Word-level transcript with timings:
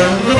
Thank 0.00 0.34
you. 0.34 0.39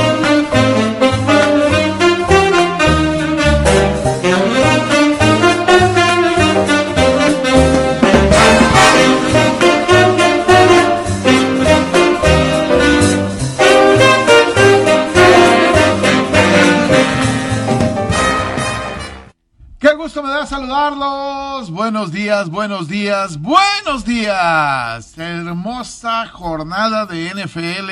Días, 22.30 22.48
buenos 22.48 22.86
días, 22.86 23.40
buenos 23.40 24.04
días. 24.04 25.18
Hermosa 25.18 26.28
jornada 26.28 27.04
de 27.04 27.28
NFL. 27.34 27.90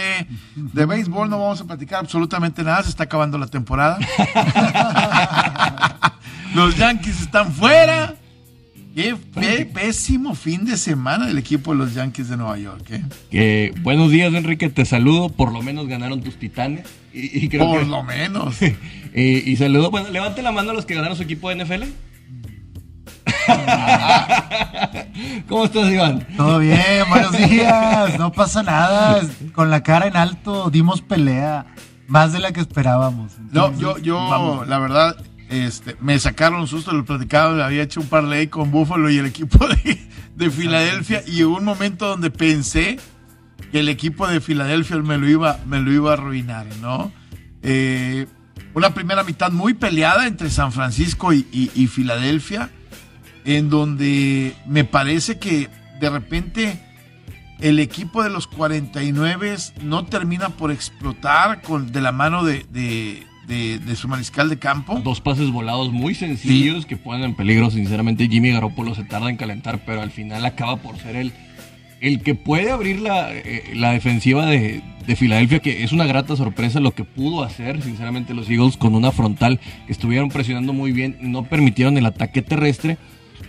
De 0.54 0.86
béisbol 0.86 1.28
no 1.28 1.40
vamos 1.40 1.60
a 1.60 1.64
platicar 1.64 1.98
absolutamente 1.98 2.62
nada. 2.62 2.84
Se 2.84 2.90
está 2.90 3.02
acabando 3.02 3.36
la 3.36 3.48
temporada. 3.48 3.98
Los 6.54 6.76
Yankees 6.76 7.22
están 7.22 7.52
fuera. 7.52 8.14
Qué, 8.94 9.16
pésimo 9.74 10.36
fin 10.36 10.64
de 10.64 10.76
semana 10.76 11.26
del 11.26 11.38
equipo 11.38 11.72
de 11.72 11.78
los 11.78 11.94
Yankees 11.94 12.28
de 12.28 12.36
Nueva 12.36 12.58
York. 12.58 12.86
¿eh? 13.32 13.72
buenos 13.82 14.12
días, 14.12 14.32
Enrique. 14.32 14.68
Te 14.68 14.84
saludo. 14.84 15.30
Por 15.30 15.52
lo 15.52 15.62
menos 15.62 15.88
ganaron 15.88 16.22
tus 16.22 16.36
titanes. 16.36 16.86
Y, 17.12 17.48
Por 17.48 17.88
lo 17.88 18.04
menos. 18.04 18.54
y, 19.14 19.56
saludo. 19.56 19.90
Bueno, 19.90 20.10
levante 20.10 20.42
la 20.42 20.52
mano 20.52 20.70
a 20.70 20.74
los 20.74 20.86
que 20.86 20.94
ganaron 20.94 21.16
su 21.16 21.24
equipo 21.24 21.48
de 21.48 21.64
NFL. 21.64 21.82
¿Cómo 25.48 25.64
estás, 25.64 25.90
Iván? 25.90 26.26
Todo 26.36 26.58
bien, 26.58 27.08
buenos 27.08 27.32
días. 27.50 28.18
No 28.18 28.32
pasa 28.32 28.62
nada. 28.62 29.20
Con 29.54 29.70
la 29.70 29.82
cara 29.82 30.06
en 30.06 30.16
alto 30.16 30.70
dimos 30.70 31.00
pelea. 31.00 31.66
Más 32.06 32.32
de 32.32 32.38
la 32.38 32.52
que 32.52 32.60
esperábamos. 32.60 33.32
no, 33.52 33.76
yo, 33.76 33.98
yo, 33.98 34.64
la 34.66 34.78
verdad, 34.78 35.16
este, 35.50 35.94
me 36.00 36.18
sacaron 36.18 36.60
un 36.60 36.66
susto, 36.66 36.92
lo 36.92 37.04
platicaba, 37.04 37.66
había 37.66 37.82
hecho 37.82 38.00
un 38.00 38.06
parlay 38.06 38.48
con 38.48 38.70
Buffalo 38.70 39.10
y 39.10 39.18
el 39.18 39.26
equipo 39.26 39.66
de, 40.36 40.50
Filadelfia 40.50 41.22
y 41.26 41.42
hubo 41.42 41.58
un 41.58 41.64
momento 41.64 42.06
donde 42.06 42.30
pensé 42.30 42.98
que 43.72 43.80
el 43.80 43.90
equipo 43.90 44.26
de 44.26 44.40
Filadelfia 44.40 44.96
me 44.98 45.18
lo 45.18 45.28
iba, 45.28 45.58
me 45.66 45.80
lo 45.80 45.92
iba 45.92 46.10
a 46.10 46.12
arruinar, 46.14 46.66
¿no? 46.80 47.12
Eh, 47.62 48.26
una 48.72 48.94
primera 48.94 49.24
mitad 49.24 49.50
muy 49.50 49.74
peleada 49.74 50.26
entre 50.26 50.48
San 50.48 50.72
Francisco 50.72 51.34
y 51.34 51.86
Filadelfia 51.88 52.70
en 53.48 53.70
donde 53.70 54.52
me 54.66 54.84
parece 54.84 55.38
que 55.38 55.68
de 56.00 56.10
repente 56.10 56.78
el 57.60 57.78
equipo 57.78 58.22
de 58.22 58.28
los 58.28 58.46
49 58.46 59.56
no 59.82 60.04
termina 60.04 60.50
por 60.50 60.70
explotar 60.70 61.62
con, 61.62 61.90
de 61.90 62.02
la 62.02 62.12
mano 62.12 62.44
de, 62.44 63.24
su 63.96 64.06
mariscal 64.06 64.50
de 64.50 64.58
campo. 64.58 65.00
Dos 65.02 65.22
pases 65.22 65.50
volados 65.50 65.90
muy 65.92 66.14
sencillos 66.14 66.84
que 66.84 66.98
ponen 66.98 67.24
en 67.24 67.34
peligro, 67.34 67.70
sinceramente. 67.70 68.28
Jimmy 68.28 68.52
Garoppolo 68.52 68.94
se 68.94 69.04
tarda 69.04 69.30
en 69.30 69.38
calentar, 69.38 69.82
pero 69.86 70.02
al 70.02 70.10
final 70.10 70.44
acaba 70.44 70.76
por 70.76 70.98
ser 70.98 71.16
el, 71.16 71.32
el 72.02 72.20
que 72.20 72.34
puede 72.34 72.70
abrir 72.70 73.00
la, 73.00 73.32
eh, 73.32 73.72
defensiva 73.94 74.44
de, 74.44 74.82
de, 75.06 75.16
Filadelfia, 75.16 75.60
que 75.60 75.84
es 75.84 75.92
una 75.92 76.04
grata 76.04 76.36
sorpresa 76.36 76.80
lo 76.80 76.94
que 76.94 77.04
pudo 77.04 77.44
hacer, 77.44 77.80
sinceramente, 77.80 78.34
los 78.34 78.50
Eagles 78.50 78.76
con 78.76 78.94
una 78.94 79.10
frontal 79.10 79.58
que 79.86 79.92
estuvieron 79.92 80.28
presionando 80.28 80.74
muy 80.74 80.92
bien, 80.92 81.16
no 81.22 81.44
permitieron 81.44 81.96
el 81.96 82.04
ataque 82.04 82.42
terrestre 82.42 82.98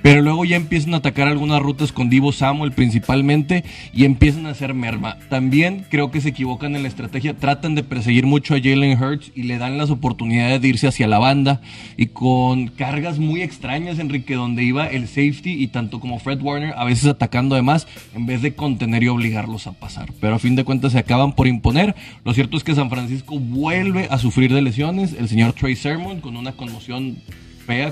pero 0.02 0.22
luego 0.22 0.46
ya 0.46 0.56
empiezan 0.56 0.94
a 0.94 0.98
atacar 0.98 1.28
algunas 1.28 1.62
rutas 1.62 1.92
con 1.92 2.10
Divo 2.10 2.32
Samuel 2.32 2.72
principalmente 2.72 3.64
y 3.94 4.06
empiezan 4.06 4.46
a 4.46 4.52
hacer 4.52 4.74
merma. 4.74 5.18
También 5.30 5.86
creo 5.90 6.12
que 6.12 6.22
se 6.22 6.30
equivocan 6.30 6.76
en 6.76 6.84
la 6.84 6.88
estrategia, 6.88 7.36
tratan 7.36 7.76
de 7.76 7.84
perseguir 7.84 8.26
mucho 8.26 8.56
a 8.56 8.60
Jalen 8.60 9.02
Hurts 9.02 9.32
y 9.36 9.44
le 9.44 9.58
dan 9.58 9.78
las 9.78 9.90
oportunidades 9.90 10.62
de 10.62 10.68
irse 10.68 10.88
hacia 10.88 11.08
la 11.08 11.20
banda 11.20 11.62
y 11.98 12.08
con 12.08 12.68
cargas 12.68 13.20
muy 13.20 13.42
extrañas, 13.42 14.00
Enrique, 14.00 14.36
donde 14.36 14.64
iba 14.64 14.88
el 14.88 15.08
safety 15.08 15.52
y 15.52 15.68
tanto 15.68 16.00
como 16.00 16.20
Fred 16.20 16.42
Warner 16.42 16.74
a 16.76 16.86
veces 16.86 17.06
atacando 17.08 17.56
además 17.56 17.88
en 18.16 18.26
vez 18.26 18.42
de 18.42 18.56
contener 18.56 19.04
y 19.04 19.08
obligarlos 19.08 19.68
a 19.68 19.74
pasar. 19.74 20.12
Pero 20.20 20.36
a 20.36 20.40
fin 20.40 20.56
de 20.56 20.64
cuentas 20.64 20.94
se 20.94 21.00
acaban 21.00 21.34
por 21.34 21.48
imponer. 21.48 21.96
Lo 22.24 22.34
cierto 22.34 22.58
es 22.58 22.64
que 22.64 22.76
San 22.76 22.90
Francisco 22.90 23.40
vuelve 23.40 24.08
a 24.10 24.18
sufrir 24.18 24.54
de 24.54 24.62
lesiones. 24.62 25.14
El 25.14 25.28
señor 25.28 25.54
Trey 25.54 25.76
Sermon 25.76 26.22
con 26.22 26.38
una 26.38 26.54
conmoción 26.54 27.18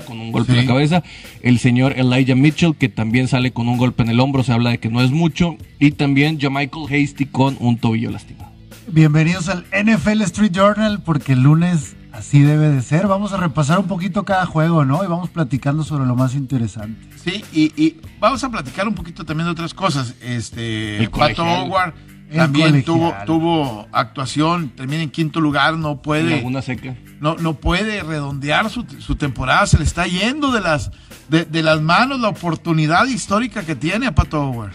con 0.04 0.18
un 0.20 0.32
golpe 0.32 0.52
en 0.52 0.58
la 0.58 0.66
cabeza. 0.66 1.02
El 1.40 1.58
señor 1.60 1.94
Elijah 1.96 2.34
Mitchell, 2.34 2.74
que 2.74 2.88
también 2.88 3.28
sale 3.28 3.52
con 3.52 3.68
un 3.68 3.78
golpe 3.78 4.02
en 4.02 4.10
el 4.10 4.18
hombro, 4.18 4.42
se 4.42 4.52
habla 4.52 4.70
de 4.70 4.78
que 4.78 4.88
no 4.88 5.00
es 5.00 5.12
mucho. 5.12 5.56
Y 5.78 5.92
también 5.92 6.38
Michael 6.50 6.86
Hasty 6.86 7.26
con 7.26 7.56
un 7.60 7.78
tobillo 7.78 8.10
lastimado. 8.10 8.50
Bienvenidos 8.88 9.48
al 9.48 9.66
NFL 9.72 10.22
Street 10.22 10.50
Journal, 10.52 11.00
porque 11.04 11.34
el 11.34 11.42
lunes 11.42 11.94
así 12.10 12.40
debe 12.40 12.70
de 12.70 12.82
ser. 12.82 13.06
Vamos 13.06 13.32
a 13.32 13.36
repasar 13.36 13.78
un 13.78 13.86
poquito 13.86 14.24
cada 14.24 14.46
juego, 14.46 14.84
¿no? 14.84 15.04
Y 15.04 15.06
vamos 15.06 15.30
platicando 15.30 15.84
sobre 15.84 16.06
lo 16.06 16.16
más 16.16 16.34
interesante. 16.34 17.06
Sí, 17.16 17.44
y, 17.52 17.96
vamos 18.18 18.42
a 18.42 18.50
platicar 18.50 18.88
un 18.88 18.94
poquito 18.94 19.24
también 19.24 19.46
de 19.46 19.52
otras 19.52 19.74
cosas. 19.74 20.14
Este, 20.20 20.98
el 20.98 21.10
Pato 21.10 21.44
Howard 21.44 21.94
también 22.34 22.82
tuvo, 22.84 23.14
tuvo 23.26 23.88
actuación, 23.92 24.70
termina 24.70 25.02
en 25.02 25.10
quinto 25.10 25.40
lugar, 25.40 25.76
no 25.76 26.02
puede. 26.02 26.42
seca. 26.62 26.94
No, 27.20 27.36
no 27.36 27.54
puede 27.54 28.02
redondear 28.02 28.70
su, 28.70 28.84
temporada, 29.16 29.66
se 29.66 29.78
le 29.78 29.84
está 29.84 30.06
yendo 30.06 30.52
de 30.52 30.60
las, 30.60 30.90
de, 31.28 31.62
las 31.62 31.80
manos 31.80 32.20
la 32.20 32.28
oportunidad 32.28 33.06
histórica 33.06 33.64
que 33.64 33.74
tiene 33.74 34.06
a 34.06 34.14
Pato 34.14 34.40
Howard. 34.40 34.72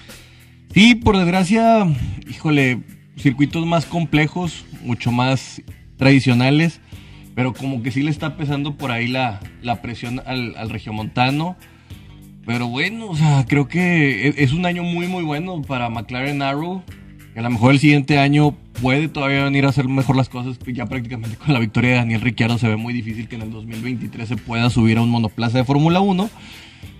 Sí, 0.73 0.95
por 0.95 1.17
desgracia, 1.17 1.87
híjole, 2.27 2.81
circuitos 3.17 3.65
más 3.65 3.85
complejos, 3.85 4.65
mucho 4.81 5.11
más 5.11 5.61
tradicionales, 5.97 6.81
pero 7.35 7.53
como 7.53 7.83
que 7.83 7.91
sí 7.91 8.01
le 8.01 8.11
está 8.11 8.35
pesando 8.35 8.75
por 8.75 8.91
ahí 8.91 9.07
la, 9.07 9.39
presión 9.81 10.21
al, 10.25 10.55
al 10.57 10.69
regiomontano. 10.69 11.55
Pero 12.45 12.67
bueno, 12.67 13.07
o 13.07 13.15
sea, 13.15 13.45
creo 13.47 13.69
que 13.69 14.27
e, 14.27 14.43
es 14.43 14.51
un 14.51 14.65
año 14.65 14.83
muy, 14.83 15.07
muy 15.07 15.23
bueno 15.23 15.61
para 15.61 15.89
McLaren 15.89 16.41
Arrow 16.41 16.83
a 17.35 17.41
lo 17.41 17.49
mejor 17.49 17.71
el 17.71 17.79
siguiente 17.79 18.19
año 18.19 18.55
puede 18.81 19.07
todavía 19.07 19.43
venir 19.43 19.65
a 19.65 19.69
hacer 19.69 19.87
mejor 19.87 20.15
las 20.15 20.29
cosas. 20.29 20.57
Ya 20.67 20.85
prácticamente 20.85 21.37
con 21.37 21.53
la 21.53 21.59
victoria 21.59 21.91
de 21.91 21.95
Daniel 21.97 22.21
Ricciardo 22.21 22.57
se 22.57 22.67
ve 22.67 22.75
muy 22.75 22.93
difícil 22.93 23.27
que 23.27 23.35
en 23.35 23.43
el 23.43 23.51
2023 23.51 24.27
se 24.27 24.37
pueda 24.37 24.69
subir 24.69 24.97
a 24.97 25.01
un 25.01 25.09
monoplaza 25.09 25.57
de 25.57 25.63
Fórmula 25.63 25.99
1. 25.99 26.29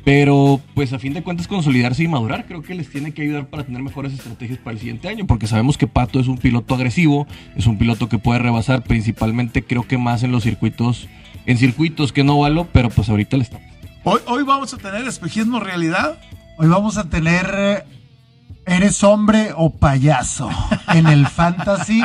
Pero 0.05 0.59
pues 0.73 0.91
a 0.91 0.99
fin 0.99 1.13
de 1.13 1.23
cuentas 1.23 1.47
consolidarse 1.47 2.03
y 2.03 2.07
madurar 2.09 2.45
creo 2.45 2.61
que 2.61 2.75
les 2.75 2.89
tiene 2.89 3.13
que 3.13 3.21
ayudar 3.21 3.47
para 3.47 3.63
tener 3.63 3.81
mejores 3.81 4.11
estrategias 4.11 4.59
para 4.59 4.73
el 4.73 4.79
siguiente 4.79 5.07
año. 5.07 5.25
Porque 5.25 5.47
sabemos 5.47 5.77
que 5.77 5.87
Pato 5.87 6.19
es 6.19 6.27
un 6.27 6.37
piloto 6.37 6.75
agresivo, 6.75 7.25
es 7.55 7.67
un 7.67 7.77
piloto 7.77 8.09
que 8.09 8.17
puede 8.17 8.39
rebasar 8.39 8.83
principalmente 8.83 9.63
creo 9.63 9.87
que 9.87 9.97
más 9.97 10.23
en 10.23 10.33
los 10.33 10.43
circuitos, 10.43 11.07
en 11.45 11.57
circuitos 11.57 12.11
que 12.11 12.25
no 12.25 12.37
valo, 12.37 12.67
pero 12.73 12.89
pues 12.89 13.07
ahorita 13.07 13.37
le 13.37 13.43
estamos. 13.43 13.67
Hoy, 14.03 14.19
hoy 14.27 14.43
vamos 14.43 14.73
a 14.73 14.77
tener 14.77 15.07
espejismo 15.07 15.61
realidad. 15.61 16.19
Hoy 16.57 16.67
vamos 16.67 16.97
a 16.97 17.09
tener 17.09 17.85
eres 18.65 19.03
hombre 19.03 19.53
o 19.55 19.71
payaso 19.71 20.49
en 20.89 21.07
el 21.07 21.27
fantasy, 21.27 22.01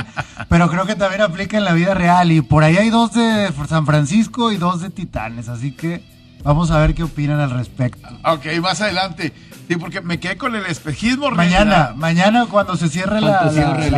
pero 0.49 0.69
creo 0.69 0.87
que 0.87 0.95
también 0.95 1.23
aplica 1.23 1.57
en 1.57 1.65
la 1.65 1.73
vida 1.73 1.95
real. 1.95 2.33
Y 2.33 2.41
por 2.41 2.65
ahí 2.65 2.77
hay 2.77 2.91
dos 2.91 3.13
de 3.13 3.53
San 3.69 3.87
Francisco 3.87 4.53
y 4.53 4.57
dos 4.57 4.81
de 4.81 4.91
Titanes, 4.91 5.49
así 5.49 5.73
que 5.73 6.03
vamos 6.43 6.71
a 6.71 6.79
ver 6.79 6.95
qué 6.95 7.05
opinan 7.05 7.41
al 7.41 7.51
respecto. 7.51 8.09
Ok, 8.25 8.47
más 8.61 8.81
adelante. 8.81 9.33
Sí, 9.69 9.77
porque 9.77 10.01
me 10.01 10.19
quedé 10.19 10.39
con 10.39 10.57
el 10.57 10.65
espejismo. 10.65 11.31
Mañana, 11.31 11.93
mañana 11.95 12.47
cuando 12.47 12.77
se 12.77 12.89
cierre 12.89 13.21
la, 13.21 13.51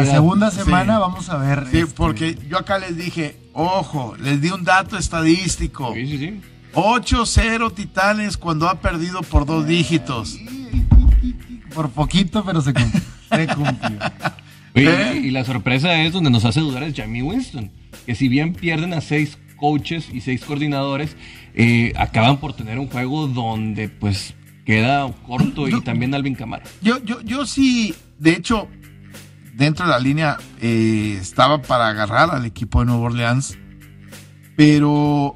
segunda 0.05 0.51
semana, 0.51 0.99
vamos 0.99 1.29
a 1.29 1.37
ver. 1.37 1.69
Sí, 1.71 1.79
este, 1.79 1.95
porque 1.95 2.37
yo 2.49 2.59
acá 2.59 2.79
les 2.79 2.97
dije, 2.97 3.39
ojo, 3.53 4.17
les 4.19 4.41
di 4.41 4.51
un 4.51 4.65
dato 4.65 4.99
estadístico. 4.99 5.95
Sí, 5.95 6.07
sí, 6.09 6.19
sí. 6.19 6.41
8-0 6.75 7.73
Titanes 7.75 8.37
cuando 8.37 8.69
ha 8.69 8.81
perdido 8.81 9.23
por 9.23 9.45
dos 9.45 9.67
dígitos 9.67 10.39
por 11.71 11.91
poquito, 11.91 12.45
pero 12.45 12.61
se 12.61 12.73
cumplió. 12.73 13.99
¿Eh? 14.75 15.23
y 15.25 15.31
la 15.31 15.45
sorpresa 15.45 16.03
es 16.03 16.13
donde 16.13 16.31
nos 16.31 16.45
hace 16.45 16.61
dudar 16.61 16.85
es 16.85 16.95
Jamie 16.95 17.23
Winston, 17.23 17.71
que 18.07 18.15
si 18.15 18.29
bien 18.29 18.55
pierden 18.55 18.95
a 18.95 19.01
seis 19.01 19.37
coaches 19.57 20.09
y 20.13 20.21
seis 20.21 20.45
coordinadores, 20.45 21.17
eh, 21.55 21.93
acaban 21.97 22.39
por 22.39 22.53
tener 22.55 22.79
un 22.79 22.89
juego 22.89 23.27
donde 23.27 23.89
pues 23.89 24.35
queda 24.65 25.13
corto 25.27 25.69
y 25.69 25.81
también 25.81 26.15
Alvin 26.15 26.35
Camara. 26.35 26.65
Yo, 26.81 27.03
yo, 27.05 27.21
yo 27.23 27.47
sí, 27.47 27.95
de 28.19 28.33
hecho, 28.33 28.69
dentro 29.55 29.87
de 29.87 29.91
la 29.91 29.99
línea 29.99 30.39
eh, 30.61 31.19
estaba 31.21 31.61
para 31.61 31.89
agarrar 31.89 32.31
al 32.31 32.47
equipo 32.47 32.81
de 32.81 32.87
Nueva 32.87 33.03
Orleans, 33.03 33.59
pero 34.57 35.35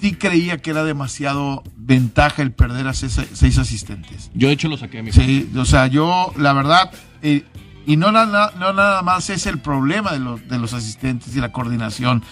sí 0.00 0.14
creía 0.14 0.58
que 0.58 0.70
era 0.70 0.84
demasiado 0.84 1.62
ventaja 1.76 2.42
el 2.42 2.52
perder 2.52 2.88
a 2.88 2.94
seis, 2.94 3.58
asistentes. 3.58 4.30
Yo 4.34 4.48
de 4.48 4.54
hecho 4.54 4.68
lo 4.68 4.76
saqué 4.76 5.00
a 5.00 5.02
mi 5.02 5.12
Sí, 5.12 5.50
o 5.56 5.64
sea, 5.64 5.86
yo 5.88 6.32
la 6.36 6.52
verdad, 6.52 6.90
eh, 7.22 7.44
y 7.86 7.96
no, 7.96 8.10
no 8.12 8.24
nada 8.26 9.02
más 9.02 9.30
es 9.30 9.46
el 9.46 9.58
problema 9.58 10.12
de 10.12 10.20
los, 10.20 10.48
de 10.48 10.58
los 10.58 10.72
asistentes 10.72 11.34
y 11.36 11.40
la 11.40 11.52
coordinación, 11.52 12.22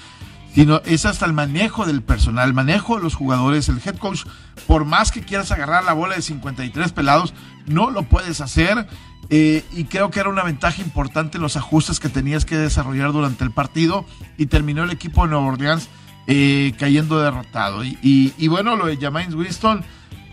sino 0.54 0.80
es 0.86 1.04
hasta 1.04 1.26
el 1.26 1.32
manejo 1.32 1.84
del 1.84 2.02
personal, 2.02 2.48
el 2.48 2.54
manejo 2.54 2.96
de 2.96 3.02
los 3.02 3.14
jugadores, 3.14 3.68
el 3.68 3.80
head 3.84 3.96
coach, 3.96 4.24
por 4.66 4.84
más 4.84 5.12
que 5.12 5.20
quieras 5.20 5.52
agarrar 5.52 5.84
la 5.84 5.92
bola 5.92 6.16
de 6.16 6.22
53 6.22 6.92
pelados, 6.92 7.34
no 7.66 7.90
lo 7.90 8.04
puedes 8.04 8.40
hacer 8.40 8.88
eh, 9.30 9.62
y 9.72 9.84
creo 9.84 10.10
que 10.10 10.20
era 10.20 10.30
una 10.30 10.42
ventaja 10.42 10.80
importante 10.80 11.38
los 11.38 11.56
ajustes 11.56 12.00
que 12.00 12.08
tenías 12.08 12.44
que 12.46 12.56
desarrollar 12.56 13.12
durante 13.12 13.44
el 13.44 13.50
partido 13.50 14.06
y 14.38 14.46
terminó 14.46 14.84
el 14.84 14.90
equipo 14.90 15.24
de 15.24 15.30
Nueva 15.30 15.46
Orleans 15.46 15.88
eh, 16.28 16.72
cayendo 16.78 17.18
derrotado. 17.20 17.84
Y, 17.84 17.98
y- 18.02 18.32
y 18.38 18.46
bueno, 18.48 18.76
lo 18.76 18.86
de 18.86 18.96
James 18.98 19.34
Winston, 19.34 19.82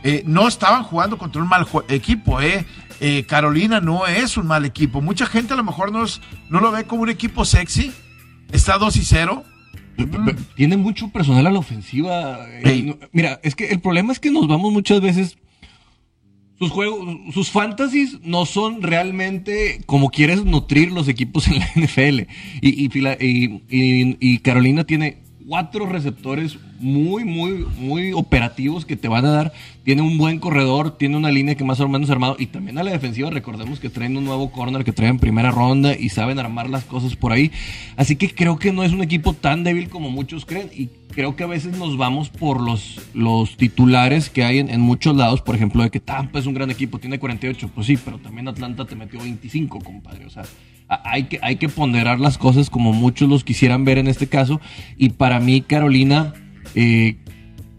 eh, 0.03 0.21
no 0.27 0.47
estaban 0.47 0.83
jugando 0.83 1.17
contra 1.17 1.41
un 1.41 1.47
mal 1.49 1.65
equipo, 1.89 2.39
¿eh? 2.41 2.65
Eh, 2.99 3.25
Carolina 3.27 3.81
no 3.81 4.05
es 4.05 4.37
un 4.37 4.45
mal 4.47 4.63
equipo. 4.65 5.01
Mucha 5.01 5.25
gente 5.25 5.53
a 5.53 5.57
lo 5.57 5.63
mejor 5.63 5.91
no, 5.91 6.05
lo 6.59 6.71
ve 6.71 6.83
como 6.85 7.01
un 7.01 7.09
equipo 7.09 7.43
sexy. 7.43 7.91
Está 8.51 8.77
2 8.77 8.95
y 8.97 9.03
0. 9.03 9.43
Pe- 9.97 10.05
pe- 10.07 10.35
Tiene 10.55 10.77
mucho 10.77 11.09
personal 11.09 11.47
a 11.47 11.51
la 11.51 11.59
ofensiva. 11.59 12.39
no- 12.83 12.97
Mira, 13.11 13.39
es 13.43 13.55
que 13.55 13.69
el 13.69 13.79
problema 13.81 14.13
es 14.13 14.19
que 14.19 14.31
nos 14.31 14.47
vamos 14.47 14.71
muchas 14.71 15.01
veces. 15.01 15.37
Sus 16.57 16.71
juegos, 16.71 17.33
sus 17.33 17.49
fantasies 17.51 18.19
no 18.21 18.45
son 18.45 18.81
realmente 18.81 19.81
como 19.85 20.09
quieres 20.09 20.45
nutrir 20.45 20.89
los 20.91 21.09
equipos 21.09 21.47
en 21.47 21.59
la 21.59 21.67
NFL. 21.75 22.27
Y, 22.61 22.85
y, 22.85 22.89
Fila- 22.89 23.17
y- 23.19 23.61
y- 23.69 24.17
y 24.21 24.39
Carolina 24.39 24.85
tiene 24.85 25.24
cuatro 25.47 25.85
receptores 25.85 26.57
muy, 26.79 27.23
muy, 27.23 27.65
muy 27.77 28.11
operativos 28.13 28.85
que 28.85 28.95
te 28.95 29.07
van 29.07 29.25
a 29.25 29.31
dar. 29.31 29.53
Tiene 29.83 30.01
un 30.01 30.17
buen 30.17 30.39
corredor, 30.39 30.97
tiene 30.97 31.17
una 31.17 31.31
línea 31.31 31.55
que 31.55 31.63
más 31.63 31.79
o 31.79 31.87
menos 31.87 32.09
armado. 32.09 32.35
Y 32.39 32.47
también 32.47 32.77
a 32.77 32.83
la 32.83 32.91
defensiva, 32.91 33.29
recordemos 33.29 33.79
que 33.79 33.89
traen 33.89 34.17
un 34.17 34.25
nuevo 34.25 34.51
corner 34.51 34.83
que 34.83 34.91
traen 34.91 35.11
en 35.11 35.19
primera 35.19 35.51
ronda 35.51 35.95
y 35.97 36.09
saben 36.09 36.39
armar 36.39 36.69
las 36.69 36.83
cosas 36.83 37.15
por 37.15 37.31
ahí. 37.31 37.51
Así 37.95 38.15
que 38.15 38.33
creo 38.33 38.57
que 38.57 38.71
no 38.71 38.83
es 38.83 38.91
un 38.91 39.01
equipo 39.01 39.33
tan 39.33 39.63
débil 39.63 39.89
como 39.89 40.09
muchos 40.09 40.45
creen. 40.45 40.69
Y 40.75 40.89
creo 41.11 41.35
que 41.35 41.43
a 41.43 41.47
veces 41.47 41.77
nos 41.77 41.97
vamos 41.97 42.29
por 42.29 42.61
los, 42.61 43.01
los 43.13 43.55
titulares 43.57 44.29
que 44.29 44.43
hay 44.43 44.59
en, 44.59 44.69
en 44.69 44.81
muchos 44.81 45.15
lados. 45.15 45.41
Por 45.41 45.55
ejemplo, 45.55 45.83
de 45.83 45.91
que 45.91 45.99
Tampa 45.99 46.39
es 46.39 46.45
un 46.45 46.53
gran 46.53 46.71
equipo, 46.71 46.99
tiene 46.99 47.19
48. 47.19 47.69
Pues 47.73 47.87
sí, 47.87 47.97
pero 47.97 48.17
también 48.17 48.47
Atlanta 48.47 48.85
te 48.85 48.95
metió 48.95 49.19
25, 49.19 49.79
compadre. 49.79 50.25
O 50.25 50.29
sea, 50.29 50.43
hay 50.87 51.23
que, 51.23 51.39
hay 51.41 51.55
que 51.57 51.69
ponderar 51.69 52.19
las 52.19 52.37
cosas 52.37 52.69
como 52.69 52.93
muchos 52.93 53.29
los 53.29 53.43
quisieran 53.43 53.85
ver 53.85 53.97
en 53.97 54.07
este 54.07 54.27
caso. 54.27 54.61
Y 54.97 55.09
para 55.09 55.39
mí, 55.39 55.61
Carolina, 55.61 56.33
eh, 56.75 57.17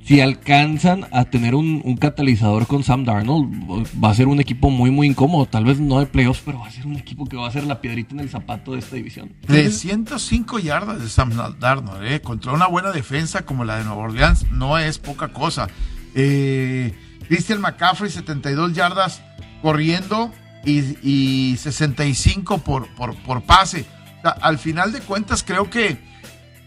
si 0.06 0.20
alcanzan 0.20 1.06
a 1.10 1.24
tener 1.24 1.56
un, 1.56 1.96
catalizador 1.96 2.68
con 2.68 2.84
Sam 2.84 3.04
Darnold, 3.04 3.86
va 4.02 4.10
a 4.10 4.14
ser 4.14 4.28
un 4.28 4.40
equipo 4.40 4.70
muy, 4.70 4.92
muy 4.92 5.08
incómodo. 5.08 5.46
Tal 5.46 5.64
vez 5.64 5.80
no 5.80 5.98
de 5.98 6.06
playoffs, 6.06 6.42
pero 6.44 6.60
va 6.60 6.68
a 6.68 6.70
ser 6.70 6.86
un 6.86 6.96
equipo 6.96 7.26
que 7.26 7.36
va 7.36 7.48
a 7.48 7.50
ser 7.50 7.64
la 7.64 7.80
piedrita 7.80 8.14
en 8.14 8.20
el 8.20 8.30
zapato 8.30 8.72
de 8.72 8.78
esta 8.78 8.94
división. 8.94 9.32
305 9.46 10.60
yardas 10.60 11.00
de 11.00 11.08
Sam 11.08 11.32
Darnold, 11.58 12.04
¿eh? 12.04 12.20
Contra 12.20 12.52
una 12.52 12.68
buena 12.68 12.92
defensa 12.92 13.42
como 13.44 13.64
la 13.64 13.78
de 13.78 13.84
Nueva 13.84 14.02
Orleans, 14.02 14.50
no 14.52 14.78
es 14.78 14.98
poca 14.98 15.28
cosa. 15.28 15.68
Eh, 16.14 16.94
Christian 17.26 17.60
McCaffrey, 17.60 18.08
72 18.08 18.74
yardas 18.74 19.22
corriendo 19.60 20.30
y, 20.66 21.52
y 21.52 21.56
65 21.56 22.58
por, 22.58 22.88
por, 22.94 23.42
pase. 23.42 23.86
Al 24.22 24.58
final 24.58 24.92
de 24.92 25.00
cuentas, 25.00 25.42
creo 25.42 25.70
que 25.70 25.98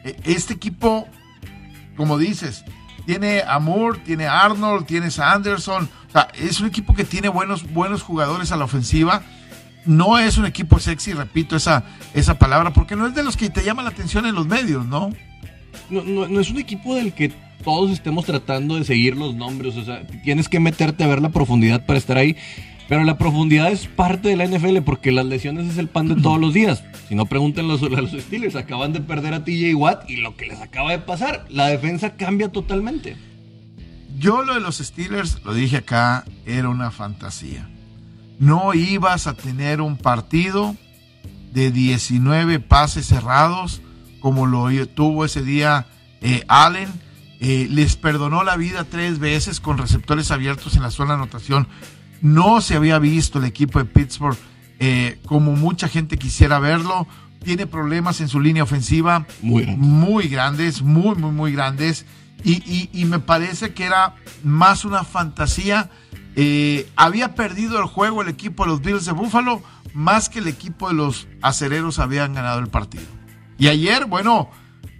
eh, 0.05 0.15
este 0.23 0.53
equipo, 0.53 1.07
como 1.97 2.17
dices, 2.17 2.63
tiene 3.05 3.41
a 3.41 3.59
tiene 4.05 4.27
Arnold, 4.27 4.85
tienes 4.85 5.19
a 5.19 5.33
Anderson. 5.33 5.89
O 6.07 6.11
sea, 6.11 6.29
es 6.39 6.61
un 6.61 6.67
equipo 6.67 6.93
que 6.95 7.03
tiene 7.03 7.27
buenos, 7.27 7.71
buenos 7.71 8.01
jugadores 8.01 8.51
a 8.51 8.55
la 8.55 8.65
ofensiva. 8.65 9.21
No 9.85 10.17
es 10.17 10.37
un 10.37 10.45
equipo 10.45 10.79
sexy, 10.79 11.13
repito 11.13 11.55
esa, 11.55 11.83
esa 12.13 12.39
palabra, 12.39 12.71
porque 12.73 12.95
no 12.95 13.07
es 13.07 13.15
de 13.15 13.23
los 13.23 13.35
que 13.35 13.49
te 13.49 13.63
llama 13.63 13.83
la 13.83 13.89
atención 13.89 14.25
en 14.25 14.35
los 14.35 14.47
medios, 14.47 14.85
¿no? 14.85 15.09
No, 15.89 16.03
no- 16.03 16.27
no 16.27 16.39
es 16.39 16.49
un 16.49 16.59
equipo 16.59 16.95
del 16.95 17.13
que 17.13 17.33
todos 17.63 17.91
estemos 17.91 18.25
tratando 18.25 18.75
de 18.75 18.85
seguir 18.85 19.17
los 19.17 19.35
nombres. 19.35 19.75
O 19.75 19.83
sea, 19.83 20.05
tienes 20.23 20.47
que 20.47 20.59
meterte 20.59 21.03
a 21.03 21.07
ver 21.07 21.21
la 21.21 21.29
profundidad 21.29 21.85
para 21.85 21.99
estar 21.99 22.17
ahí. 22.17 22.37
Pero 22.89 23.03
la 23.03 23.19
profundidad 23.19 23.71
es 23.71 23.85
parte 23.85 24.29
de 24.29 24.35
la 24.35 24.47
NFL 24.47 24.79
porque 24.83 25.11
las 25.11 25.27
lesiones 25.27 25.67
es 25.69 25.77
el 25.77 25.87
pan 25.87 26.07
de 26.07 26.19
todos 26.19 26.39
los 26.39 26.55
días. 26.55 26.83
Si 27.07 27.13
no, 27.13 27.27
pregúntenlo 27.27 27.75
a 27.75 28.01
los 28.01 28.11
Steelers. 28.11 28.55
Acaban 28.55 28.93
de 28.93 28.99
perder 28.99 29.35
a 29.35 29.43
TJ 29.43 29.75
Watt 29.75 30.09
y 30.09 30.17
lo 30.17 30.35
que 30.35 30.47
les 30.47 30.59
acaba 30.59 30.89
de 30.89 30.97
pasar, 30.97 31.45
la 31.49 31.67
defensa 31.67 32.15
cambia 32.15 32.51
totalmente. 32.51 33.15
Yo 34.17 34.41
lo 34.41 34.55
de 34.55 34.59
los 34.59 34.79
Steelers, 34.79 35.39
lo 35.45 35.53
dije 35.53 35.77
acá, 35.77 36.25
era 36.47 36.67
una 36.67 36.89
fantasía. 36.89 37.69
No 38.39 38.73
ibas 38.73 39.27
a 39.27 39.35
tener 39.35 39.81
un 39.81 39.95
partido 39.95 40.75
de 41.53 41.71
19 41.71 42.59
pases 42.59 43.05
cerrados 43.05 43.81
como 44.19 44.47
lo 44.47 44.67
tuvo 44.87 45.25
ese 45.25 45.43
día 45.43 45.85
eh, 46.21 46.43
Allen. 46.47 46.89
Eh, 47.39 47.67
les 47.69 47.95
perdonó 47.95 48.43
la 48.43 48.57
vida 48.57 48.83
tres 48.83 49.19
veces 49.19 49.59
con 49.59 49.77
receptores 49.77 50.31
abiertos 50.31 50.75
en 50.75 50.81
la 50.81 50.91
zona 50.91 51.13
de 51.13 51.21
anotación. 51.21 51.67
No 52.21 52.61
se 52.61 52.75
había 52.75 52.99
visto 52.99 53.39
el 53.39 53.45
equipo 53.45 53.79
de 53.79 53.85
Pittsburgh 53.85 54.37
eh, 54.79 55.19
como 55.25 55.53
mucha 55.53 55.87
gente 55.87 56.17
quisiera 56.17 56.59
verlo. 56.59 57.07
Tiene 57.43 57.67
problemas 57.67 58.19
en 58.21 58.27
su 58.27 58.39
línea 58.39 58.63
ofensiva 58.63 59.25
Muy 59.41 59.65
muy 59.65 60.27
grandes, 60.27 60.81
muy, 60.81 61.15
muy, 61.15 61.31
muy 61.31 61.51
grandes. 61.53 62.05
Y, 62.43 62.53
y- 62.71 62.89
y 62.93 63.05
me 63.05 63.19
parece 63.19 63.73
que 63.73 63.85
era 63.85 64.15
más 64.43 64.85
una 64.85 65.03
fantasía. 65.03 65.89
Eh, 66.35 66.87
había 66.95 67.35
perdido 67.35 67.79
el 67.79 67.85
juego 67.85 68.21
el 68.21 68.29
equipo 68.29 68.63
de 68.63 68.69
los 68.71 68.81
Bills 68.81 69.05
de 69.05 69.11
Buffalo, 69.11 69.61
más 69.93 70.29
que 70.29 70.39
el 70.39 70.47
equipo 70.47 70.87
de 70.89 70.93
los 70.95 71.27
acereros 71.41 71.99
habían 71.99 72.33
ganado 72.33 72.59
el 72.59 72.67
partido. 72.67 73.03
Y 73.57 73.67
ayer, 73.67 74.05
bueno, 74.05 74.49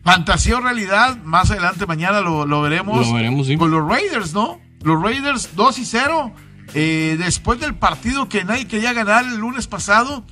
fantasía 0.03 0.57
o 0.57 0.61
realidad, 0.61 1.17
más 1.23 1.51
adelante 1.51 1.85
mañana 1.85 2.19
lo, 2.21 2.45
lo 2.45 2.61
veremos. 2.61 3.07
Lo 3.07 3.13
veremos, 3.13 3.47
sí. 3.47 3.55
Con 3.57 3.71
los 3.71 3.87
Raiders, 3.87 4.33
¿no? 4.33 4.59
Los 4.81 5.01
Raiders 5.01 5.49
2 5.55 5.79
y 5.79 5.85
0. 5.85 6.33
Eh, 6.73 7.15
después 7.19 7.59
del 7.59 7.75
partido 7.75 8.29
que 8.29 8.43
nadie 8.43 8.67
quería 8.67 8.93
ganar 8.93 9.25
el 9.25 9.37
lunes 9.37 9.67
pasado, 9.67 10.23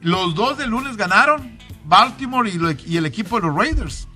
los 0.00 0.34
dos 0.34 0.58
del 0.58 0.70
lunes 0.70 0.96
ganaron. 0.96 1.58
Baltimore 1.84 2.48
y, 2.48 2.58
lo- 2.58 2.70
y 2.86 2.96
el 2.98 3.06
equipo 3.06 3.40
de 3.40 3.46
los 3.48 3.56
Raiders. 3.56 4.06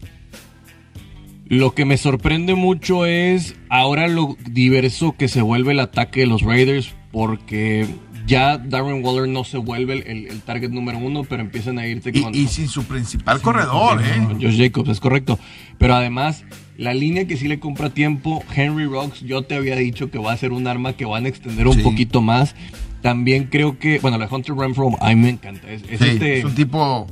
Lo 1.47 1.75
que 1.75 1.85
me 1.85 1.99
sorprende 1.99 2.55
mucho 2.55 3.05
es 3.05 3.55
ahora 3.69 4.09
lo 4.09 4.37
diverso 4.49 5.15
que 5.19 5.29
se 5.29 5.43
vuelve 5.43 5.73
el 5.73 5.81
ataque 5.81 6.21
de 6.21 6.27
los 6.27 6.43
Raiders 6.43 6.95
porque 7.13 7.87
ya 8.27 8.57
Darren 8.57 9.05
Waller 9.05 9.29
no 9.29 9.45
se 9.45 9.59
vuelve 9.59 9.95
el, 9.95 10.03
el- 10.07 10.27
el 10.29 10.41
target 10.41 10.71
número 10.71 10.99
uno, 10.99 11.25
pero 11.25 11.43
empiezan 11.43 11.79
a 11.79 11.87
irte 11.87 12.13
con, 12.19 12.35
y 12.35 12.47
sin 12.49 12.69
su 12.69 12.85
principal 12.85 13.41
corredor, 13.43 14.01
¿eh? 14.03 14.23
con 14.27 14.41
Josh 14.41 14.57
Jacobs, 14.59 14.89
es 14.89 15.01
correcto. 15.01 15.39
Pero 15.79 15.95
además, 15.95 16.45
la 16.77 16.93
línea 16.95 17.27
que 17.27 17.37
sí 17.37 17.47
le 17.49 17.61
compra 17.61 17.91
tiempo, 17.91 18.43
Henry 18.55 18.87
Rocks, 18.87 19.21
yo 19.21 19.43
te 19.43 19.55
había 19.55 19.77
dicho 19.77 20.11
que 20.11 20.19
va 20.19 20.33
a 20.33 20.37
ser 20.37 20.53
un 20.53 20.67
arma 20.67 20.95
que 20.95 21.05
van 21.05 21.25
a 21.27 21.29
extender 21.29 21.67
un 21.69 21.75
Sí. 21.77 21.83
poquito 21.83 22.21
más. 22.21 22.55
También 23.03 23.45
creo 23.45 23.79
que, 23.79 23.99
bueno, 23.99 24.17
la 24.19 24.27
Hunter 24.31 24.55
Renfro, 24.57 24.91
a 25.01 25.09
mí 25.11 25.17
me 25.17 25.29
encanta. 25.31 25.71
Es, 25.71 25.83
es 25.91 25.99
Sí, 26.01 26.07
este 26.09 26.39
es 26.39 26.45
un 26.45 26.55
tipo 26.55 27.07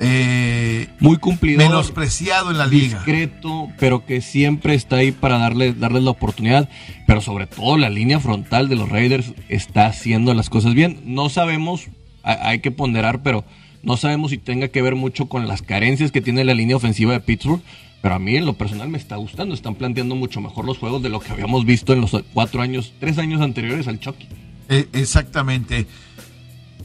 eh, 0.00 0.88
muy 1.00 1.16
cumplidor. 1.16 1.64
menospreciado 1.64 2.50
en 2.50 2.58
la 2.58 2.66
liga. 2.66 2.96
discreto, 2.98 3.68
pero 3.78 4.04
que 4.04 4.20
siempre 4.20 4.74
está 4.74 4.96
ahí 4.96 5.12
para 5.12 5.38
darle, 5.38 5.72
darles 5.72 6.02
la 6.04 6.10
oportunidad. 6.10 6.68
Pero 7.06 7.20
sobre 7.20 7.46
todo 7.46 7.76
la 7.76 7.90
línea 7.90 8.20
frontal 8.20 8.68
de 8.68 8.76
los 8.76 8.88
Raiders 8.88 9.32
está 9.48 9.86
haciendo 9.86 10.34
las 10.34 10.50
cosas 10.50 10.74
bien. 10.74 11.00
No 11.04 11.28
sabemos, 11.28 11.86
ha- 12.22 12.48
hay 12.48 12.60
que 12.60 12.70
ponderar, 12.70 13.22
pero 13.22 13.44
no 13.82 13.96
sabemos 13.96 14.30
si 14.30 14.38
tenga 14.38 14.68
que 14.68 14.82
ver 14.82 14.94
mucho 14.94 15.26
con 15.26 15.48
las 15.48 15.62
carencias 15.62 16.12
que 16.12 16.20
tiene 16.20 16.44
la 16.44 16.54
línea 16.54 16.76
ofensiva 16.76 17.12
de 17.12 17.20
Pittsburgh. 17.20 17.62
Pero 18.00 18.14
a 18.14 18.18
mí 18.18 18.36
en 18.36 18.46
lo 18.46 18.52
personal 18.54 18.88
me 18.88 18.98
está 18.98 19.16
gustando. 19.16 19.54
Están 19.54 19.74
planteando 19.74 20.14
mucho 20.14 20.40
mejor 20.40 20.64
los 20.64 20.78
juegos 20.78 21.02
de 21.02 21.08
lo 21.08 21.18
que 21.20 21.32
habíamos 21.32 21.64
visto 21.64 21.92
en 21.92 22.00
los 22.00 22.16
cuatro 22.32 22.62
años, 22.62 22.92
tres 23.00 23.18
años 23.18 23.40
anteriores 23.40 23.88
al 23.88 23.98
Chucky. 23.98 24.28
Eh, 24.68 24.88
exactamente. 24.92 25.86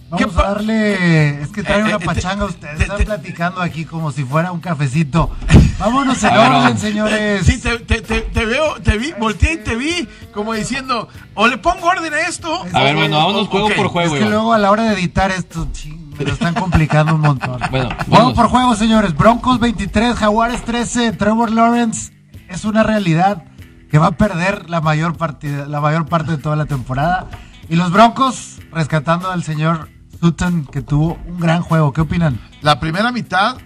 Vamos 0.09 0.33
¿Qué 0.35 0.39
a 0.39 0.43
darle. 0.43 1.41
Es 1.41 1.49
que 1.49 1.63
trae 1.63 1.79
Eh, 1.79 1.83
una 1.83 1.95
eh, 1.95 1.99
pachanga 2.05 2.45
ustedes. 2.45 2.77
te- 2.77 2.83
Están 2.83 3.03
platicando 3.03 3.61
aquí 3.61 3.83
como 3.85 4.11
si 4.11 4.23
fuera 4.23 4.51
un 4.51 4.59
cafecito. 4.59 5.31
Vámonos 5.79 6.23
en 6.23 6.29
orden, 6.37 6.77
señores. 6.77 7.45
Sí, 7.45 7.59
te, 7.59 7.79
te- 7.79 8.01
te- 8.01 8.21
te 8.21 8.45
veo, 8.45 8.75
te 8.81 8.97
vi, 8.97 9.11
volteé 9.19 9.53
y 9.53 9.57
te 9.57 9.75
vi 9.75 10.07
como 10.33 10.53
diciendo, 10.53 11.07
o 11.33 11.47
le 11.47 11.57
pongo 11.57 11.87
orden 11.87 12.13
a 12.13 12.21
esto. 12.27 12.63
A 12.73 12.83
ver, 12.83 12.95
bueno, 12.95 13.17
vámonos 13.17 13.47
juego 13.47 13.69
por 13.75 13.85
Es 13.87 13.91
juego. 13.91 14.13
que 14.13 14.19
Iván. 14.19 14.31
luego 14.31 14.53
a 14.53 14.57
la 14.59 14.69
hora 14.71 14.83
de 14.83 14.93
editar 14.99 15.31
esto, 15.31 15.67
ching, 15.71 16.02
me 16.17 16.25
lo 16.25 16.33
están 16.33 16.53
complicando 16.53 17.15
un 17.15 17.21
montón. 17.21 17.59
Bueno, 17.71 17.89
juego 17.89 18.05
vamos. 18.09 18.33
por 18.33 18.47
juego, 18.47 18.75
señores. 18.75 19.15
Broncos 19.15 19.59
23, 19.59 20.15
Jaguares 20.15 20.63
13. 20.63 21.13
Trevor 21.13 21.51
Lawrence 21.51 22.13
es 22.49 22.65
una 22.65 22.83
realidad 22.83 23.45
que 23.89 23.97
va 23.97 24.07
a 24.07 24.11
perder 24.11 24.69
la 24.69 24.81
mayor, 24.81 25.17
partida, 25.17 25.65
la 25.65 25.81
mayor 25.81 26.05
parte 26.05 26.31
de 26.31 26.37
toda 26.37 26.55
la 26.55 26.65
temporada. 26.65 27.29
Y 27.69 27.75
los 27.75 27.91
Broncos 27.91 28.59
rescatando 28.71 29.31
al 29.31 29.43
señor 29.43 29.89
Sutton, 30.19 30.65
que 30.65 30.81
tuvo 30.81 31.19
un 31.25 31.39
gran 31.39 31.61
juego. 31.61 31.93
¿Qué 31.93 32.01
opinan? 32.01 32.39
La 32.61 32.79
primera 32.79 33.11
mitad 33.11 33.57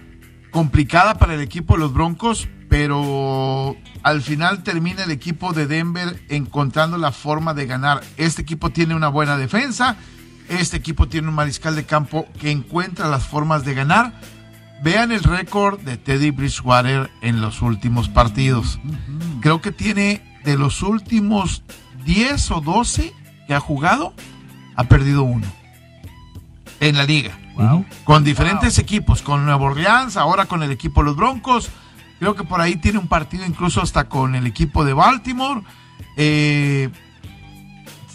complicada 0.50 1.14
para 1.14 1.34
el 1.34 1.40
equipo 1.40 1.74
de 1.74 1.80
los 1.80 1.92
Broncos, 1.92 2.48
pero 2.68 3.76
al 4.02 4.22
final 4.22 4.62
termina 4.62 5.04
el 5.04 5.10
equipo 5.10 5.52
de 5.52 5.66
Denver 5.66 6.22
encontrando 6.28 6.98
la 6.98 7.12
forma 7.12 7.54
de 7.54 7.66
ganar. 7.66 8.00
Este 8.16 8.42
equipo 8.42 8.70
tiene 8.70 8.94
una 8.94 9.08
buena 9.08 9.36
defensa, 9.36 9.96
este 10.48 10.76
equipo 10.76 11.08
tiene 11.08 11.28
un 11.28 11.34
mariscal 11.34 11.76
de 11.76 11.84
campo 11.84 12.26
que 12.40 12.50
encuentra 12.50 13.08
las 13.08 13.26
formas 13.26 13.64
de 13.64 13.74
ganar. 13.74 14.12
Vean 14.82 15.12
el 15.12 15.22
récord 15.22 15.80
de 15.80 15.96
Teddy 15.96 16.30
Bridgewater 16.30 17.10
en 17.20 17.40
los 17.40 17.62
últimos 17.62 18.08
partidos. 18.08 18.78
Creo 19.40 19.60
que 19.60 19.72
tiene 19.72 20.40
de 20.44 20.56
los 20.56 20.82
últimos 20.82 21.62
10 22.04 22.50
o 22.52 22.60
12 22.60 23.12
que 23.46 23.54
ha 23.54 23.60
jugado, 23.60 24.14
ha 24.76 24.84
perdido 24.84 25.22
uno. 25.22 25.46
en 26.80 26.96
la 26.96 27.02
liga. 27.02 27.36
Wow. 27.56 27.84
Con 28.04 28.22
diferentes 28.22 28.78
equipos, 28.78 29.20
con 29.20 29.44
Nueva 29.44 29.64
Orleans, 29.64 30.16
ahora 30.16 30.46
con 30.46 30.62
el 30.62 30.70
equipo 30.70 31.00
de 31.00 31.06
los 31.06 31.16
Broncos. 31.16 31.70
Creo 32.20 32.36
que 32.36 32.44
por 32.44 32.60
ahí 32.60 32.76
tiene 32.76 32.98
un 32.98 33.08
partido 33.08 33.44
incluso 33.44 33.82
hasta 33.82 34.08
con 34.08 34.36
el 34.36 34.46
equipo 34.46 34.84
de 34.84 34.92
Baltimore. 34.92 35.62
Eh, 36.16 36.88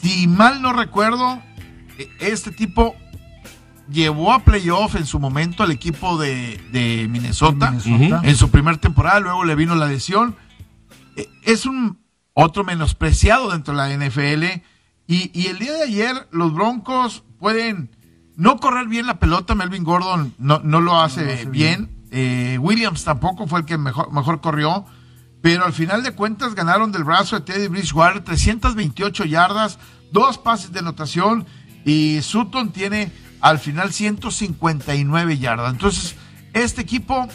si 0.01 0.27
mal 0.27 0.61
no 0.61 0.71
recuerdo, 0.71 1.41
este 2.19 2.51
tipo 2.51 2.95
llevó 3.89 4.31
a 4.33 4.39
playoff 4.43 4.95
en 4.95 5.05
su 5.05 5.19
momento 5.19 5.63
al 5.63 5.71
equipo 5.71 6.17
de, 6.17 6.57
de 6.71 7.07
Minnesota, 7.09 7.71
Minnesota. 7.71 8.21
en 8.27 8.35
su 8.35 8.49
primer 8.49 8.77
temporada, 8.77 9.19
luego 9.19 9.43
le 9.43 9.55
vino 9.55 9.75
la 9.75 9.87
lesión. 9.87 10.35
Eh, 11.15 11.29
Es 11.43 11.65
un 11.65 11.99
otro 12.33 12.63
menospreciado 12.63 13.51
dentro 13.51 13.75
de 13.75 13.77
la 13.97 14.07
NFL. 14.07 14.61
Y, 15.05 15.31
y 15.37 15.47
el 15.47 15.59
día 15.59 15.73
de 15.73 15.83
ayer 15.83 16.27
los 16.31 16.53
Broncos 16.53 17.23
pueden 17.39 17.89
no 18.35 18.57
correr 18.57 18.87
bien 18.87 19.05
la 19.05 19.19
pelota. 19.19 19.53
Melvin 19.53 19.83
Gordon 19.83 20.33
no, 20.37 20.59
no 20.63 20.79
lo 20.81 20.99
hace, 21.01 21.21
No 21.21 21.27
lo 21.27 21.33
hace 21.33 21.45
bien. 21.45 21.89
Eh, 22.11 22.57
Williams 22.61 23.03
tampoco 23.03 23.47
fue 23.47 23.59
el 23.59 23.65
que 23.65 23.77
mejor, 23.77 24.11
mejor 24.13 24.39
corrió. 24.39 24.85
Pero 25.41 25.65
al 25.65 25.73
final 25.73 26.03
de 26.03 26.13
cuentas 26.13 26.55
ganaron 26.55 26.93
del 26.93 27.03
brazo 27.03 27.35
de 27.37 27.41
Teddy 27.45 27.67
Bridgewater 27.67 28.23
328 28.23 29.25
yardas, 29.25 29.77
dos 30.11 30.37
pases 30.37 30.71
de 30.71 30.79
anotación 30.79 31.45
y 31.85 32.21
Sutton 32.21 32.71
tiene 32.71 33.09
al 33.41 33.59
final 33.59 33.91
159 33.91 35.37
yardas. 35.37 35.71
Entonces, 35.71 36.15
este 36.53 36.81
equipo 36.81 37.27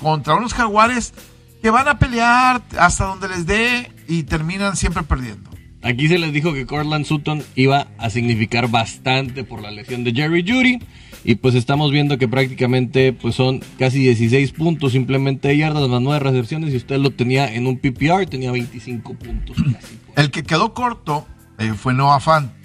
contra 0.00 0.34
unos 0.34 0.54
jaguares 0.54 1.14
que 1.62 1.70
van 1.70 1.86
a 1.88 1.98
pelear 1.98 2.62
hasta 2.78 3.04
donde 3.04 3.28
les 3.28 3.46
dé 3.46 3.90
y 4.08 4.24
terminan 4.24 4.76
siempre 4.76 5.04
perdiendo. 5.04 5.50
Aquí 5.82 6.08
se 6.08 6.18
les 6.18 6.32
dijo 6.32 6.52
que 6.52 6.66
Cortland 6.66 7.04
Sutton 7.04 7.42
iba 7.56 7.88
a 7.98 8.10
significar 8.10 8.68
bastante 8.68 9.44
por 9.44 9.62
la 9.62 9.70
lesión 9.70 10.04
de 10.04 10.12
Jerry 10.12 10.44
Judy. 10.46 10.78
Y 11.24 11.36
pues 11.36 11.54
estamos 11.54 11.92
viendo 11.92 12.18
que 12.18 12.26
prácticamente 12.26 13.12
pues 13.12 13.36
son 13.36 13.60
casi 13.78 14.00
16 14.00 14.52
puntos 14.52 14.92
simplemente 14.92 15.48
de 15.48 15.56
yardas 15.56 15.88
más 15.88 16.00
9 16.00 16.18
recepciones. 16.18 16.72
Y 16.72 16.76
usted 16.76 16.98
lo 16.98 17.10
tenía 17.10 17.52
en 17.52 17.66
un 17.66 17.78
PPR, 17.78 18.26
tenía 18.26 18.50
25 18.50 19.14
puntos 19.14 19.56
casi. 19.56 19.98
El 20.16 20.30
que 20.30 20.42
quedó 20.42 20.74
corto 20.74 21.26
eh, 21.58 21.72
fue 21.76 21.94
Noah 21.94 22.20
Fan. 22.20 22.61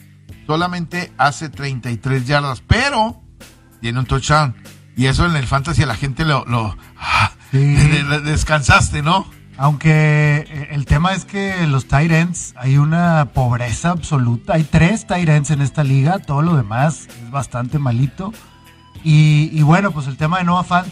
Solamente 0.47 1.11
hace 1.17 1.49
33 1.49 2.25
yardas, 2.25 2.61
pero 2.65 3.21
tiene 3.81 3.99
un 3.99 4.05
touchdown. 4.05 4.55
Y 4.95 5.05
eso 5.05 5.25
en 5.25 5.35
el 5.35 5.45
fantasy 5.45 5.83
a 5.83 5.85
la 5.85 5.95
gente 5.95 6.25
lo... 6.25 6.43
lo 6.45 6.75
ah, 6.97 7.31
Sí. 7.51 7.57
de- 7.75 8.03
de- 8.03 8.21
descansaste, 8.21 9.01
¿no? 9.03 9.27
Aunque 9.59 10.45
eh, 10.49 10.67
el 10.71 10.85
tema 10.85 11.13
es 11.13 11.25
que 11.25 11.65
los 11.67 11.87
tight 11.87 12.11
ends 12.11 12.53
hay 12.57 12.77
una 12.77 13.25
pobreza 13.33 13.91
absoluta. 13.91 14.53
Hay 14.53 14.63
tres 14.63 15.05
tight 15.07 15.27
ends 15.29 15.49
en 15.51 15.61
esta 15.61 15.83
liga, 15.83 16.19
todo 16.19 16.41
lo 16.41 16.55
demás 16.55 17.07
es 17.23 17.31
bastante 17.31 17.79
malito. 17.79 18.33
Y, 19.03 19.49
y 19.53 19.61
bueno, 19.63 19.91
pues 19.91 20.07
el 20.07 20.17
tema 20.17 20.39
de 20.39 20.43
Noah 20.43 20.63
Fant 20.63 20.87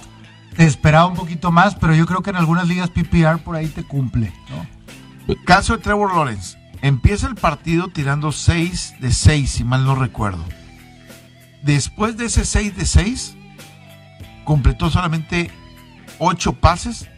te 0.55 0.65
esperaba 0.65 1.05
un 1.07 1.15
poquito 1.15 1.51
más, 1.51 1.75
pero 1.75 1.93
yo 1.93 2.05
creo 2.05 2.21
que 2.21 2.29
en 2.29 2.37
algunas 2.37 2.67
ligas 2.67 2.89
PPR 2.89 3.39
por 3.39 3.55
ahí 3.55 3.67
te 3.67 3.83
cumple. 3.83 4.31
¿no? 4.49 5.35
Caso 5.45 5.75
de 5.77 5.83
Trevor 5.83 6.13
Lawrence. 6.15 6.57
Empieza 6.81 7.27
el 7.27 7.35
partido 7.35 7.87
tirando 7.89 8.31
6 8.31 8.95
de 8.99 9.11
6, 9.11 9.49
si 9.49 9.63
mal 9.63 9.85
no 9.85 9.95
recuerdo. 9.95 10.43
Después 11.63 12.15
de 12.17 12.25
ese 12.25 12.45
6 12.45 12.77
de 12.77 12.85
6, 12.85 13.35
completó 14.43 14.89
solamente 14.89 15.49
8 16.19 16.53
pases 16.53 17.09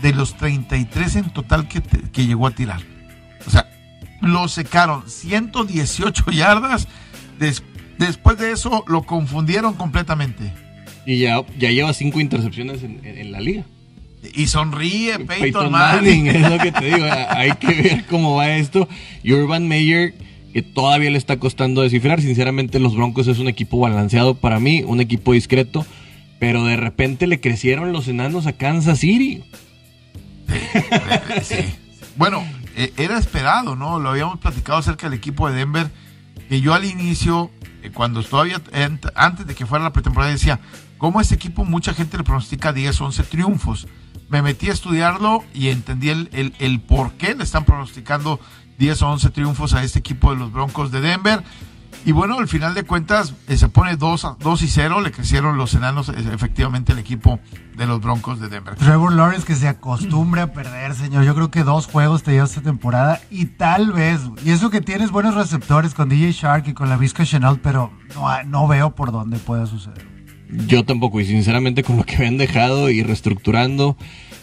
de 0.00 0.12
los 0.14 0.36
33 0.36 1.16
en 1.16 1.30
total 1.30 1.68
que, 1.68 1.82
que 1.82 2.26
llegó 2.26 2.46
a 2.46 2.52
tirar. 2.52 2.80
O 3.46 3.50
sea, 3.50 3.68
lo 4.22 4.48
secaron 4.48 5.08
118 5.08 6.30
yardas. 6.30 6.88
Des- 7.38 7.62
después 7.98 8.38
de 8.38 8.52
eso, 8.52 8.84
lo 8.86 9.02
confundieron 9.02 9.74
completamente. 9.74 10.52
Y 11.04 11.18
ya, 11.18 11.42
ya 11.58 11.70
lleva 11.70 11.92
5 11.92 12.20
intercepciones 12.20 12.82
en- 12.82 13.04
en 13.04 13.32
la 13.32 13.40
liga. 13.40 13.64
Y 14.34 14.46
sonríe 14.48 15.18
Peyton, 15.18 15.38
Peyton 15.40 15.72
Manning. 15.72 16.24
Manning, 16.24 16.44
es 16.44 16.50
lo 16.50 16.58
que 16.58 16.72
te 16.72 16.84
digo. 16.84 17.06
Hay 17.30 17.52
que 17.52 17.68
ver 17.68 18.06
cómo 18.06 18.36
va 18.36 18.50
esto. 18.50 18.88
Y 19.22 19.32
Urban 19.32 19.66
Meyer, 19.66 20.14
que 20.52 20.62
todavía 20.62 21.10
le 21.10 21.18
está 21.18 21.38
costando 21.38 21.82
descifrar. 21.82 22.20
Sinceramente, 22.20 22.78
los 22.78 22.94
Broncos 22.94 23.28
es 23.28 23.38
un 23.38 23.48
equipo 23.48 23.78
balanceado 23.78 24.34
para 24.34 24.60
mí, 24.60 24.82
un 24.86 25.00
equipo 25.00 25.32
discreto. 25.32 25.86
Pero 26.38 26.64
de 26.64 26.76
repente 26.76 27.26
le 27.26 27.40
crecieron 27.40 27.92
los 27.92 28.08
enanos 28.08 28.46
a 28.46 28.52
Kansas 28.52 28.98
City. 28.98 29.42
Sí. 31.42 31.56
Bueno, 32.16 32.44
eh, 32.76 32.92
era 32.96 33.18
esperado, 33.18 33.76
¿no? 33.76 33.98
Lo 33.98 34.10
habíamos 34.10 34.38
platicado 34.38 34.78
acerca 34.78 35.08
del 35.08 35.18
equipo 35.18 35.48
de 35.48 35.56
Denver, 35.56 35.90
que 36.48 36.60
yo 36.60 36.74
al 36.74 36.84
inicio, 36.84 37.50
eh, 37.82 37.90
cuando 37.92 38.22
todavía, 38.22 38.60
antes 39.14 39.46
de 39.46 39.54
que 39.54 39.66
fuera 39.66 39.84
la 39.84 39.92
pretemporada, 39.92 40.32
decía, 40.32 40.60
¿cómo 40.98 41.20
este 41.20 41.34
equipo 41.34 41.64
mucha 41.64 41.94
gente 41.94 42.16
le 42.16 42.24
pronostica 42.24 42.72
10, 42.72 43.00
11 43.00 43.22
triunfos? 43.24 43.86
Me 44.30 44.42
metí 44.42 44.68
a 44.70 44.72
estudiarlo 44.72 45.44
y 45.52 45.68
entendí 45.68 46.08
el, 46.08 46.30
el, 46.32 46.54
el 46.58 46.80
por 46.80 47.12
qué 47.12 47.34
le 47.34 47.44
están 47.44 47.64
pronosticando 47.64 48.40
10 48.78 49.02
o 49.02 49.08
11 49.10 49.30
triunfos 49.30 49.74
a 49.74 49.82
este 49.82 49.98
equipo 49.98 50.30
de 50.32 50.38
los 50.38 50.52
Broncos 50.52 50.90
de 50.92 51.00
Denver. 51.00 51.42
Y 52.06 52.12
bueno, 52.12 52.38
al 52.38 52.48
final 52.48 52.72
de 52.72 52.84
cuentas 52.84 53.34
eh, 53.48 53.58
se 53.58 53.68
pone 53.68 53.96
2, 53.96 54.24
a- 54.24 54.36
2 54.40 54.62
y 54.62 54.68
0, 54.68 55.02
le 55.02 55.10
crecieron 55.12 55.58
los 55.58 55.74
enanos, 55.74 56.08
eh, 56.08 56.14
efectivamente, 56.32 56.92
el 56.92 56.98
equipo 56.98 57.40
de 57.76 57.86
los 57.86 58.00
Broncos 58.00 58.40
de 58.40 58.48
Denver. 58.48 58.74
Trevor 58.76 59.12
Lawrence 59.12 59.44
que 59.46 59.54
se 59.54 59.68
acostumbre 59.68 60.40
a 60.40 60.52
perder, 60.54 60.94
señor. 60.94 61.24
Yo 61.24 61.34
creo 61.34 61.50
que 61.50 61.62
dos 61.62 61.86
juegos 61.88 62.22
te 62.22 62.30
lleva 62.30 62.46
esta 62.46 62.62
temporada 62.62 63.20
y 63.30 63.46
tal 63.46 63.92
vez. 63.92 64.20
Y 64.44 64.50
eso 64.52 64.70
que 64.70 64.80
tienes 64.80 65.10
buenos 65.10 65.34
receptores 65.34 65.92
con 65.92 66.08
DJ 66.08 66.32
Shark 66.32 66.68
y 66.68 66.72
con 66.72 66.88
la 66.88 66.96
Vizca 66.96 67.26
Chanel, 67.26 67.60
pero 67.62 67.92
no, 68.14 68.42
no 68.44 68.66
veo 68.68 68.94
por 68.94 69.12
dónde 69.12 69.38
pueda 69.38 69.66
suceder. 69.66 70.08
Yo 70.66 70.84
tampoco, 70.84 71.20
y 71.20 71.26
sinceramente 71.26 71.82
con 71.82 71.96
lo 71.96 72.04
que 72.04 72.18
me 72.18 72.26
han 72.26 72.38
dejado 72.38 72.90
y 72.90 73.02
reestructurando, 73.02 73.96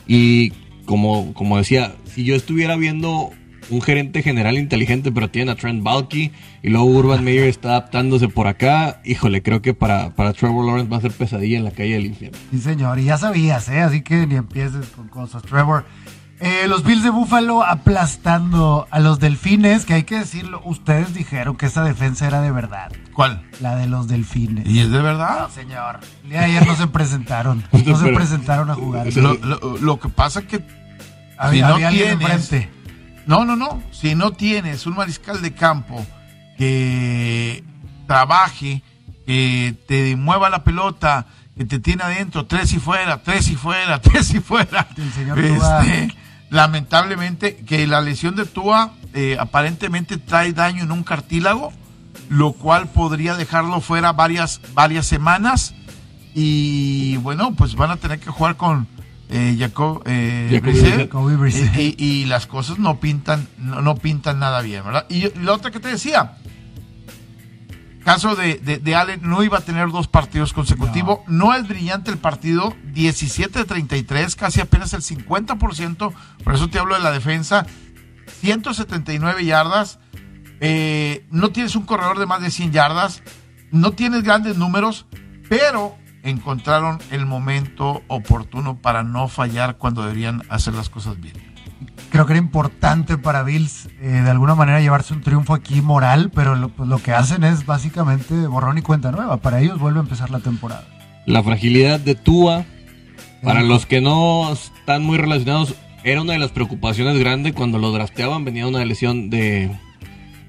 y 0.07 0.51
como, 0.85 1.33
como 1.33 1.57
decía, 1.57 1.95
si 2.05 2.23
yo 2.23 2.35
estuviera 2.35 2.75
viendo 2.75 3.31
un 3.69 3.81
gerente 3.81 4.21
general 4.21 4.57
inteligente, 4.57 5.11
pero 5.11 5.29
tiene 5.29 5.51
a 5.51 5.55
Trent 5.55 5.83
Balky, 5.83 6.31
y 6.63 6.69
luego 6.69 6.85
Urban 6.85 7.23
Meyer 7.23 7.43
está 7.47 7.69
adaptándose 7.69 8.29
por 8.29 8.47
acá, 8.47 9.01
híjole, 9.03 9.41
creo 9.41 9.61
que 9.61 9.73
para, 9.73 10.15
para 10.15 10.33
Trevor 10.33 10.65
Lawrence 10.65 10.89
va 10.89 10.97
a 10.97 11.01
ser 11.01 11.11
pesadilla 11.11 11.57
en 11.57 11.63
la 11.63 11.71
calle 11.71 11.93
del 11.93 12.05
infierno. 12.05 12.37
Sí, 12.51 12.59
señor. 12.59 12.99
Y 12.99 13.05
ya 13.05 13.17
sabías, 13.17 13.67
¿eh? 13.69 13.81
Así 13.81 14.01
que 14.01 14.25
ni 14.25 14.35
empieces 14.35 14.87
con 14.87 15.07
cosas. 15.09 15.43
Trevor. 15.43 15.85
Eh, 16.39 16.67
los 16.67 16.83
Bills 16.83 17.01
de 17.03 17.09
Buffalo 17.09 17.63
aplastando 17.63 18.87
a 18.91 18.99
los 18.99 19.19
Delfines, 19.19 19.85
que 19.85 19.95
hay 19.95 20.03
que 20.03 20.19
decirlo, 20.19 20.61
ustedes 20.65 21.13
dijeron 21.15 21.55
que 21.57 21.65
esa 21.65 21.83
defensa 21.83 22.27
era 22.27 22.41
de 22.41 22.51
verdad. 22.51 22.91
¿Cuál? 23.13 23.41
La 23.59 23.75
de 23.75 23.87
los 23.87 24.07
Delfines. 24.07 24.67
¿Y 24.67 24.81
es 24.81 24.91
de 24.91 25.01
verdad? 25.01 25.39
No, 25.41 25.49
señor. 25.49 25.99
El 26.23 26.29
día 26.29 26.39
de 26.41 26.45
ayer 26.45 26.67
no 26.67 26.75
se 26.75 26.87
presentaron. 26.87 27.63
No 27.85 27.97
se 27.97 28.09
presentaron 28.13 28.69
a 28.69 28.75
jugar. 28.75 29.07
Lo, 29.15 29.33
lo- 29.33 29.77
lo 29.79 29.99
que 29.99 30.09
pasa 30.09 30.43
que 30.43 30.63
Había, 31.39 31.63
si 31.65 31.69
no 31.69 31.73
había 31.75 31.87
alguien 31.87 32.19
tienes- 32.19 32.51
enfrente. 32.51 32.69
no, 33.25 33.43
no, 33.43 33.55
no, 33.55 33.81
si 33.91 34.13
no 34.13 34.31
tienes 34.31 34.85
un 34.85 34.95
mariscal 34.95 35.41
de 35.41 35.53
campo 35.55 36.05
que 36.57 37.63
trabaje, 38.05 38.83
que 39.25 39.75
te 39.87 40.15
mueva 40.15 40.49
la 40.49 40.63
pelota, 40.63 41.25
que 41.57 41.65
te 41.65 41.79
tiene 41.79 42.03
adentro, 42.03 42.45
tres 42.45 42.73
y 42.73 42.79
fuera, 42.79 43.21
tres 43.23 43.49
y 43.49 43.55
fuera, 43.55 43.99
tres 44.01 44.33
y 44.33 44.39
fuera. 44.39 44.87
El 44.95 45.11
señor. 45.13 45.39
Este, 45.39 46.15
lamentablemente 46.49 47.57
que 47.57 47.87
la 47.87 48.01
lesión 48.01 48.35
de 48.35 48.45
Tua 48.45 48.93
eh, 49.13 49.37
aparentemente 49.39 50.17
trae 50.17 50.53
daño 50.53 50.83
en 50.83 50.91
un 50.91 51.03
cartílago, 51.03 51.71
lo 52.29 52.53
cual 52.53 52.87
podría 52.89 53.35
dejarlo 53.35 53.81
fuera 53.81 54.11
varias, 54.13 54.61
varias 54.73 55.05
semanas. 55.07 55.73
Y 56.33 57.17
bueno, 57.17 57.55
pues 57.55 57.75
van 57.75 57.91
a 57.91 57.97
tener 57.97 58.19
que 58.19 58.29
jugar 58.29 58.57
con 58.57 58.87
eh, 59.29 59.55
Jacob, 59.59 60.03
eh, 60.05 60.47
Brissett. 60.61 61.09
Y, 61.77 61.95
y- 61.97 62.21
y 62.21 62.25
las 62.25 62.45
cosas 62.47 62.77
no 62.79 62.99
pintan, 62.99 63.47
no, 63.57 63.81
no 63.81 63.95
pintan 63.95 64.39
nada 64.39 64.61
bien, 64.61 64.83
¿verdad? 64.85 65.05
Y, 65.09 65.25
y 65.27 65.31
la 65.41 65.53
otra 65.53 65.71
que 65.71 65.79
te 65.79 65.87
decía, 65.89 66.37
caso 68.07 68.37
de, 68.37 68.55
de, 68.55 68.77
de 68.77 68.95
Allen, 68.95 69.19
no 69.21 69.43
iba 69.43 69.57
a 69.57 69.61
tener 69.61 69.89
dos 69.89 70.07
partidos 70.07 70.53
consecutivos. 70.53 71.19
No. 71.27 71.53
es 71.53 71.67
brillante 71.67 72.09
el 72.09 72.17
partido, 72.17 72.73
17 72.93 73.59
de 73.59 73.65
33, 73.65 74.33
casi 74.37 74.61
apenas 74.61 74.93
el 74.93 75.01
50%. 75.01 76.13
Por 76.41 76.55
eso 76.55 76.69
te 76.69 76.79
hablo 76.79 76.95
de 76.95 77.01
la 77.01 77.11
defensa. 77.11 77.65
179 78.39 79.43
yardas. 79.43 79.99
eh, 80.61 81.25
no 81.31 81.49
tienes 81.49 81.75
un 81.75 81.83
corredor 81.85 82.17
de 82.17 82.25
más 82.25 82.41
de 82.41 82.49
100 82.49 82.71
yardas. 82.71 83.23
No 83.71 83.91
tienes 83.91 84.23
grandes 84.23 84.55
números, 84.55 85.05
pero 85.49 85.97
encontraron 86.23 86.99
el 87.11 87.25
momento 87.25 88.03
oportuno 88.07 88.77
para 88.81 89.03
no 89.03 89.27
fallar 89.27 89.77
cuando 89.77 90.03
deberían 90.03 90.43
hacer 90.47 90.73
las 90.75 90.89
cosas 90.89 91.19
bien. 91.19 91.46
Creo 92.11 92.25
que 92.25 92.33
era 92.33 92.39
importante 92.39 93.17
para 93.17 93.43
Bills 93.43 93.89
eh, 94.01 94.07
de 94.23 94.29
alguna 94.29 94.55
manera 94.55 94.79
llevarse 94.81 95.13
un 95.13 95.21
triunfo 95.21 95.53
aquí 95.53 95.81
moral, 95.81 96.31
pero 96.33 96.55
lo, 96.55 96.69
pues, 96.69 96.87
lo 96.89 96.99
que 96.99 97.11
hacen 97.13 97.43
es 97.43 97.65
básicamente 97.65 98.33
borrón 98.47 98.77
y 98.77 98.81
cuenta 98.81 99.11
nueva. 99.11 99.37
Para 99.37 99.59
ellos 99.59 99.79
vuelve 99.79 99.99
a 99.99 100.03
empezar 100.03 100.29
la 100.29 100.39
temporada. 100.39 100.83
La 101.25 101.43
fragilidad 101.43 101.99
de 101.99 102.15
Tua, 102.15 102.63
para 103.43 103.61
Sí. 103.61 103.67
los 103.67 103.85
que 103.85 104.01
no 104.01 104.51
están 104.51 105.03
muy 105.03 105.17
relacionados, 105.17 105.75
era 106.03 106.21
una 106.21 106.33
de 106.33 106.39
las 106.39 106.51
preocupaciones 106.51 107.19
grandes 107.19 107.53
cuando 107.53 107.77
lo 107.79 107.91
drafteaban. 107.91 108.45
Venía 108.45 108.65
una 108.67 108.83
lesión 108.85 109.29
de, 109.29 109.69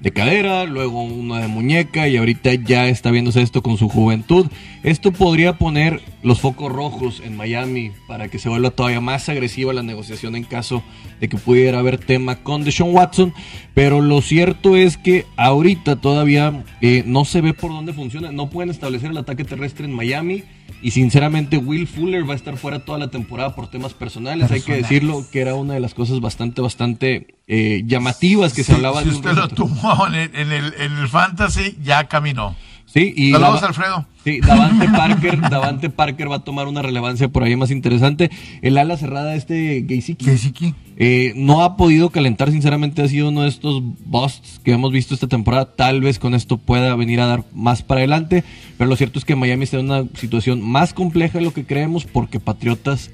de 0.01 0.11
cadera, 0.11 0.65
luego 0.65 1.03
uno 1.03 1.35
de 1.35 1.47
muñeca 1.47 2.07
y 2.07 2.17
ahorita 2.17 2.53
ya 2.53 2.87
está 2.87 3.11
viéndose 3.11 3.41
esto 3.41 3.61
con 3.61 3.77
su 3.77 3.89
juventud. 3.89 4.47
Esto 4.83 5.11
podría 5.11 5.57
poner 5.57 6.01
los 6.23 6.39
focos 6.39 6.71
rojos 6.71 7.21
en 7.23 7.35
Miami 7.35 7.91
para 8.07 8.29
que 8.29 8.39
se 8.39 8.49
vuelva 8.49 8.71
todavía 8.71 9.01
más 9.01 9.27
agresiva 9.27 9.73
la 9.73 9.83
negociación 9.83 10.35
en 10.35 10.43
caso 10.43 10.83
de 11.19 11.27
que 11.27 11.37
pudiera 11.37 11.79
haber 11.79 11.97
tema 11.97 12.37
con 12.37 12.63
Deshaun 12.63 12.95
Watson. 12.95 13.33
Pero 13.73 14.01
lo 14.01 14.21
cierto 14.21 14.77
es 14.77 14.97
que 14.97 15.25
ahorita 15.35 15.97
todavía 15.97 16.63
eh, 16.81 17.03
no 17.05 17.25
se 17.25 17.41
ve 17.41 17.53
por 17.53 17.71
dónde 17.71 17.93
funciona. 17.93 18.31
No 18.31 18.49
pueden 18.49 18.69
establecer 18.69 19.11
el 19.11 19.17
ataque 19.17 19.43
terrestre 19.43 19.85
en 19.85 19.93
Miami. 19.93 20.43
Y 20.81 20.91
sinceramente 20.91 21.57
Will 21.57 21.87
Fuller 21.87 22.27
va 22.27 22.33
a 22.33 22.35
estar 22.35 22.55
fuera 22.57 22.79
toda 22.79 22.97
la 22.97 23.09
temporada 23.09 23.53
por 23.55 23.69
temas 23.69 23.93
personales. 23.93 24.49
Hay 24.51 24.61
que 24.61 24.75
decirlo 24.75 25.25
que 25.31 25.41
era 25.41 25.55
una 25.55 25.73
de 25.73 25.79
las 25.81 25.93
cosas 25.93 26.21
bastante, 26.21 26.61
bastante 26.61 27.35
eh, 27.47 27.83
llamativas 27.85 28.53
que 28.53 28.63
se 28.63 28.73
hablaba 28.73 29.03
si 29.03 29.09
usted 29.09 29.33
lo 29.33 29.47
tomó 29.49 30.07
en 30.07 30.15
el, 30.15 30.35
en, 30.35 30.51
el, 30.51 30.73
en 30.77 30.97
el 30.97 31.09
fantasy, 31.09 31.77
ya 31.83 32.07
caminó. 32.07 32.55
Sí, 32.91 33.13
y 33.15 33.31
Saludos, 33.31 33.61
Alfredo. 33.61 34.05
Sí, 34.23 34.39
Davante 34.41 34.89
Parker, 34.89 35.41
Davante 35.49 35.89
Parker 35.91 36.31
va 36.31 36.37
a 36.37 36.43
tomar 36.43 36.67
una 36.67 36.81
relevancia 36.81 37.29
por 37.29 37.43
ahí 37.43 37.55
más 37.55 37.69
interesante. 37.69 38.31
El 38.63 38.79
ala 38.79 38.97
cerrada 38.97 39.35
este 39.35 39.85
Geisiki. 39.87 40.73
Eh, 40.97 41.33
no 41.35 41.63
ha 41.63 41.77
podido 41.77 42.09
calentar, 42.09 42.49
sinceramente 42.49 43.03
ha 43.03 43.07
sido 43.07 43.29
uno 43.29 43.43
de 43.43 43.49
estos 43.49 43.83
busts 44.05 44.59
que 44.63 44.71
hemos 44.71 44.91
visto 44.91 45.13
esta 45.13 45.27
temporada. 45.27 45.75
Tal 45.75 46.01
vez 46.01 46.17
con 46.17 46.33
esto 46.33 46.57
pueda 46.57 46.95
venir 46.95 47.21
a 47.21 47.27
dar 47.27 47.43
más 47.53 47.83
para 47.83 47.99
adelante, 47.99 48.43
pero 48.79 48.89
lo 48.89 48.95
cierto 48.95 49.19
es 49.19 49.25
que 49.25 49.35
Miami 49.35 49.65
está 49.65 49.77
en 49.77 49.91
una 49.91 50.05
situación 50.15 50.59
más 50.61 50.93
compleja 50.93 51.37
de 51.37 51.45
lo 51.45 51.53
que 51.53 51.65
creemos 51.65 52.05
porque 52.05 52.39
Patriotas 52.39 53.11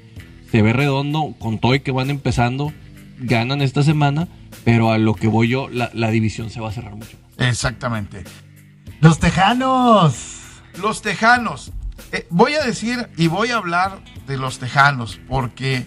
se 0.50 0.62
ve 0.62 0.72
redondo 0.72 1.34
con 1.38 1.58
todo 1.58 1.74
y 1.74 1.80
que 1.80 1.92
van 1.92 2.08
empezando, 2.08 2.72
ganan 3.20 3.60
esta 3.60 3.82
semana, 3.82 4.26
pero 4.64 4.90
a 4.90 4.96
lo 4.96 5.12
que 5.12 5.28
voy 5.28 5.48
yo, 5.48 5.68
la, 5.68 5.90
la 5.92 6.10
división 6.10 6.48
se 6.48 6.60
va 6.60 6.70
a 6.70 6.72
cerrar 6.72 6.96
mucho 6.96 7.18
más. 7.22 7.48
Exactamente. 7.48 8.24
Los 9.00 9.18
Tejanos. 9.18 10.62
Los 10.80 11.02
Tejanos. 11.02 11.72
Eh, 12.12 12.26
voy 12.30 12.54
a 12.54 12.64
decir 12.64 13.08
y 13.16 13.26
voy 13.26 13.50
a 13.50 13.56
hablar 13.56 14.00
de 14.26 14.38
los 14.38 14.58
Tejanos 14.58 15.20
porque, 15.28 15.86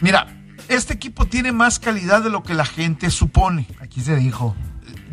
mira, 0.00 0.26
este 0.68 0.94
equipo 0.94 1.26
tiene 1.26 1.52
más 1.52 1.78
calidad 1.78 2.22
de 2.22 2.30
lo 2.30 2.42
que 2.42 2.54
la 2.54 2.64
gente 2.64 3.10
supone. 3.10 3.66
Aquí 3.80 4.00
se 4.00 4.16
dijo. 4.16 4.54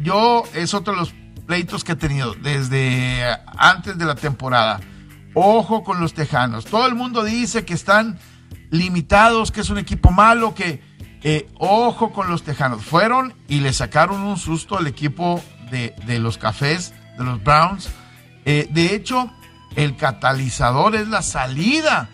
Yo, 0.01 0.43
es 0.53 0.73
otro 0.73 0.93
de 0.93 0.99
los 0.99 1.13
pleitos 1.45 1.83
que 1.83 1.93
he 1.93 1.95
tenido 1.95 2.33
desde 2.35 3.23
antes 3.57 3.97
de 3.97 4.05
la 4.05 4.15
temporada. 4.15 4.79
Ojo 5.33 5.83
con 5.83 5.99
los 5.99 6.13
Tejanos. 6.13 6.65
Todo 6.65 6.87
el 6.87 6.95
mundo 6.95 7.23
dice 7.23 7.65
que 7.65 7.73
están 7.73 8.19
limitados, 8.69 9.51
que 9.51 9.61
es 9.61 9.69
un 9.69 9.77
equipo 9.77 10.11
malo, 10.11 10.53
que 10.53 10.81
eh, 11.23 11.49
ojo 11.57 12.11
con 12.11 12.29
los 12.29 12.43
Tejanos. 12.43 12.83
Fueron 12.83 13.33
y 13.47 13.59
le 13.59 13.73
sacaron 13.73 14.21
un 14.21 14.37
susto 14.37 14.77
al 14.77 14.87
equipo 14.87 15.43
de, 15.71 16.19
los 16.19 16.37
cafés, 16.37 16.93
de 17.17 17.23
los 17.23 17.43
Browns. 17.43 17.89
Eh, 18.45 18.67
de 18.71 18.93
hecho, 18.93 19.31
el 19.75 19.95
catalizador 19.95 20.95
es 20.95 21.07
la 21.07 21.21
salida 21.21 22.09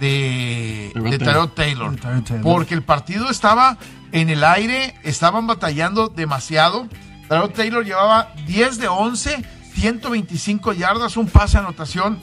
de, 0.00 0.92
de 0.94 1.18
Taylor, 1.18 1.50
Taylor, 1.54 2.42
Porque 2.42 2.74
el 2.74 2.82
partido 2.82 3.30
estaba 3.30 3.78
en 4.12 4.30
el 4.30 4.44
aire, 4.44 4.94
estaban 5.04 5.46
batallando 5.46 6.08
demasiado. 6.08 6.88
Tyrod 7.28 7.50
Taylor 7.50 7.84
llevaba 7.84 8.32
10 8.46 8.78
de 8.78 8.88
11, 8.88 9.44
125 9.74 10.72
yardas, 10.72 11.16
un 11.16 11.28
pase 11.28 11.58
anotación 11.58 12.18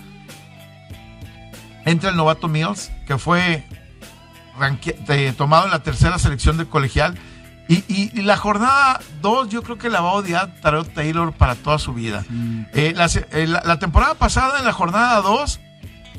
entre 1.85 2.09
el 2.09 2.15
novato 2.15 2.47
Mills, 2.47 2.91
que 3.05 3.17
fue 3.17 3.65
eh, 5.09 5.33
tomado 5.37 5.65
en 5.65 5.71
la 5.71 5.83
tercera 5.83 6.17
selección 6.19 6.57
del 6.57 6.67
colegial 6.67 7.15
y, 7.87 8.21
la 8.21 8.37
jornada 8.37 8.99
2 9.21 9.49
yo 9.49 9.63
creo 9.63 9.77
que 9.77 9.89
la 9.89 10.01
va 10.01 10.09
a 10.09 10.13
odiar 10.13 10.55
Tarot 10.61 10.93
Taylor 10.93 11.33
para 11.33 11.55
toda 11.55 11.79
su 11.79 11.93
vida. 11.93 12.25
Eh, 12.73 12.93
eh, 13.31 13.47
la, 13.47 13.79
temporada 13.79 14.15
pasada 14.15 14.59
en 14.59 14.65
la 14.65 14.73
jornada 14.73 15.21
2 15.21 15.59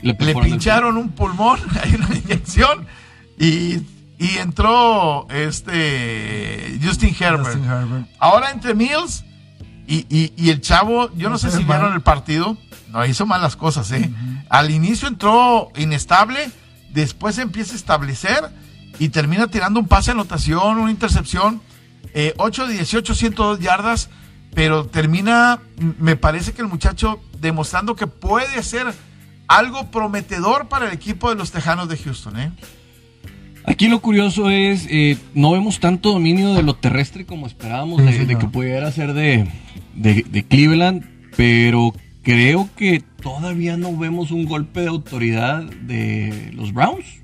le, 0.02 0.14
pincharon 0.14 0.96
un 0.96 1.10
pulmón, 1.10 1.60
hay 1.82 1.94
una 1.94 2.14
inyección 2.14 2.86
y, 3.38 3.82
entró 4.38 5.26
este 5.28 6.78
Justin 6.82 7.14
Herbert. 7.18 7.60
Ahora 8.18 8.50
entre 8.50 8.74
Mills 8.74 9.24
y, 9.86 10.48
el 10.48 10.60
chavo, 10.62 11.14
yo 11.14 11.28
no, 11.28 11.36
sé 11.36 11.50
si 11.50 11.62
vieron 11.64 11.92
el 11.92 12.00
partido, 12.00 12.56
no 12.88 13.04
hizo 13.04 13.26
malas 13.26 13.54
cosas, 13.56 13.90
¿eh? 13.92 14.10
Al 14.48 14.70
inicio 14.70 15.08
entró 15.08 15.70
inestable, 15.76 16.50
después 16.90 17.36
empieza 17.38 17.74
a 17.74 17.76
establecer 17.76 18.50
y 18.98 19.08
termina 19.08 19.48
tirando 19.48 19.80
un 19.80 19.88
pase 19.88 20.12
anotación, 20.12 20.78
una 20.78 20.90
intercepción. 20.90 21.60
8 22.36 22.66
de 22.68 22.74
18, 22.74 23.12
102 23.12 23.58
yardas, 23.58 24.08
pero 24.54 24.86
termina, 24.86 25.60
me 25.98 26.14
parece 26.14 26.52
que 26.52 26.62
el 26.62 26.68
muchacho 26.68 27.20
demostrando 27.40 27.96
que 27.96 28.06
puede 28.06 28.62
ser 28.62 28.86
algo 29.48 29.90
prometedor 29.90 30.68
para 30.68 30.86
el 30.86 30.92
equipo 30.92 31.28
de 31.30 31.36
los 31.36 31.50
Tejanos 31.50 31.88
de 31.88 31.96
Houston. 31.96 32.38
¿eh? 32.38 32.52
Aquí 33.64 33.88
lo 33.88 34.00
curioso 34.00 34.50
es, 34.50 34.86
eh, 34.90 35.18
no 35.34 35.52
vemos 35.52 35.80
tanto 35.80 36.12
dominio 36.12 36.54
de 36.54 36.62
lo 36.62 36.74
terrestre 36.74 37.26
como 37.26 37.46
esperábamos 37.46 38.04
de, 38.04 38.38
que 38.38 38.46
pudiera 38.46 38.90
ser 38.92 39.12
de, 39.12 39.48
de 39.94 40.46
Cleveland, 40.48 41.04
pero 41.36 41.94
creo 42.22 42.68
que 42.76 43.02
todavía 43.22 43.76
no 43.76 43.96
vemos 43.96 44.30
un 44.30 44.44
golpe 44.44 44.80
de 44.80 44.88
autoridad 44.88 45.62
de 45.62 46.50
los 46.54 46.72
Browns. 46.72 47.23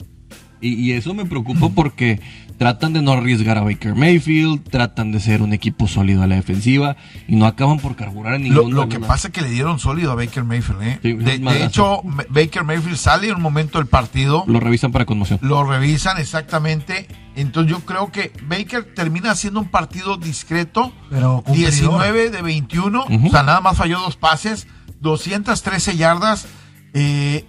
Y, 0.61 0.93
eso 0.93 1.15
me 1.15 1.25
preocupa 1.25 1.71
porque 1.71 2.21
tratan 2.59 2.93
de 2.93 3.01
no 3.01 3.13
arriesgar 3.13 3.57
a 3.57 3.63
Baker 3.63 3.95
Mayfield, 3.95 4.69
tratan 4.69 5.13
de 5.13 5.21
ser 5.21 5.41
un 5.41 5.55
equipo 5.55 5.89
sólido 5.89 6.23
a 6.23 6.27
la 6.27 6.37
defensiva 6.37 6.97
y 7.27 7.37
no 7.37 7.47
acaban 7.47 7.79
por 7.79 7.97
carburar 7.97 8.35
en 8.35 8.43
ningún 8.43 8.75
Lo, 8.75 8.83
lo 8.83 8.89
que 8.89 9.01
pasa 9.01 9.29
es 9.29 9.33
que 9.35 9.41
le 9.41 9.49
dieron 9.49 9.79
sólido 9.79 10.13
a 10.13 10.15
Baker 10.15 10.45
Mayfield. 10.45 10.83
¿eh? 10.83 10.99
de, 11.03 11.65
hecho, 11.65 12.03
Baker 12.29 12.65
Mayfield 12.65 12.97
sale 12.97 13.29
en 13.29 13.37
un 13.37 13.43
momento 13.43 13.79
del 13.79 13.87
partido. 13.87 14.45
Lo 14.47 14.61
revisan 14.61 14.93
para 14.93 15.07
conmoción. 15.07 15.39
Lo 15.43 15.65
revisan 15.65 16.19
exactamente. 16.19 17.09
Entonces 17.37 17.73
yo 17.73 17.81
creo 17.81 18.13
que 18.13 18.33
Baker 18.47 18.95
termina 18.95 19.31
haciendo 19.31 19.61
un 19.61 19.69
partido 19.69 20.19
discreto. 20.19 20.93
Pero 21.09 21.43
19 21.51 22.31
de 22.31 22.43
21. 22.43 23.05
O 23.05 23.31
sea, 23.31 23.43
nada 23.43 23.61
más 23.63 23.77
falló 23.77 24.01
dos 24.01 24.17
pases. 24.17 24.67
213 25.01 25.97
yardas. 25.97 26.47
Eh, 26.93 27.47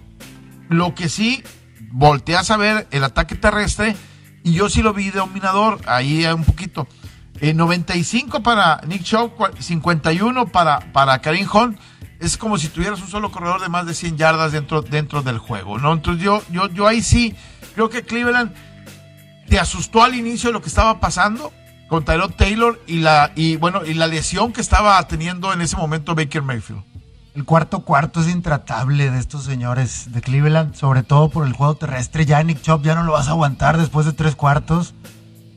lo 0.70 0.94
que 0.94 1.08
sí 1.08 1.42
volteas 1.92 2.50
a 2.50 2.56
ver 2.56 2.88
el 2.90 3.04
ataque 3.04 3.36
terrestre 3.36 3.94
y 4.42 4.54
yo 4.54 4.68
sí 4.68 4.82
lo 4.82 4.92
vi 4.92 5.10
dominador, 5.10 5.80
ahí 5.86 6.24
un 6.26 6.44
poquito. 6.44 6.88
95 7.40 8.36
eh, 8.36 8.40
para 8.40 8.80
Nick 8.86 9.02
Shaw, 9.02 9.32
51 9.58 10.46
para, 10.48 10.92
para 10.92 11.20
Karim 11.20 11.46
Hunt. 11.52 11.78
Es 12.18 12.36
como 12.36 12.56
si 12.56 12.68
tuvieras 12.68 13.00
un 13.00 13.08
solo 13.08 13.32
corredor 13.32 13.60
de 13.60 13.68
más 13.68 13.84
de 13.86 13.94
100 13.94 14.16
yardas 14.16 14.52
dentro, 14.52 14.82
dentro 14.82 15.22
del 15.22 15.38
juego, 15.38 15.78
¿no? 15.78 15.92
Entonces 15.92 16.22
yo, 16.22 16.42
yo, 16.50 16.68
yo 16.68 16.86
ahí 16.86 17.02
sí 17.02 17.34
creo 17.74 17.88
que 17.88 18.02
Cleveland 18.02 18.52
te 19.48 19.58
asustó 19.58 20.04
al 20.04 20.14
inicio 20.14 20.50
de 20.50 20.54
lo 20.54 20.62
que 20.62 20.68
estaba 20.68 21.00
pasando 21.00 21.52
con 21.88 22.04
Tyrod 22.04 22.32
Taylor 22.32 22.80
y 22.86 23.00
la, 23.00 23.32
y 23.34 23.56
bueno, 23.56 23.84
y 23.84 23.94
la 23.94 24.06
lesión 24.06 24.52
que 24.52 24.60
estaba 24.60 25.06
teniendo 25.08 25.52
en 25.52 25.62
ese 25.62 25.76
momento 25.76 26.14
Baker 26.14 26.42
Mayfield. 26.42 26.91
El 27.34 27.46
cuarto 27.46 27.80
cuarto 27.80 28.20
es 28.20 28.28
intratable 28.28 29.10
de 29.10 29.18
estos 29.18 29.44
señores 29.44 30.12
de 30.12 30.20
Cleveland, 30.20 30.74
sobre 30.74 31.02
todo 31.02 31.30
por 31.30 31.46
el 31.46 31.54
juego 31.54 31.74
terrestre. 31.76 32.26
Ya 32.26 32.42
Nick 32.42 32.60
Chop 32.60 32.84
ya 32.84 32.94
no 32.94 33.04
lo 33.04 33.12
vas 33.12 33.28
a 33.28 33.30
aguantar 33.30 33.78
después 33.78 34.04
de 34.04 34.12
tres 34.12 34.36
cuartos. 34.36 34.94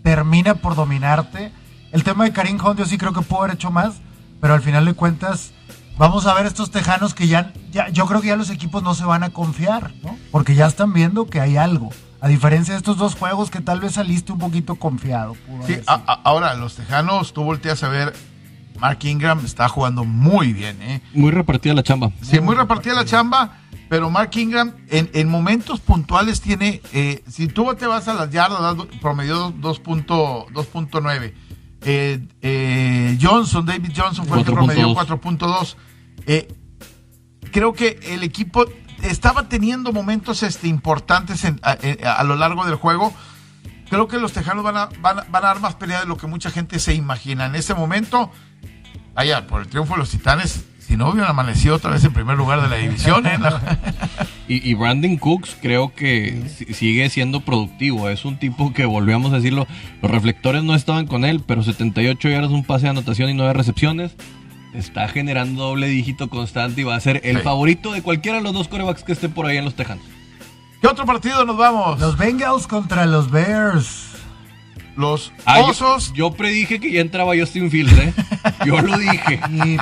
Termina 0.01 0.55
por 0.55 0.75
dominarte. 0.75 1.51
El 1.91 2.05
tema 2.05 2.23
de 2.23 2.31
Karim 2.31 2.57
Hunt 2.63 2.79
yo 2.79 2.85
sí 2.85 2.97
creo 2.97 3.11
que 3.11 3.21
pudo 3.21 3.39
haber 3.39 3.55
hecho 3.55 3.71
más, 3.71 3.95
pero 4.39 4.53
al 4.53 4.61
final 4.61 4.85
de 4.85 4.93
cuentas 4.93 5.51
vamos 5.97 6.27
a 6.27 6.33
ver 6.33 6.45
estos 6.45 6.71
tejanos 6.71 7.13
que 7.13 7.27
ya, 7.27 7.51
ya 7.71 7.89
yo 7.89 8.05
creo 8.05 8.21
que 8.21 8.27
ya 8.27 8.37
los 8.37 8.51
equipos 8.51 8.81
no 8.81 8.95
se 8.95 9.03
van 9.03 9.23
a 9.23 9.31
confiar, 9.31 9.91
¿no? 10.01 10.17
Porque 10.31 10.55
ya 10.55 10.67
están 10.67 10.93
viendo 10.93 11.27
que 11.27 11.41
hay 11.41 11.57
algo. 11.57 11.89
A 12.21 12.29
diferencia 12.29 12.73
de 12.73 12.77
estos 12.77 12.97
dos 12.97 13.15
juegos 13.15 13.51
que 13.51 13.59
tal 13.59 13.81
vez 13.81 13.93
saliste 13.93 14.31
un 14.31 14.39
poquito 14.39 14.75
confiado. 14.75 15.35
Sí, 15.67 15.77
ahora 15.85 16.53
los 16.53 16.75
tejanos, 16.75 17.33
tú 17.33 17.43
volteas 17.43 17.83
a 17.83 17.89
ver 17.89 18.13
Mark 18.79 18.99
Ingram 19.03 19.43
está 19.45 19.69
jugando 19.69 20.03
muy 20.03 20.53
bien. 20.53 20.81
¿eh? 20.81 21.01
Muy 21.13 21.31
repartida 21.31 21.73
la 21.73 21.83
chamba. 21.83 22.11
Sí, 22.21 22.39
muy 22.39 22.55
repartida 22.55 22.93
la 22.93 23.05
chamba, 23.05 23.59
pero 23.89 24.09
Mark 24.09 24.31
Ingram 24.35 24.73
en, 24.89 25.29
momentos 25.29 25.79
puntuales 25.79 26.41
tiene, 26.41 26.81
eh, 26.93 27.23
si 27.27 27.47
tú 27.47 27.73
te 27.75 27.87
vas 27.87 28.07
a 28.07 28.13
las 28.13 28.29
yardas, 28.31 28.75
promedio 29.01 29.53
2.9. 29.53 31.33
Eh, 31.87 32.27
eh, 32.41 33.17
Johnson, 33.21 33.65
David 33.65 33.91
Johnson 33.95 34.25
fue 34.25 34.39
el 34.39 34.45
que 34.45 34.51
promedió 34.51 34.89
4.2. 34.89 35.75
creo 37.51 37.73
que 37.73 37.99
el 38.03 38.23
equipo 38.23 38.65
estaba 39.03 39.47
teniendo 39.47 39.93
momentos 39.93 40.41
este, 40.43 40.67
importantes 40.67 41.45
a, 41.61 42.23
lo 42.23 42.35
largo 42.35 42.65
del 42.65 42.75
juego 42.75 43.13
creo 43.89 44.07
que 44.07 44.17
los 44.17 44.33
Tejanos 44.33 44.63
van 44.63 44.77
a, 44.77 44.89
van, 45.01 45.19
a 45.19 45.39
dar 45.41 45.59
más 45.59 45.75
pelea 45.75 46.01
de 46.01 46.05
lo 46.05 46.17
que 46.17 46.27
mucha 46.27 46.49
gente 46.51 46.79
se 46.79 46.93
imagina. 46.93 47.45
En 47.45 47.55
este 47.55 47.73
momento, 47.73 48.31
Vaya, 49.13 49.47
por 49.47 49.61
el 49.61 49.67
triunfo 49.67 49.93
de 49.93 49.99
los 49.99 50.09
Titanes, 50.09 50.65
si 50.79 50.97
no 50.97 51.09
hubieran 51.09 51.29
amanecido 51.31 51.75
otra 51.75 51.91
vez 51.91 52.03
en 52.03 52.11
primer 52.11 52.35
lugar 52.37 52.61
de 52.61 52.67
la 52.67 52.75
división, 52.75 53.25
¿eh? 53.25 53.37
Y, 54.47 54.69
y 54.69 54.73
Brandon 54.75 55.17
Cooks 55.17 55.57
creo 55.59 55.95
que 55.95 56.43
si- 56.55 56.71
sigue 56.75 57.09
siendo 57.09 57.39
productivo. 57.41 58.09
Es 58.09 58.25
un 58.25 58.37
tipo 58.37 58.73
que, 58.73 58.85
volvíamos 58.85 59.31
a 59.33 59.37
decirlo, 59.37 59.65
los 60.03 60.11
reflectores 60.11 60.63
no 60.63 60.75
estaban 60.75 61.07
con 61.07 61.25
él, 61.25 61.41
pero 61.47 61.63
78 61.63 62.29
yardas, 62.29 62.51
un 62.51 62.63
pase 62.63 62.83
de 62.83 62.89
anotación 62.91 63.29
y 63.29 63.33
9 63.33 63.53
recepciones. 63.53 64.15
Está 64.75 65.07
generando 65.07 65.63
doble 65.63 65.87
dígito 65.87 66.29
constante 66.29 66.81
y 66.81 66.83
va 66.83 66.95
a 66.95 66.99
ser 66.99 67.21
el 67.23 67.37
Sí. 67.37 67.43
favorito 67.43 67.91
de 67.93 68.03
cualquiera 68.03 68.37
de 68.37 68.43
los 68.43 68.53
dos 68.53 68.67
corebacks 68.67 69.03
que 69.03 69.13
esté 69.13 69.29
por 69.29 69.45
ahí 69.47 69.57
en 69.57 69.65
los 69.65 69.73
Tejanos. 69.75 70.03
¿Qué 70.85 70.91
otro 70.91 71.07
partido 71.07 71.43
nos 71.45 71.57
vamos? 71.57 71.99
Los 71.99 72.15
Bengals 72.15 72.67
contra 72.67 73.07
los 73.07 73.31
Bears. 73.31 74.09
Los 74.95 75.33
Ah, 75.43 75.61
Osos. 75.61 76.13
Yo, 76.13 76.33
predije 76.33 76.79
que 76.79 76.91
ya 76.91 77.01
entraba 77.01 77.33
Justin 77.35 77.71
Fields, 77.71 77.97
¿eh? 77.97 78.13
Yo 78.67 78.79
lo 78.79 78.95
dije. 78.95 79.39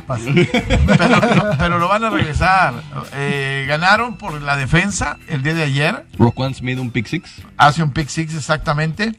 Pero, 0.88 1.08
lo- 1.10 1.58
pero 1.58 1.78
lo 1.78 1.90
van 1.90 2.06
a 2.06 2.10
regresar. 2.10 2.74
Eh, 3.16 3.66
ganaron 3.68 4.18
por 4.18 4.42
la 4.42 4.56
defensa 4.56 5.18
el 5.28 5.44
día 5.44 5.54
de 5.54 5.64
ayer. 5.64 6.06
Roquan 6.18 6.54
Smith, 6.56 6.80
un 6.80 6.90
pick 6.90 7.08
six. 7.08 7.30
Hace 7.58 7.84
un 7.84 7.92
pick 7.92 8.08
six 8.08 8.34
exactamente. 8.34 9.14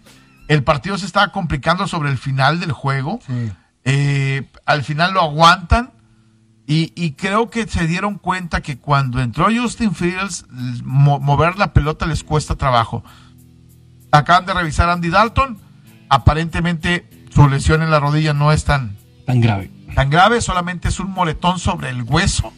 El 0.49 0.63
partido 0.65 0.97
se 0.97 1.05
estaba 1.05 1.33
complicando 1.33 1.87
sobre 1.87 2.09
el 2.09 2.17
final 2.17 2.61
del 2.61 2.73
juego. 2.73 3.21
Sí. 3.27 3.53
Eh, 3.85 4.49
al 4.65 4.85
final 4.85 5.13
lo 5.13 5.21
aguantan. 5.21 5.91
Y, 6.67 6.93
y 6.97 7.13
creo 7.13 7.51
que 7.51 7.67
se 7.67 7.87
dieron 7.87 8.17
cuenta 8.19 8.63
que 8.63 8.79
cuando 8.79 9.21
entró 9.21 9.49
Justin 9.55 9.95
Fields, 9.95 10.47
mo- 10.83 11.21
mover 11.21 11.59
la 11.59 11.73
pelota 11.75 12.07
les 12.07 12.25
cuesta 12.25 12.55
trabajo. 12.57 13.05
Acaban 14.13 14.47
de 14.47 14.55
revisar 14.55 14.89
a 14.89 14.95
Andy 14.95 15.11
Dalton. 15.11 15.59
Aparentemente 16.09 17.09
su 17.35 17.49
lesión 17.49 17.83
en 17.83 17.91
la 17.91 18.01
rodilla 18.01 18.33
no 18.33 18.53
es 18.53 18.65
tan, 18.65 18.97
Tan 19.27 19.41
grave. 19.41 19.71
tan 19.95 20.09
grave, 20.09 20.41
solamente 20.41 20.89
es 20.89 21.01
un 21.01 21.11
moretón 21.11 21.59
sobre 21.59 21.91
el 21.91 22.03
hueso, 22.03 22.53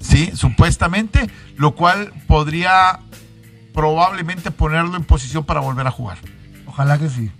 sí, 0.00 0.32
supuestamente, 0.34 1.30
lo 1.56 1.74
cual 1.76 2.12
podría 2.26 2.98
probablemente 3.72 4.50
ponerlo 4.50 4.96
en 4.96 5.04
posición 5.04 5.44
para 5.44 5.60
volver 5.60 5.86
a 5.86 5.90
jugar. 5.90 6.18
Ojalá 6.66 6.98
que 6.98 7.08
sí. 7.08 7.30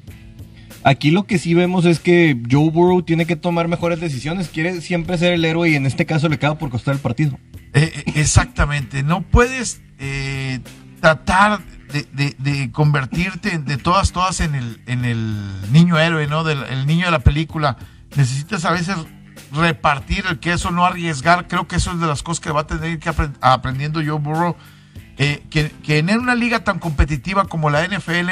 Aquí 0.84 1.10
lo 1.12 1.24
que 1.24 1.38
sí 1.38 1.54
vemos 1.54 1.84
es 1.84 2.00
que 2.00 2.36
Joe 2.50 2.70
Burrow 2.70 3.02
tiene 3.02 3.24
que 3.26 3.36
tomar 3.36 3.68
mejores 3.68 4.00
decisiones. 4.00 4.48
Quiere 4.48 4.80
siempre 4.80 5.16
ser 5.16 5.32
el 5.32 5.44
héroe 5.44 5.70
y 5.70 5.76
en 5.76 5.86
este 5.86 6.06
caso 6.06 6.28
le 6.28 6.34
acaba 6.36 6.58
por 6.58 6.70
costar 6.70 6.94
el 6.94 7.00
partido. 7.00 7.38
Eh, 7.74 7.92
eh, 7.94 8.12
exactamente, 8.16 9.02
no 9.02 9.22
puedes 9.22 9.80
eh, 9.98 10.60
tratar 11.00 11.60
de, 12.12 12.70
convertirte 12.72 13.58
de 13.58 13.76
todas, 13.76 14.12
todas 14.12 14.40
en 14.40 14.54
el, 14.54 14.80
en 14.86 15.04
el 15.04 15.72
niño 15.72 15.98
héroe, 15.98 16.26
¿no? 16.26 16.42
Del 16.42 16.62
el 16.64 16.86
niño 16.86 17.06
de 17.06 17.12
la 17.12 17.20
película. 17.20 17.76
Necesitas 18.16 18.64
a 18.64 18.72
veces 18.72 18.96
repartir 19.52 20.24
el 20.28 20.38
queso, 20.38 20.70
no 20.70 20.84
arriesgar. 20.84 21.46
Creo 21.48 21.68
que 21.68 21.76
eso 21.76 21.92
es 21.92 22.00
de 22.00 22.06
las 22.06 22.22
cosas 22.22 22.40
que 22.40 22.50
va 22.50 22.62
a 22.62 22.66
tener 22.66 22.98
que 22.98 23.10
aprend- 23.10 23.36
aprendiendo 23.40 24.00
Joe 24.04 24.18
Burrow. 24.18 24.56
que 25.16 25.70
en 25.86 26.10
una 26.18 26.34
liga 26.34 26.64
tan 26.64 26.78
competitiva 26.78 27.44
como 27.44 27.70
la 27.70 27.84
NFL, 27.86 28.30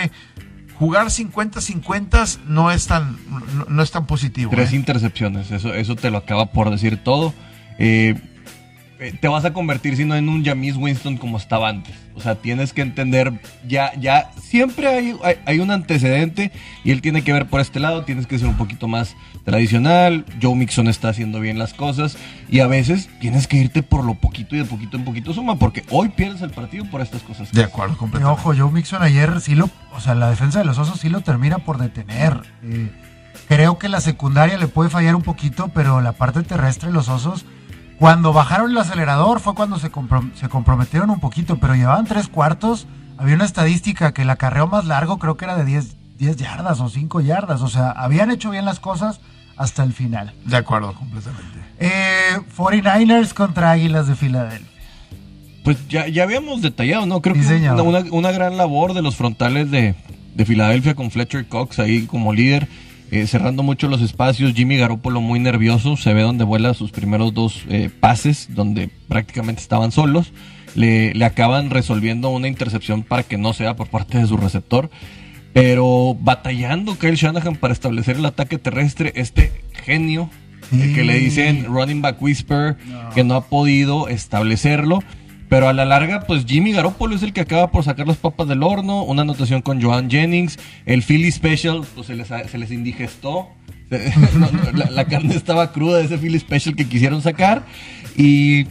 jugar 0.81 1.09
50-50 1.09 2.39
no 2.47 2.71
es 2.71 2.87
tan, 2.87 3.19
no, 3.55 3.67
no 3.69 3.83
es 3.83 3.91
tan 3.91 4.07
positivo. 4.07 4.51
Tres 4.51 4.73
¿eh? 4.73 4.77
intercepciones, 4.77 5.51
eso, 5.51 5.75
eso 5.75 5.95
te 5.95 6.11
lo 6.11 6.17
acaba 6.17 6.47
por 6.47 6.71
decir 6.71 7.05
todo. 7.05 7.35
Eh, 7.79 8.15
eh, 9.01 9.15
te 9.19 9.29
vas 9.29 9.45
a 9.45 9.53
convertir 9.53 9.97
sino 9.97 10.15
en 10.15 10.29
un 10.29 10.45
James 10.45 10.77
Winston 10.77 11.17
como 11.17 11.39
estaba 11.39 11.69
antes. 11.69 11.95
O 12.15 12.21
sea, 12.21 12.35
tienes 12.35 12.73
que 12.75 12.83
entender, 12.83 13.33
ya, 13.67 13.93
ya, 13.99 14.31
siempre 14.43 14.87
hay, 14.89 15.17
hay, 15.25 15.37
hay 15.47 15.59
un 15.61 15.71
antecedente 15.71 16.53
y 16.85 16.91
él 16.91 17.01
tiene 17.01 17.23
que 17.23 17.33
ver 17.33 17.47
por 17.47 17.61
este 17.61 17.81
lado, 17.81 18.05
tienes 18.05 18.27
que 18.27 18.39
ser 18.39 18.49
un 18.49 18.57
poquito 18.57 18.89
más 18.89 19.17
tradicional. 19.45 20.25
Joe 20.41 20.55
Mixon 20.55 20.87
está 20.89 21.09
haciendo 21.09 21.41
bien 21.41 21.59
las 21.59 21.73
cosas 21.75 22.17
y 22.51 22.61
a 22.61 22.67
veces 22.67 23.09
tienes 23.21 23.47
que 23.47 23.57
irte 23.57 23.83
por 23.83 24.05
lo 24.05 24.15
poquito 24.15 24.55
y 24.55 24.59
de 24.59 24.65
poquito 24.65 24.97
en 24.97 25.05
poquito 25.05 25.33
suma, 25.33 25.57
porque 25.57 25.83
hoy 25.91 26.11
pierdes 26.11 26.43
el 26.43 26.51
partido 26.51 26.85
por 26.91 27.01
estas 27.01 27.23
cosas. 27.23 27.51
De 27.53 27.65
acuerdo, 27.65 27.95
Y 27.95 27.97
completamente. 27.97 28.41
ojo, 28.41 28.55
Joe 28.57 28.71
Mixon 28.71 29.03
ayer 29.03 29.41
sí 29.41 29.55
lo, 29.55 29.71
o 29.95 30.01
sea, 30.01 30.15
la 30.15 30.29
defensa 30.31 30.59
de 30.59 30.65
los 30.67 30.79
osos 30.79 31.01
sí 31.01 31.09
lo 31.09 31.23
termina 31.23 31.59
por 31.59 31.79
detener. 31.79 32.43
Eh, 32.63 32.91
creo 33.49 33.79
que 33.79 33.89
la 33.89 34.01
secundaria 34.01 34.59
le 34.59 34.69
puede 34.69 34.91
fallar 34.91 35.15
un 35.15 35.23
poquito, 35.23 35.69
pero 35.69 36.01
la 36.01 36.13
parte 36.13 36.43
terrestre, 36.43 36.91
los 36.91 37.09
osos, 37.09 37.47
cuando 38.01 38.33
bajaron 38.33 38.71
el 38.73 38.79
acelerador 38.79 39.39
fue 39.41 39.55
cuando 39.55 39.79
se, 39.79 39.93
comprom- 39.93 40.35
se 40.35 40.49
comprometieron 40.49 41.11
un 41.11 41.21
poquito, 41.21 41.59
pero 41.59 41.75
llevaban 41.77 42.07
tres 42.07 42.27
cuartos. 42.29 42.87
Había 43.19 43.35
una 43.37 43.45
estadística 43.45 44.13
que 44.13 44.23
el 44.23 44.31
acarreo 44.31 44.67
más 44.67 44.87
largo 44.87 45.19
creo 45.19 45.37
que 45.37 45.45
era 45.45 45.55
de 45.57 45.65
10, 45.67 46.17
10 46.19 46.37
yardas 46.37 46.81
o 46.81 46.89
5 46.89 47.21
yardas. 47.21 47.61
O 47.61 47.69
sea, 47.69 47.91
habían 47.91 48.31
hecho 48.31 48.51
bien 48.51 48.65
las 48.65 48.81
cosas 48.81 49.21
hasta 49.59 49.83
el 49.85 49.93
final. 49.93 50.33
De 50.47 50.57
acuerdo, 50.57 50.95
completamente. 50.95 51.59
Eh, 51.79 52.39
49ers 52.57 53.35
contra 53.35 53.71
Águilas 53.71 54.09
de 54.09 54.17
Filadelfia. 54.17 54.67
Pues 55.63 55.87
ya, 55.89 56.09
ya 56.09 56.23
habíamos 56.23 56.63
detallado, 56.63 57.05
¿no? 57.05 57.21
Creo 57.21 57.35
Sí, 57.35 57.43
que 57.47 57.71
una- 57.71 58.05
una 58.11 58.31
gran 58.33 58.57
labor 58.57 58.95
de 58.95 59.03
los 59.03 59.15
frontales 59.17 59.71
de, 59.71 59.95
de 60.35 60.45
Filadelfia 60.47 60.95
con 60.95 61.11
Fletcher 61.11 61.47
Cox 61.47 61.79
ahí 61.79 62.07
como 62.07 62.33
líder, 62.33 62.67
eh, 63.11 63.27
cerrando 63.27 63.63
mucho 63.63 63.89
los 63.89 64.03
espacios. 64.03 64.55
Jimmy 64.55 64.77
Garoppolo 64.77 65.21
muy 65.21 65.41
nervioso, 65.41 65.97
se 65.97 66.15
ve 66.15 66.23
donde 66.23 66.45
vuela 66.45 66.75
sus 66.75 66.91
primeros 66.91 67.35
dos 67.35 67.65
eh, 67.69 67.91
pases, 68.01 68.49
donde 68.55 68.91
prácticamente 69.09 69.61
estaban 69.61 69.93
solos. 69.93 70.33
Le, 70.75 71.13
le 71.15 71.25
acaban 71.25 71.71
resolviendo 71.71 72.31
una 72.31 72.49
intercepción 72.49 73.03
para 73.03 73.23
que 73.25 73.39
no 73.39 73.53
sea 73.53 73.75
por 73.77 73.89
parte 73.89 74.19
de 74.19 74.27
su 74.27 74.37
receptor. 74.37 74.91
Pero 75.53 76.17
batallando 76.21 76.97
Kyle 76.97 77.17
Shanahan 77.17 77.57
para 77.57 77.73
establecer 77.73 78.17
el 78.17 78.27
ataque 78.27 78.59
terrestre, 78.59 79.13
este 79.17 79.51
genio 79.73 80.31
el 80.73 80.95
que 80.95 81.05
le 81.05 81.15
dicen 81.15 81.65
running 81.65 82.01
back 82.01 82.21
whisper, 82.23 82.77
que 83.15 83.25
no 83.25 83.35
ha 83.35 83.47
podido 83.47 84.09
establecerlo. 84.09 85.03
Pero 85.51 85.69
a 85.69 85.73
la 85.73 85.85
larga, 85.85 86.21
pues 86.21 86.47
Jimmy 86.47 86.71
Garoppolo 86.71 87.17
es 87.17 87.25
el 87.25 87.33
que 87.33 87.41
acaba 87.41 87.73
por 87.73 87.83
sacar 87.83 88.07
las 88.07 88.17
papas 88.17 88.47
del 88.47 88.63
horno. 88.63 89.03
Una 89.03 89.23
anotación 89.23 89.63
con 89.63 89.83
Joan 89.83 90.09
Jennings. 90.09 90.61
El 90.87 91.03
Philly 91.03 91.31
Special, 91.33 91.83
pues 91.97 92.07
se 92.07 92.15
les, 92.15 92.29
se 92.29 92.57
les 92.57 92.71
indigestó. 92.71 93.49
La, 93.91 94.89
la 94.89 95.05
carne 95.07 95.35
estaba 95.35 95.73
cruda 95.73 95.99
de 95.99 96.05
ese 96.05 96.17
Philly 96.17 96.39
Special 96.39 96.77
que 96.77 96.89
quisieron 96.89 97.21
sacar. 97.21 97.67
Y 98.17 98.67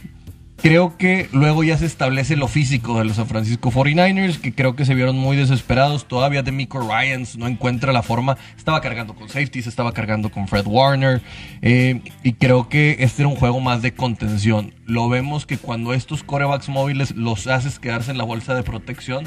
creo 0.62 0.96
que 0.96 1.28
luego 1.32 1.64
ya 1.64 1.76
se 1.78 1.86
establece 1.86 2.36
lo 2.36 2.48
físico 2.48 2.98
de 2.98 3.04
los 3.04 3.16
San 3.16 3.26
Francisco 3.26 3.70
49ers, 3.70 4.40
que 4.40 4.54
creo 4.54 4.76
que 4.76 4.84
se 4.84 4.94
vieron 4.94 5.16
muy 5.16 5.36
desesperados. 5.36 6.06
Todavía 6.06 6.42
Demico 6.42 6.80
Ryans 6.80 7.36
no 7.36 7.46
encuentra 7.46 7.92
la 7.92 8.02
forma. 8.02 8.36
Estaba 8.56 8.80
cargando 8.80 9.14
con 9.14 9.28
safeties, 9.28 9.66
estaba 9.66 9.92
cargando 9.92 10.30
con 10.30 10.48
Fred 10.48 10.66
Warner. 10.66 11.22
eh, 11.62 12.02
y 12.22 12.34
creo 12.34 12.68
que 12.68 12.96
este 13.00 13.22
era 13.22 13.28
un 13.28 13.36
juego 13.36 13.60
más 13.60 13.82
de 13.82 13.92
contención. 13.94 14.74
Lo 14.86 15.08
vemos 15.08 15.46
que 15.46 15.58
cuando 15.58 15.92
estos 15.94 16.22
corebacks 16.22 16.68
móviles 16.68 17.14
los 17.16 17.46
haces 17.46 17.78
quedarse 17.78 18.10
en 18.10 18.18
la 18.18 18.24
bolsa 18.24 18.54
de 18.54 18.62
protección, 18.62 19.24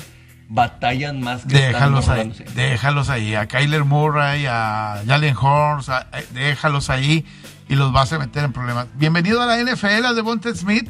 batallan 0.50 1.22
más 1.22 1.46
que 1.46 1.58
Déjalos 1.58 2.10
ahí, 2.10 2.34
déjalos 2.56 3.10
ahí. 3.10 3.36
A 3.36 3.48
Kyler 3.48 3.86
Murray, 3.86 4.46
a 4.48 5.02
Jalen 5.08 5.36
Horns, 5.36 5.90
eh, 5.90 6.26
déjalos 6.34 6.90
ahí 6.90 7.26
y 7.70 7.76
los 7.76 7.92
vas 7.92 8.12
a 8.14 8.20
meter 8.20 8.44
en 8.44 8.54
problemas. 8.54 8.88
Bienvenido 8.96 9.42
a 9.42 9.46
la 9.46 9.58
NFL, 9.58 10.06
a 10.06 10.14
Devonta 10.14 10.54
Smith. 10.54 10.90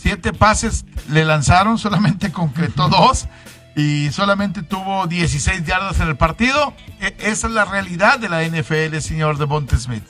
Siete 0.00 0.32
pases 0.32 0.84
le 1.10 1.24
lanzaron, 1.24 1.76
solamente 1.76 2.30
concretó 2.30 2.88
dos 2.88 3.26
y 3.78 4.10
solamente 4.10 4.62
tuvo 4.64 5.06
16 5.06 5.64
yardas 5.64 6.00
en 6.00 6.08
el 6.08 6.16
partido. 6.16 6.74
E- 7.00 7.14
esa 7.20 7.46
es 7.46 7.52
la 7.52 7.64
realidad 7.64 8.18
de 8.18 8.28
la 8.28 8.42
NFL, 8.42 8.98
señor 8.98 9.38
Devonta 9.38 9.76
Smith. 9.78 10.02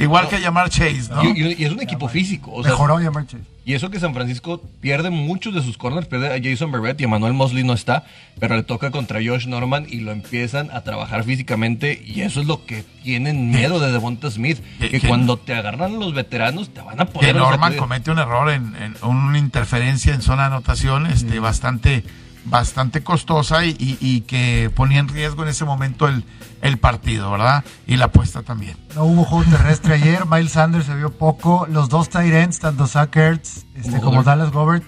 Igual 0.00 0.28
que 0.28 0.40
llamar 0.40 0.68
Chase, 0.68 1.04
¿no? 1.10 1.22
Y, 1.24 1.62
es 1.64 1.70
un 1.70 1.80
equipo 1.80 2.08
físico. 2.08 2.50
O 2.52 2.62
sea, 2.62 2.72
Mejoró 2.72 3.00
ya 3.00 3.12
Chase. 3.24 3.44
Y 3.66 3.72
eso 3.74 3.88
que 3.88 3.98
San 4.00 4.12
Francisco 4.12 4.60
pierde 4.80 5.08
muchos 5.10 5.54
de 5.54 5.62
sus 5.62 5.78
corners, 5.78 6.06
pierde 6.06 6.34
a 6.34 6.38
Jason 6.42 6.70
Barrett 6.70 7.00
y 7.00 7.04
Emmanuel 7.04 7.32
Mosley 7.32 7.62
no 7.64 7.72
está, 7.72 8.04
pero 8.38 8.56
le 8.56 8.62
toca 8.62 8.90
contra 8.90 9.20
Josh 9.24 9.46
Norman 9.46 9.86
y 9.88 10.00
lo 10.00 10.10
empiezan 10.12 10.70
a 10.72 10.82
trabajar 10.82 11.24
físicamente 11.24 12.02
y 12.04 12.20
eso 12.22 12.40
es 12.42 12.46
lo 12.46 12.66
que 12.66 12.84
tienen 13.02 13.50
miedo 13.50 13.80
de 13.80 13.90
Devonta 13.92 14.30
Smith, 14.30 14.58
¿Qué- 14.80 14.90
que 14.90 15.00
cuando 15.08 15.38
te 15.38 15.54
agarran 15.54 15.98
los 15.98 16.12
veteranos 16.12 16.74
te 16.74 16.82
van 16.82 17.00
a 17.00 17.06
que 17.06 17.12
poner... 17.12 17.36
Norman 17.36 17.60
sacudir. 17.60 17.78
comete 17.78 18.10
un 18.10 18.18
error 18.18 18.50
en, 18.50 18.74
en 18.76 18.96
una 19.02 19.38
interferencia 19.38 20.12
en 20.12 20.20
zona 20.20 20.42
de 20.42 20.46
anotación 20.48 21.06
este, 21.06 21.38
bastante, 21.38 22.04
bastante 22.44 23.02
costosa 23.02 23.64
y, 23.64 23.70
y- 23.78 23.98
y 24.00 24.20
que 24.22 24.70
ponía 24.74 25.00
en 25.00 25.08
riesgo 25.08 25.42
en 25.42 25.48
ese 25.48 25.64
momento 25.64 26.06
el, 26.08 26.24
el 26.62 26.78
partido, 26.78 27.30
¿verdad? 27.30 27.64
Y 27.86 27.96
la 27.96 28.06
apuesta 28.06 28.42
también. 28.42 28.76
No 28.94 29.04
hubo 29.04 29.24
juego 29.24 29.50
terrestre 29.50 29.94
ayer. 29.94 30.26
Miles 30.26 30.52
Sanders 30.52 30.86
se 30.86 30.94
vio 30.94 31.10
poco. 31.10 31.66
Los 31.70 31.88
dos 31.88 32.08
tight 32.10 32.32
ends, 32.32 32.58
tanto 32.58 32.86
Zach 32.86 33.14
Ertz 33.16 33.64
este, 33.74 34.00
Como. 34.00 34.22
Dallas 34.22 34.50
Gobert, 34.50 34.84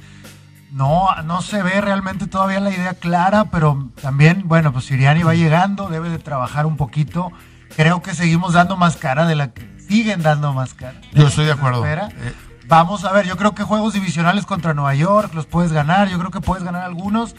no, 0.73 1.07
no 1.25 1.41
se 1.43 1.63
ve 1.63 1.81
realmente 1.81 2.27
todavía 2.27 2.61
la 2.61 2.71
idea 2.71 2.95
clara, 2.95 3.47
pero 3.51 3.89
también, 4.03 4.43
bueno, 4.47 4.73
pues 4.73 4.85
Siriani 4.87 5.23
va 5.23 5.35
llegando, 5.35 5.89
debe 5.89 6.11
de 6.11 6.19
trabajar 6.19 6.67
un 6.67 6.77
poquito. 6.77 7.33
Creo 7.77 8.03
que 8.03 8.15
seguimos 8.15 8.53
dando 8.53 8.77
más 8.77 8.97
cara 8.97 9.27
de 9.27 9.35
la 9.37 9.53
que 9.53 9.67
siguen 9.89 10.23
dando 10.23 10.53
más 10.53 10.75
cara. 10.75 11.01
Yo 11.13 11.29
estoy 11.29 11.47
de 11.47 11.53
acuerdo. 11.53 11.85
espera. 11.85 12.09
Eh, 12.19 12.33
Vamos 12.69 13.05
a 13.05 13.13
ver, 13.13 13.27
yo 13.27 13.37
creo 13.37 13.55
que 13.55 13.63
juegos 13.63 13.93
divisionales 13.95 14.45
contra 14.47 14.75
Nueva 14.75 14.95
York 14.95 15.33
los 15.35 15.47
puedes 15.47 15.73
ganar, 15.73 16.09
yo 16.09 16.19
creo 16.19 16.31
que 16.31 16.41
puedes 16.41 16.65
ganar 16.65 16.83
algunos, 16.83 17.37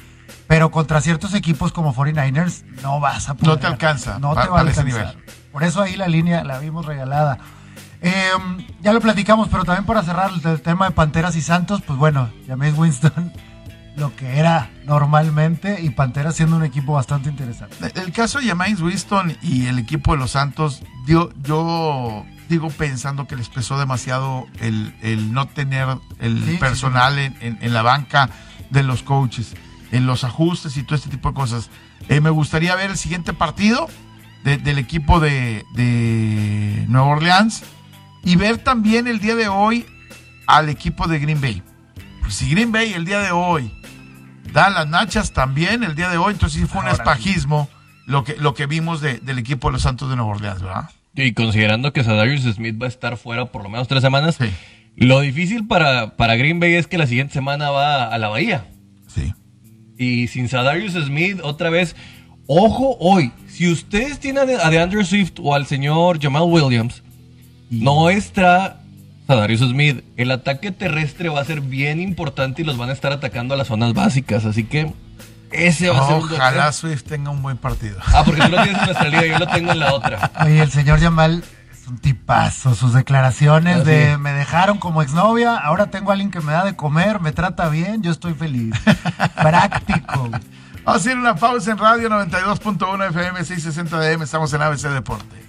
pero 0.47 0.71
contra 0.71 1.01
ciertos 1.01 1.33
equipos 1.33 1.71
como 1.73 1.93
49ers 1.93 2.63
no 2.81 2.99
vas 2.99 3.27
a 3.29 3.33
poder. 3.33 3.47
No 3.55 3.59
te 3.59 3.67
alcanza 3.67 4.19
No 4.19 4.33
pa- 4.33 4.43
te 4.43 4.49
va 4.49 4.59
a 4.59 4.63
alcanzar. 5.01 5.15
Por 5.51 5.63
eso 5.63 5.81
ahí 5.81 5.95
la 5.95 6.07
línea 6.07 6.43
la 6.43 6.59
vimos 6.59 6.85
regalada. 6.85 7.39
Eh, 8.01 8.29
ya 8.81 8.93
lo 8.93 9.01
platicamos, 9.01 9.49
pero 9.49 9.63
también 9.65 9.85
para 9.85 10.03
cerrar 10.03 10.29
el, 10.31 10.47
el 10.49 10.61
tema 10.61 10.85
de 10.85 10.91
Panteras 10.91 11.35
y 11.35 11.41
Santos, 11.41 11.81
pues 11.85 11.97
bueno, 11.97 12.29
James 12.47 12.77
Winston 12.77 13.33
lo 13.97 14.15
que 14.15 14.37
era 14.37 14.69
normalmente 14.85 15.81
y 15.81 15.89
Pantera 15.89 16.31
siendo 16.31 16.55
un 16.55 16.63
equipo 16.63 16.93
bastante 16.93 17.29
interesante. 17.29 17.75
El 17.99 18.11
caso 18.11 18.39
de 18.39 18.47
James 18.47 18.79
Winston 18.79 19.35
y 19.41 19.65
el 19.65 19.79
equipo 19.79 20.11
de 20.13 20.19
los 20.19 20.31
Santos, 20.31 20.83
yo, 21.07 21.31
yo 21.43 22.23
digo 22.47 22.69
pensando 22.69 23.27
que 23.27 23.35
les 23.35 23.49
pesó 23.49 23.77
demasiado 23.79 24.45
el, 24.61 24.95
el 25.01 25.33
no 25.33 25.47
tener 25.47 25.87
el 26.19 26.43
Sí, 26.45 26.51
sí, 26.51 26.57
personal 26.57 27.17
En, 27.19 27.35
en- 27.41 27.57
en 27.59 27.73
la 27.73 27.81
banca 27.81 28.29
de 28.69 28.83
los 28.83 29.01
coaches, 29.01 29.55
en 29.91 30.05
los 30.05 30.23
ajustes 30.23 30.77
y 30.77 30.83
todo 30.83 30.95
este 30.95 31.09
tipo 31.09 31.29
de 31.29 31.35
cosas. 31.35 31.69
Eh, 32.07 32.21
me 32.21 32.29
gustaría 32.29 32.75
ver 32.75 32.91
el 32.91 32.97
siguiente 32.97 33.33
partido 33.33 33.89
de- 34.43 34.57
del 34.57 34.77
equipo 34.77 35.19
de, 35.19 35.65
de 35.73 36.85
Nueva 36.87 37.07
Orleans 37.07 37.63
y 38.23 38.35
ver 38.35 38.59
también 38.59 39.07
el 39.07 39.19
día 39.19 39.35
de 39.35 39.47
hoy 39.47 39.85
al 40.45 40.69
equipo 40.69 41.07
de 41.07 41.17
Green 41.19 41.41
Bay. 41.41 41.63
Pues 42.21 42.35
si 42.35 42.49
Green 42.51 42.71
Bay 42.71 42.93
el 42.93 43.03
día 43.05 43.19
de 43.19 43.31
hoy 43.31 43.73
da 44.53 44.69
las 44.69 44.87
nachas 44.87 45.31
también 45.33 45.83
el 45.83 45.95
día 45.95 46.09
de 46.09 46.17
hoy, 46.17 46.33
entonces 46.33 46.59
sí 46.61 46.67
fue 46.67 46.81
un 46.81 46.87
Ahora 46.87 46.95
sí. 46.95 47.01
espajismo 47.01 47.69
lo 48.05 48.23
que, 48.23 48.35
lo 48.37 48.53
que 48.53 48.65
vimos 48.65 49.01
de- 49.01 49.19
del 49.19 49.37
equipo 49.39 49.67
de 49.67 49.73
los 49.73 49.81
Santos 49.81 50.09
de 50.09 50.15
Nueva 50.15 50.31
Orleans, 50.31 50.61
¿verdad? 50.61 50.89
Y 51.15 51.33
considerando 51.33 51.93
que 51.93 52.03
Sadarius 52.03 52.43
Smith 52.43 52.79
va 52.81 52.85
a 52.85 52.89
estar 52.89 53.17
fuera 53.17 53.45
por 53.45 53.63
lo 53.63 53.69
menos 53.69 53.87
tres 53.87 54.01
semanas, 54.01 54.35
Sí. 54.39 54.49
lo 54.95 55.19
difícil 55.21 55.67
para, 55.67 56.15
para 56.15 56.35
Green 56.35 56.59
Bay 56.59 56.75
es 56.75 56.87
que 56.87 56.97
la 56.97 57.07
siguiente 57.07 57.33
semana 57.33 57.69
va 57.71 58.05
a 58.05 58.17
la 58.17 58.29
Bahía. 58.29 58.65
Sí. 59.07 59.33
Y 59.97 60.27
sin 60.27 60.47
Sadarius 60.47 60.93
Smith, 60.93 61.39
otra 61.43 61.69
vez, 61.69 61.95
ojo 62.47 62.95
hoy, 62.99 63.31
si 63.47 63.69
ustedes 63.71 64.19
tienen 64.19 64.47
a 64.63 64.69
DeAndre 64.69 65.03
Swift 65.03 65.33
o 65.41 65.55
al 65.55 65.65
señor 65.65 66.21
Jamal 66.21 66.43
Williams, 66.43 67.03
no 67.69 68.09
está 69.27 69.33
Sadarius 69.35 69.59
Smith. 69.59 70.03
El 70.15 70.31
ataque 70.31 70.71
terrestre 70.71 71.27
va 71.29 71.41
a 71.41 71.45
ser 71.45 71.61
bien 71.61 71.99
importante 71.99 72.61
y 72.61 72.65
los 72.65 72.77
van 72.77 72.89
a 72.89 72.93
estar 72.93 73.11
atacando 73.11 73.53
a 73.53 73.57
las 73.57 73.67
zonas 73.67 73.93
básicas. 73.93 74.45
Así 74.45 74.63
que 74.63 74.93
ese 75.51 75.89
va 75.89 76.03
a 76.03 76.07
ser 76.07 76.15
un 76.17 76.31
Ojalá 76.31 76.71
Swift 76.71 77.03
tenga 77.03 77.29
un 77.31 77.41
buen 77.41 77.57
partido. 77.57 77.97
Ah, 78.13 78.23
porque 78.25 78.41
tú 78.41 78.49
lo 78.49 78.63
tienes 78.63 78.79
en 78.79 78.85
nuestra 78.85 79.09
liga, 79.09 79.25
yo 79.25 79.39
lo 79.39 79.47
tengo 79.47 79.71
en 79.73 79.79
la 79.79 79.93
otra. 79.93 80.31
Oye, 80.45 80.61
el 80.61 80.71
señor 80.71 80.99
Yamal 80.99 81.43
es 81.71 81.87
un 81.87 81.97
tipazo. 81.99 82.73
Sus 82.73 82.93
declaraciones 82.93 83.77
Ah, 83.77 83.83
de 83.83 84.11
sí. 84.13 84.17
me 84.19 84.31
dejaron 84.31 84.77
como 84.77 85.01
exnovia, 85.01 85.57
ahora 85.57 85.87
tengo 85.91 86.11
a 86.11 86.13
alguien 86.13 86.31
que 86.31 86.39
me 86.41 86.53
da 86.53 86.63
de 86.65 86.75
comer, 86.77 87.19
me 87.19 87.31
trata 87.33 87.67
bien, 87.69 88.01
yo 88.01 88.11
estoy 88.11 88.33
feliz. 88.33 88.73
Práctico. 89.41 90.29
Vamos 90.29 90.41
a 90.85 90.91
hacer 90.91 91.17
una 91.17 91.35
pausa 91.35 91.71
en 91.71 91.77
radio 91.77 92.09
92.1 92.09 93.09
FM 93.09 93.39
660 93.43 93.99
DM. 93.99 94.23
Estamos 94.23 94.53
en 94.53 94.61
ABC 94.61 94.83
Deportes. 94.83 95.46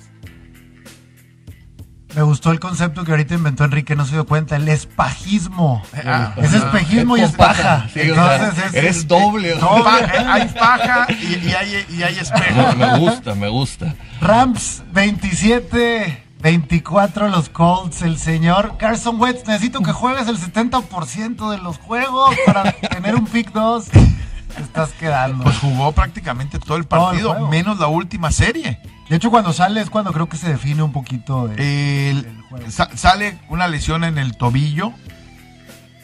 Me 2.18 2.24
gustó 2.24 2.50
el 2.50 2.58
concepto 2.58 3.04
que 3.04 3.12
ahorita 3.12 3.34
inventó 3.34 3.62
Enrique, 3.62 3.94
no 3.94 4.04
se 4.04 4.14
dio 4.14 4.26
cuenta, 4.26 4.56
el 4.56 4.68
espajismo. 4.68 5.84
Ah, 6.04 6.32
es 6.36 6.52
espejismo 6.52 7.16
y 7.16 7.20
Es 7.20 7.30
es 7.30 7.36
paja. 7.36 7.88
Sí, 7.94 8.10
o 8.10 8.14
sea, 8.16 8.34
Entonces 8.36 8.64
es- 8.66 8.74
eres 8.74 9.06
doble. 9.06 9.54
o. 9.54 9.60
No, 9.60 9.84
pa- 9.84 10.00
eh, 10.00 10.26
hay 10.26 10.48
paja 10.48 11.06
y, 11.10 11.46
y 11.48 11.52
hay, 11.54 11.86
y 11.96 12.02
hay 12.02 12.18
espejo. 12.18 12.74
Me 12.76 12.98
gusta, 12.98 13.34
me 13.36 13.46
gusta. 13.48 13.94
Rams 14.20 14.82
27, 14.92 16.24
24 16.40 17.28
los 17.28 17.48
Colts. 17.50 18.02
El 18.02 18.18
señor 18.18 18.76
Carson 18.78 19.20
Wentz, 19.20 19.46
necesito 19.46 19.80
que 19.82 19.92
juegues 19.92 20.26
el 20.26 20.38
70% 20.40 21.50
de 21.52 21.58
los 21.58 21.78
juegos 21.78 22.34
para 22.46 22.72
tener 22.72 23.14
un 23.14 23.26
pick 23.26 23.52
2. 23.52 23.84
Te 23.84 24.62
estás 24.62 24.90
quedando. 24.98 25.44
Pues 25.44 25.58
jugó 25.58 25.92
prácticamente 25.92 26.58
todo 26.58 26.78
el 26.78 26.86
Todo 26.88 27.12
el 27.12 27.22
partido, 27.22 27.48
menos 27.48 27.78
la 27.78 27.86
última 27.86 28.32
serie. 28.32 28.80
De 29.08 29.16
hecho, 29.16 29.30
cuando 29.30 29.52
sale 29.52 29.80
es 29.80 29.88
cuando 29.90 30.12
creo 30.12 30.28
que 30.28 30.36
se 30.36 30.48
define 30.50 30.82
un 30.82 30.92
poquito 30.92 31.48
de... 31.48 32.10
El- 32.10 32.22
del 32.22 32.42
juego. 32.42 32.70
sa- 32.70 32.90
sale 32.96 33.38
una 33.48 33.66
lesión 33.66 34.04
en 34.04 34.18
el 34.18 34.36
tobillo. 34.36 34.92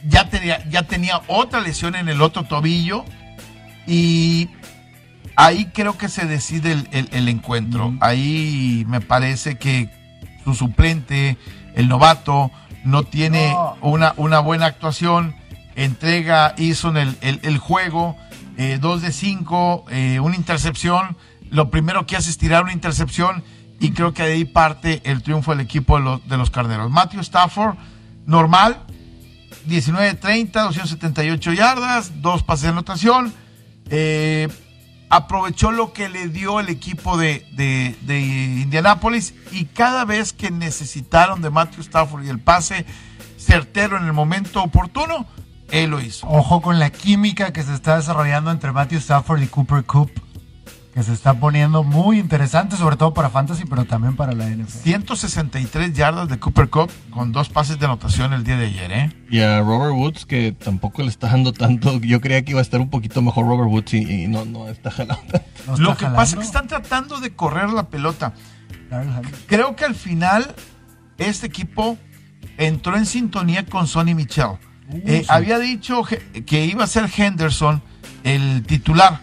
Ya 0.06 0.28
tenía, 0.30 0.66
ya 0.68 0.84
tenía 0.84 1.20
otra 1.28 1.60
lesión 1.60 1.94
en 1.96 2.08
el 2.08 2.22
otro 2.22 2.44
tobillo. 2.44 3.04
Y 3.86 4.48
ahí 5.36 5.66
creo 5.66 5.98
que 5.98 6.08
se 6.08 6.26
decide 6.26 6.72
el, 6.92 7.28
encuentro. 7.28 7.94
Ahí 8.00 8.84
me 8.88 9.00
parece 9.02 9.56
que 9.58 9.90
su 10.44 10.54
suplente, 10.54 11.36
el 11.74 11.88
novato, 11.88 12.50
no 12.84 13.02
tiene 13.02 13.50
No. 13.50 13.76
Una, 13.82 14.14
una 14.16 14.38
buena 14.40 14.66
actuación. 14.66 15.34
Entrega, 15.76 16.54
hizo 16.56 16.88
en 16.90 16.96
el, 16.96 17.16
el- 17.20 17.40
el 17.42 17.58
juego. 17.58 18.16
eh, 18.56 18.78
dos 18.80 19.02
de 19.02 19.10
cinco, 19.12 19.84
eh, 19.90 20.20
una 20.20 20.36
intercepción. 20.36 21.16
Lo 21.50 21.70
primero 21.70 22.06
que 22.06 22.16
hace 22.16 22.30
es 22.30 22.38
tirar 22.38 22.64
una 22.64 22.72
intercepción. 22.72 23.42
Y 23.80 23.90
creo 23.90 24.14
que 24.14 24.22
de 24.22 24.32
ahí 24.34 24.44
parte 24.44 25.02
el 25.04 25.22
triunfo 25.22 25.50
del 25.50 25.60
equipo 25.60 25.98
de 25.98 26.04
los, 26.04 26.28
de 26.28 26.36
los 26.36 26.50
carneros. 26.50 26.90
Matthew 26.90 27.20
Stafford, 27.20 27.76
normal, 28.24 28.80
19-30, 29.68 30.52
278 30.52 31.52
yardas, 31.52 32.22
dos 32.22 32.42
pases 32.42 32.62
de 32.62 32.68
anotación. 32.68 33.32
Eh, 33.90 34.48
aprovechó 35.10 35.70
lo 35.70 35.92
que 35.92 36.08
le 36.08 36.28
dio 36.28 36.60
el 36.60 36.68
equipo 36.68 37.16
de, 37.16 37.46
de, 37.52 37.94
de 38.02 38.20
Indianápolis 38.20 39.34
y 39.52 39.66
cada 39.66 40.04
vez 40.04 40.32
que 40.32 40.50
necesitaron 40.50 41.42
de 41.42 41.50
Matthew 41.50 41.82
Stafford 41.82 42.24
y 42.24 42.30
el 42.30 42.40
pase 42.40 42.84
certero 43.38 43.96
en 43.96 44.04
el 44.04 44.12
momento 44.12 44.62
oportuno, 44.62 45.26
él 45.70 45.90
lo 45.90 46.00
hizo. 46.00 46.26
Ojo 46.28 46.60
con 46.60 46.78
la 46.78 46.90
química 46.90 47.52
que 47.52 47.62
se 47.62 47.74
está 47.74 47.96
desarrollando 47.96 48.50
entre 48.50 48.72
Matthew 48.72 48.98
Stafford 48.98 49.42
y 49.42 49.46
Cooper 49.46 49.84
Cup, 49.84 50.10
que 50.94 51.02
se 51.02 51.12
está 51.12 51.34
poniendo 51.34 51.82
muy 51.82 52.20
interesante, 52.20 52.76
sobre 52.76 52.94
todo 52.94 53.12
para 53.12 53.28
Fantasy, 53.28 53.64
pero 53.68 53.84
también 53.84 54.14
para 54.14 54.32
la 54.32 54.46
NFL. 54.46 54.78
163 54.78 55.92
yardas 55.92 56.28
de 56.28 56.38
Cooper 56.38 56.70
Cup 56.70 56.88
con 57.10 57.32
dos 57.32 57.48
pases 57.48 57.80
de 57.80 57.86
anotación 57.86 58.32
el 58.32 58.44
día 58.44 58.56
de 58.56 58.66
ayer, 58.66 58.92
¿eh? 58.92 59.12
Y 59.28 59.40
a 59.40 59.58
Robert 59.58 59.92
Woods, 59.92 60.24
que 60.24 60.52
tampoco 60.52 61.02
le 61.02 61.08
está 61.08 61.26
dando 61.26 61.52
tanto. 61.52 61.98
Yo 61.98 62.20
creía 62.20 62.44
que 62.44 62.52
iba 62.52 62.60
a 62.60 62.62
estar 62.62 62.80
un 62.80 62.90
poquito 62.90 63.22
mejor 63.22 63.46
Robert 63.46 63.68
Woods 63.68 63.92
y, 63.94 64.24
y 64.24 64.28
no, 64.28 64.44
no 64.44 64.68
está 64.68 64.92
jalando. 64.92 65.24
¿No 65.66 65.72
está 65.72 65.82
Lo 65.82 65.96
que 65.96 66.06
pasa 66.06 66.34
es 66.34 66.36
que 66.36 66.44
están 66.44 66.68
tratando 66.68 67.18
de 67.18 67.34
correr 67.34 67.70
la 67.70 67.88
pelota. 67.88 68.32
Creo 69.48 69.74
que 69.74 69.84
al 69.84 69.96
final 69.96 70.54
este 71.18 71.48
equipo 71.48 71.98
entró 72.56 72.96
en 72.96 73.06
sintonía 73.06 73.66
con 73.66 73.88
Sonny 73.88 74.14
Michel. 74.14 74.58
Eh, 74.92 75.22
sí. 75.22 75.26
Había 75.28 75.58
dicho 75.58 76.04
que 76.46 76.66
iba 76.66 76.84
a 76.84 76.86
ser 76.86 77.10
Henderson 77.16 77.82
el 78.22 78.62
titular. 78.62 79.20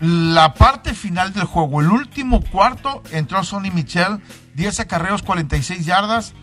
La 0.00 0.54
parte 0.54 0.94
final 0.94 1.32
del 1.32 1.44
juego, 1.44 1.80
el 1.80 1.88
último 1.88 2.40
cuarto, 2.40 3.02
entró 3.10 3.42
Sonny 3.42 3.70
Michel, 3.70 4.20
10 4.54 4.80
acarreos, 4.80 5.22
46 5.22 5.84
yardas 5.86 6.34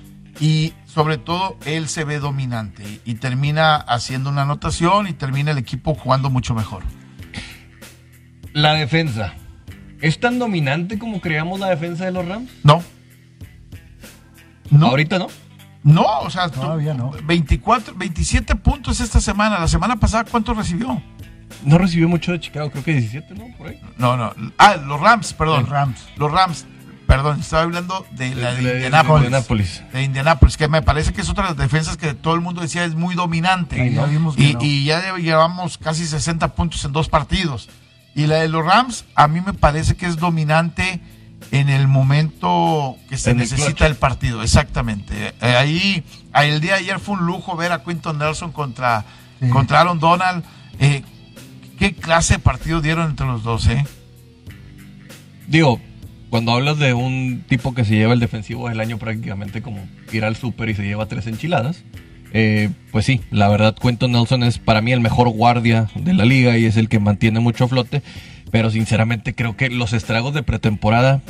y 0.42 0.74
sobre 0.86 1.18
todo 1.18 1.58
él 1.66 1.88
se 1.88 2.04
ve 2.04 2.20
dominante 2.20 3.02
y, 3.06 3.16
termina 3.16 3.76
haciendo 3.76 4.30
una 4.30 4.42
anotación 4.42 5.08
y 5.08 5.14
termina 5.14 5.52
el 5.52 5.58
equipo 5.58 5.96
jugando 5.96 6.30
mucho 6.30 6.54
mejor. 6.54 6.84
La 8.52 8.74
defensa. 8.74 9.34
¿Es 10.02 10.20
tan 10.20 10.40
dominante 10.40 11.00
como 11.00 11.22
creíamos 11.22 11.60
la 11.60 11.70
defensa 11.70 12.06
de 12.06 12.12
los 12.12 12.28
Rams? 12.28 12.52
No. 12.64 12.84
No. 14.70 14.88
Ahorita 14.88 15.18
no. 15.20 15.28
No, 15.84 16.20
o 16.20 16.30
sea, 16.30 16.50
tú- 16.50 16.60
Todavía 16.60 16.94
no. 16.94 17.12
24, 17.24 17.94
27 17.96 18.56
puntos 18.56 19.00
esta 19.00 19.22
semana. 19.22 19.60
La 19.60 19.68
semana 19.68 19.96
pasada, 19.98 20.26
¿cuántos 20.26 20.58
recibió? 20.58 21.02
No 21.64 21.78
recibió 21.78 22.08
mucho 22.10 22.32
de 22.32 22.40
Chicago, 22.40 22.70
creo 22.72 22.84
que 22.84 22.94
17, 22.94 23.34
¿no? 23.36 23.46
Por 23.58 23.68
ahí. 23.70 23.80
No, 23.98 24.18
no. 24.18 24.34
Ah, 24.58 24.76
los 24.78 25.00
Rams, 25.00 25.34
perdón. 25.34 25.62
Los 25.62 25.70
Rams. 25.70 26.06
Los 26.18 26.32
Rams. 26.32 26.66
Perdón, 27.08 27.40
estaba 27.40 27.62
hablando 27.64 28.04
de 28.12 28.34
la 28.34 28.54
de, 28.56 28.62
De- 28.64 28.68
de- 28.70 28.74
Indianapolis. 28.78 29.22
de 29.22 29.26
Indianapolis. 29.28 29.84
De 29.94 30.04
Indianapolis, 30.04 30.58
que 30.58 30.68
me 30.68 30.82
parece 30.82 31.14
que 31.14 31.22
es 31.22 31.30
otra 31.30 31.44
de 31.44 31.50
las 31.52 31.58
defensas 31.58 31.98
que 31.98 32.16
todo 32.16 32.34
el 32.34 32.42
mundo 32.42 32.62
decía 32.62 32.84
es 32.84 32.96
muy 32.96 33.14
dominante. 33.14 33.76
Sí, 33.90 33.94
ya 33.96 34.06
vimos 34.06 34.36
que 34.36 34.44
y, 34.44 34.54
no. 34.54 34.60
y 34.64 34.86
ya 34.86 35.16
llevamos 35.18 35.78
casi 35.78 36.06
60 36.08 36.56
puntos 36.56 36.84
en 36.84 36.94
dos 36.94 37.08
partidos. 37.08 37.70
Y 38.16 38.26
la 38.26 38.38
de 38.38 38.48
los 38.50 38.66
Rams, 38.66 39.06
a 39.14 39.28
mí 39.28 39.40
me 39.42 39.54
parece 39.54 39.96
que 39.96 40.08
es 40.08 40.18
dominante 40.18 41.00
en 41.52 41.70
el 41.70 41.88
momento 41.88 42.98
que 43.08 43.18
se 43.18 43.32
En 43.32 43.38
necesita 43.38 43.86
el 43.86 43.96
partido, 43.96 44.42
exactamente. 44.42 45.34
Eh, 45.42 45.56
ahí, 45.56 46.04
ahí 46.34 46.50
el 46.50 46.60
día 46.60 46.74
de 46.74 46.80
ayer 46.80 47.00
fue 47.00 47.16
un 47.16 47.26
lujo 47.28 47.56
ver 47.56 47.72
a 47.72 47.84
Quinton 47.84 48.18
Nelson 48.18 48.52
contra, 48.52 49.06
Sí. 49.40 49.50
contra 49.50 49.82
Aaron 49.82 50.00
Donald. 50.00 50.44
Eh, 50.80 51.04
¿Qué 51.80 51.94
clase 51.94 52.36
de 52.36 52.40
partido 52.40 52.82
dieron 52.82 53.10
entre 53.12 53.26
los 53.26 53.44
dos, 53.44 53.68
eh? 53.68 53.84
Digo, 55.48 55.80
cuando 56.30 56.52
hablas 56.54 56.80
de 56.80 56.94
un 56.94 57.44
tipo 57.48 57.74
que 57.74 57.86
se 57.86 57.96
lleva 57.96 58.14
el 58.14 58.20
defensivo 58.20 58.70
del 58.70 58.80
año 58.80 58.98
prácticamente 58.98 59.62
como 59.62 59.88
ir 60.12 60.26
al 60.26 60.36
súper 60.36 60.70
y 60.70 60.76
se 60.76 60.84
lleva 60.84 61.06
tres 61.08 61.28
enchiladas, 61.28 61.84
eh, 62.34 62.70
pues 62.92 63.06
sí, 63.06 63.22
la 63.32 63.48
verdad 63.48 63.76
Quentin 63.76 64.12
Nelson 64.12 64.44
es 64.44 64.58
para 64.58 64.82
mí 64.82 64.92
el 64.92 65.00
mejor 65.02 65.30
guardia 65.30 65.90
de 65.96 66.14
la 66.14 66.26
liga 66.26 66.58
y 66.58 66.66
es 66.66 66.78
el 66.78 66.90
que 66.90 67.00
mantiene 67.00 67.40
mucho 67.40 67.68
flote, 67.68 68.02
pero 68.52 68.72
sinceramente 68.72 69.36
creo 69.36 69.56
que 69.56 69.70
los 69.70 69.94
estragos 69.94 70.34
de 70.34 70.44
pretemporada 70.44 71.22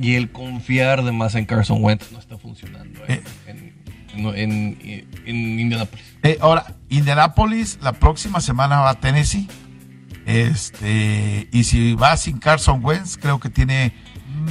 y 0.00 0.14
el 0.14 0.30
confiar 0.30 1.04
de 1.04 1.12
más 1.12 1.34
en 1.34 1.46
Carson 1.46 1.82
Wentz 1.82 2.10
no 2.12 2.18
está 2.18 2.36
funcionando 2.38 3.00
en, 3.06 3.14
Eh. 3.14 3.22
en, 3.46 3.74
en- 4.16 4.78
en- 4.82 5.06
en 5.26 5.60
Indianapolis. 5.60 6.04
Eh, 6.22 6.38
ahora, 6.40 6.74
Indianapolis 6.88 7.78
la 7.82 7.92
próxima 7.92 8.40
semana 8.40 8.80
va 8.80 8.90
a 8.90 9.00
Tennessee. 9.00 9.46
Este, 10.30 11.48
y 11.52 11.64
si 11.64 11.94
va 11.94 12.16
sin 12.16 12.38
Carson 12.38 12.84
Wentz, 12.84 13.16
creo 13.16 13.40
que 13.40 13.50
tiene 13.50 13.92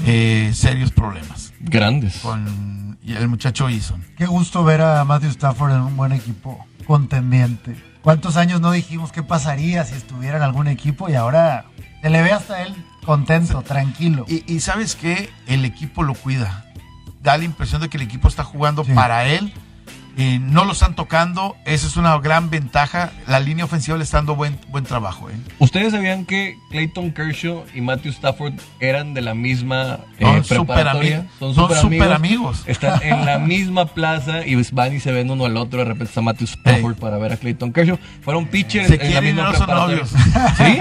eh, 0.05 0.51
serios 0.53 0.91
problemas 0.91 1.53
Grandes. 1.59 2.17
con 2.17 2.97
el 3.05 3.27
muchacho 3.27 3.69
Eason. 3.69 4.03
Qué 4.17 4.25
gusto 4.25 4.63
ver 4.63 4.81
a 4.81 5.03
Matthew 5.05 5.29
Stafford 5.31 5.73
en 5.73 5.81
un 5.81 5.97
buen 5.97 6.11
equipo 6.11 6.65
contendiente. 6.85 7.75
¿Cuántos 8.01 8.37
años 8.37 8.61
no 8.61 8.71
dijimos 8.71 9.11
qué 9.11 9.23
pasaría 9.23 9.83
si 9.83 9.95
estuviera 9.95 10.37
en 10.37 10.43
algún 10.43 10.67
equipo? 10.67 11.09
Y 11.09 11.15
ahora 11.15 11.65
se 12.01 12.09
le 12.09 12.21
ve 12.21 12.31
hasta 12.31 12.61
él 12.63 12.73
contento, 13.05 13.61
tranquilo. 13.61 14.25
Y, 14.27 14.43
y 14.53 14.59
sabes 14.59 14.95
que 14.95 15.29
el 15.47 15.65
equipo 15.65 16.03
lo 16.03 16.13
cuida. 16.13 16.65
Da 17.21 17.37
la 17.37 17.43
impresión 17.43 17.81
de 17.81 17.89
que 17.89 17.97
el 17.97 18.03
equipo 18.03 18.27
está 18.27 18.43
jugando 18.43 18.85
Sí. 18.85 18.93
para 18.93 19.25
él. 19.25 19.51
Eh, 20.17 20.39
no 20.41 20.65
lo 20.65 20.73
están 20.73 20.95
tocando. 20.95 21.55
Esa 21.65 21.87
es 21.87 21.95
una 21.97 22.17
gran 22.19 22.49
ventaja. 22.49 23.11
La 23.27 23.39
línea 23.39 23.65
ofensiva 23.65 23.97
le 23.97 24.03
está 24.03 24.17
dando 24.17 24.35
buen, 24.35 24.57
buen 24.69 24.83
trabajo. 24.83 25.29
¿eh? 25.29 25.33
¿Ustedes 25.59 25.93
sabían 25.93 26.25
que 26.25 26.57
Clayton 26.71 27.11
Kershaw 27.11 27.63
y 27.73 27.81
Matthew 27.81 28.11
Stafford 28.11 28.53
eran 28.79 29.13
de 29.13 29.21
la 29.21 29.33
misma 29.33 29.99
eh, 30.19 30.41
Son 30.43 30.65
preparatoria? 30.65 31.19
amigos. 31.39 31.55
Son 31.55 31.81
súper 31.81 32.11
amigos. 32.11 32.63
Están 32.65 33.01
en 33.03 33.25
la 33.25 33.39
misma 33.39 33.85
plaza 33.85 34.45
y 34.45 34.55
van 34.71 34.93
y 34.95 34.99
se 34.99 35.11
ven 35.11 35.29
uno 35.31 35.45
al 35.45 35.55
otro. 35.57 35.79
De 35.79 35.85
repente 35.85 36.05
está 36.05 36.21
Matthew 36.21 36.47
Stafford 36.47 36.95
para 36.97 37.17
ver 37.17 37.33
a 37.33 37.37
Clayton 37.37 37.71
Kershaw. 37.71 37.97
Fueron 38.21 38.47
pitchers 38.47 38.87
Se 38.87 38.95
en 38.95 39.13
la 39.13 39.21
misma 39.21 39.49
preparatoria. 39.51 40.05
¿Sí? 40.57 40.79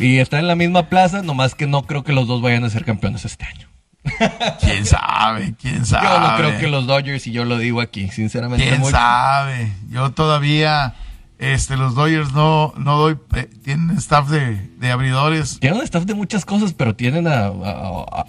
Y, 0.00 0.06
y 0.06 0.18
están 0.18 0.40
en 0.40 0.48
la 0.48 0.54
misma 0.54 0.88
plaza, 0.88 1.22
nomás 1.22 1.54
que 1.54 1.66
no 1.66 1.82
creo 1.82 2.04
que 2.04 2.12
los 2.12 2.28
dos 2.28 2.42
vayan 2.42 2.64
a 2.64 2.70
ser 2.70 2.84
campeones 2.84 3.24
este 3.24 3.44
año. 3.44 3.69
¿Quién 4.60 4.86
sabe? 4.86 5.54
¿Quién 5.60 5.84
sabe? 5.84 6.06
Yo 6.08 6.20
no 6.20 6.36
creo 6.36 6.58
que 6.58 6.68
los 6.68 6.86
Dodgers, 6.86 7.26
y 7.26 7.32
yo 7.32 7.44
lo 7.44 7.58
digo 7.58 7.80
aquí, 7.80 8.08
sinceramente. 8.08 8.64
¿Quién 8.66 8.80
sabe? 8.90 9.72
Yo 9.90 10.10
todavía, 10.12 10.94
este, 11.38 11.76
los 11.76 11.94
Dodgers 11.94 12.32
no, 12.32 12.72
no 12.76 12.96
doy, 12.96 13.18
eh, 13.36 13.50
tienen 13.62 13.96
staff 13.98 14.28
de, 14.28 14.56
de 14.78 14.90
abridores. 14.90 15.58
Tienen 15.60 15.82
staff 15.82 16.04
de 16.04 16.14
muchas 16.14 16.44
cosas, 16.44 16.72
pero 16.72 16.94
tienen 16.94 17.26
a, 17.26 17.46
a- 17.46 18.04
a- 18.20 18.26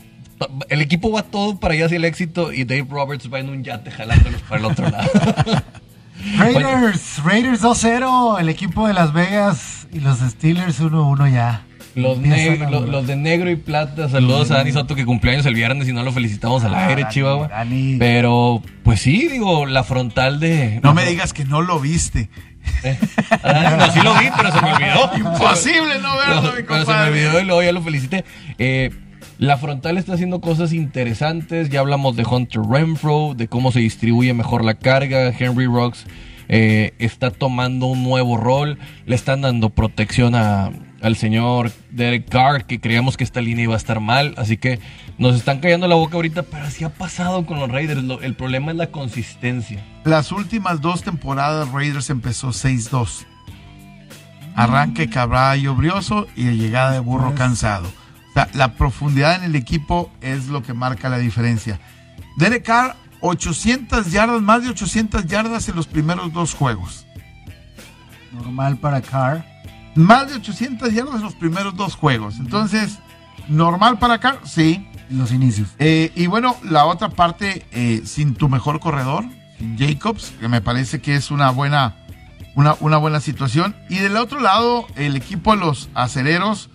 el 0.70 0.82
equipo 0.82 1.12
va 1.12 1.22
todo 1.24 1.60
para 1.60 1.76
allá 1.76 1.86
hacia 1.86 1.98
el 1.98 2.06
éxito 2.06 2.52
y 2.52 2.64
Dave 2.64 2.88
Roberts 2.90 3.32
va 3.32 3.40
en 3.40 3.50
un 3.50 3.64
yate 3.64 3.92
jalándolos 3.92 4.42
para 4.42 4.58
el 4.60 4.66
otro 4.66 4.90
lado. 4.90 5.10
Raiders, 6.38 7.24
Raiders 7.24 7.62
2-0, 7.62 8.40
el 8.40 8.50
equipo 8.50 8.88
de 8.88 8.94
Las 8.94 9.14
Vegas 9.14 9.88
y 9.92 10.00
los 10.00 10.20
Steelers 10.20 10.82
1-1 10.82 11.32
ya. 11.32 11.64
Los, 11.96 12.22
de 13.08 13.16
negro 13.18 13.50
y 13.50 13.56
plata, 13.58 14.08
saludos 14.08 14.50
a 14.52 14.56
Dani 14.58 14.72
Soto 14.72 14.96
que 14.96 15.06
cumpleaños 15.06 15.46
el 15.46 15.56
viernes 15.56 15.88
y 15.90 15.94
no 15.94 16.04
lo 16.04 16.12
felicitamos 16.12 16.64
al 16.64 16.74
Ah, 16.74 16.88
aire, 16.88 17.02
Dani, 17.04 17.14
Chihuahua. 17.14 17.48
Dani. 17.50 17.98
Pero, 18.00 18.62
pues 18.84 19.02
sí, 19.02 19.28
digo, 19.28 19.66
la 19.66 19.84
frontal 19.84 20.40
de... 20.40 20.80
No 20.84 20.94
me 20.94 21.06
digas 21.06 21.34
que 21.34 21.44
no 21.46 21.62
lo 21.62 21.80
viste. 21.80 22.30
Eh, 22.84 22.98
ah, 23.44 23.76
no, 23.78 23.92
sí 23.92 24.00
lo 24.02 24.14
vi, 24.16 24.26
pero 24.38 24.52
se 24.52 24.62
me 24.62 24.74
olvidó. 24.74 25.12
Imposible 25.18 26.00
no 26.02 26.16
verlo, 26.18 26.36
No, 26.36 26.42
mi 26.42 26.50
pero 26.50 26.56
se 26.58 26.62
me 26.62 26.86
compadre. 26.86 27.10
olvidó 27.10 27.40
y 27.42 27.46
luego 27.46 27.64
ya 27.64 27.72
lo 27.72 27.82
felicité. 27.82 28.24
Eh, 28.58 28.92
la 29.38 29.58
frontal 29.58 29.98
está 29.98 30.14
haciendo 30.14 30.40
cosas 30.40 30.72
interesantes. 30.72 31.70
Ya 31.70 31.80
hablamos 31.80 32.16
de 32.16 32.24
Hunter 32.24 32.62
Renfro, 32.62 33.34
de 33.36 33.48
cómo 33.48 33.72
se 33.72 33.80
distribuye 33.80 34.34
mejor 34.34 34.64
la 34.64 34.76
carga. 34.76 35.30
Henry 35.38 35.66
Rocks 35.66 36.06
eh, 36.54 36.94
está 37.00 37.32
tomando 37.32 37.86
un 37.88 38.04
nuevo 38.04 38.38
rol. 38.38 38.78
Le 39.08 39.16
están 39.16 39.42
dando 39.42 39.70
protección 39.72 40.36
a- 40.36 40.70
al 41.02 41.16
señor 41.16 41.72
Derek 41.90 42.30
Carr, 42.30 42.66
que 42.66 42.80
creíamos 42.80 43.18
que 43.18 43.24
esta 43.24 43.42
línea 43.42 43.64
iba 43.64 43.74
a 43.74 43.78
estar 43.78 44.00
mal. 44.02 44.36
Así 44.38 44.58
que 44.58 44.80
nos 45.18 45.36
están 45.36 45.60
callando 45.60 45.88
la 45.88 45.96
boca 45.96 46.16
ahorita, 46.18 46.44
pero 46.44 46.66
así 46.66 46.84
ha 46.84 46.90
pasado 46.90 47.46
con 47.48 47.60
los 47.60 47.72
Raiders. 47.72 48.04
Lo- 48.04 48.22
el 48.22 48.36
problema 48.36 48.70
es 48.72 48.78
la 48.78 48.88
consistencia. 48.92 49.84
Las 50.04 50.32
últimas 50.32 50.82
dos 50.82 51.02
temporadas 51.04 51.72
Raiders 51.72 52.10
empezó 52.12 52.52
6-2. 52.54 53.26
Arranque 54.56 55.10
caballo 55.10 55.76
brioso 55.76 56.28
y 56.36 56.44
de 56.44 56.58
llegada 56.58 56.92
de 56.92 57.00
burro 57.00 57.34
cansado. 57.36 57.88
O 57.88 58.34
sea, 58.34 58.50
la 58.54 58.74
profundidad 58.76 59.36
en 59.36 59.44
el 59.44 59.56
equipo 59.56 60.12
es 60.22 60.48
lo 60.48 60.62
que 60.62 60.74
marca 60.74 61.10
la 61.10 61.18
diferencia. 61.18 61.80
Derek 62.38 62.64
Carr, 62.64 62.96
800 63.22 64.12
yardas, 64.12 64.42
más 64.42 64.64
de 64.64 64.70
800 64.70 65.26
yardas 65.28 65.70
en 65.70 65.76
los 65.76 65.88
primeros 65.88 66.34
dos 66.34 66.54
juegos. 66.54 67.06
Normal 68.32 68.78
para 68.78 69.02
Carr. 69.02 69.46
Más 69.96 70.30
de 70.30 70.36
800 70.36 70.94
yardas 70.94 71.16
en 71.16 71.22
los 71.22 71.36
primeros 71.36 71.76
dos 71.76 71.96
juegos. 71.96 72.40
Entonces, 72.40 73.00
normal 73.48 74.00
para 74.00 74.20
Carr, 74.20 74.40
sí. 74.46 74.88
en 75.10 75.18
los 75.18 75.32
inicios. 75.32 75.70
Eh, 75.80 76.12
y 76.16 76.28
bueno, 76.28 76.56
la 76.64 76.86
otra 76.86 77.10
parte, 77.10 77.66
eh, 77.72 78.02
sin 78.06 78.36
tu 78.36 78.50
mejor 78.50 78.80
corredor, 78.80 79.26
sin 79.58 79.78
Jacobs, 79.78 80.34
que 80.40 80.48
me 80.48 80.62
parece 80.62 81.02
que 81.02 81.16
es 81.16 81.30
una 81.30 81.52
buena, 81.52 81.98
una, 82.56 82.76
una 82.80 82.98
buena 82.98 83.20
situación. 83.20 83.76
Y 83.90 83.98
del 83.98 84.18
otro 84.18 84.40
lado, 84.40 84.88
el 84.96 85.16
equipo 85.16 85.52
de 85.52 85.58
los 85.58 85.90
acereros, 85.94 86.70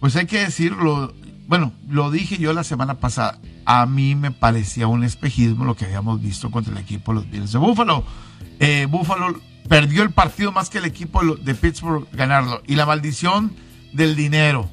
pues 0.00 0.16
hay 0.16 0.26
que 0.26 0.40
decirlo, 0.40 1.12
bueno, 1.46 1.72
lo 1.88 2.10
dije 2.10 2.38
yo 2.38 2.52
la 2.52 2.64
semana 2.64 2.94
pasada, 2.94 3.38
a 3.64 3.86
mí 3.86 4.14
me 4.14 4.30
parecía 4.30 4.86
un 4.86 5.04
espejismo 5.04 5.64
lo 5.64 5.76
que 5.76 5.84
habíamos 5.86 6.20
visto 6.20 6.50
contra 6.50 6.72
el 6.72 6.78
equipo 6.78 7.12
de 7.12 7.20
los 7.20 7.30
Bills 7.30 7.52
de 7.52 7.58
Buffalo. 7.58 8.04
Eh, 8.60 8.86
Buffalo 8.88 9.40
perdió 9.68 10.02
el 10.02 10.10
partido 10.10 10.52
más 10.52 10.70
que 10.70 10.78
el 10.78 10.84
equipo 10.84 11.22
de 11.36 11.54
Pittsburgh 11.54 12.06
ganarlo. 12.12 12.62
Y 12.66 12.76
la 12.76 12.86
maldición 12.86 13.52
del 13.92 14.16
dinero. 14.16 14.68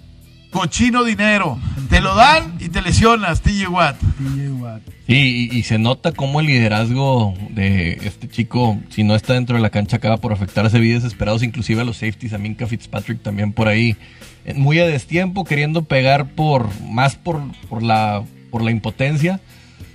Cochino 0.52 1.06
dinero. 1.06 1.58
Te 1.90 2.02
lo 2.02 2.14
dan 2.14 2.58
y 2.60 2.68
te 2.68 2.82
lesionas, 2.82 3.42
TJ 3.42 3.70
Watt. 3.70 3.98
TJ 3.98 4.52
Watt. 4.60 4.82
Sí, 5.08 5.50
y, 5.52 5.58
y 5.58 5.64
se 5.64 5.80
nota 5.80 6.12
cómo 6.12 6.42
el 6.42 6.48
liderazgo 6.48 7.34
de 7.50 7.94
este 8.04 8.28
chico, 8.28 8.78
si 8.90 9.04
no 9.04 9.16
está 9.16 9.34
dentro 9.34 9.56
de 9.56 9.62
la 9.62 9.70
cancha, 9.70 9.98
acaba 9.98 10.18
por 10.18 10.34
afectar 10.34 10.66
a 10.66 10.68
ese 10.68 10.80
vida 10.80 10.96
desesperados, 10.96 11.44
inclusive 11.44 11.82
a 11.82 11.86
los 11.86 11.98
safeties, 11.98 12.34
a 12.34 12.38
Minka 12.38 12.68
Fitzpatrick 12.68 13.22
también 13.22 13.54
por 13.54 13.70
ahí, 13.70 13.96
eh, 14.44 14.54
muy 14.54 14.80
a 14.80 14.86
destiempo, 14.86 15.46
queriendo 15.46 15.84
pegar 15.84 16.32
por 16.32 16.68
más 16.82 17.16
por, 17.16 17.42
por 17.70 17.82
la 17.82 18.24
por 18.52 18.62
la 18.62 18.72
impotencia. 18.72 19.40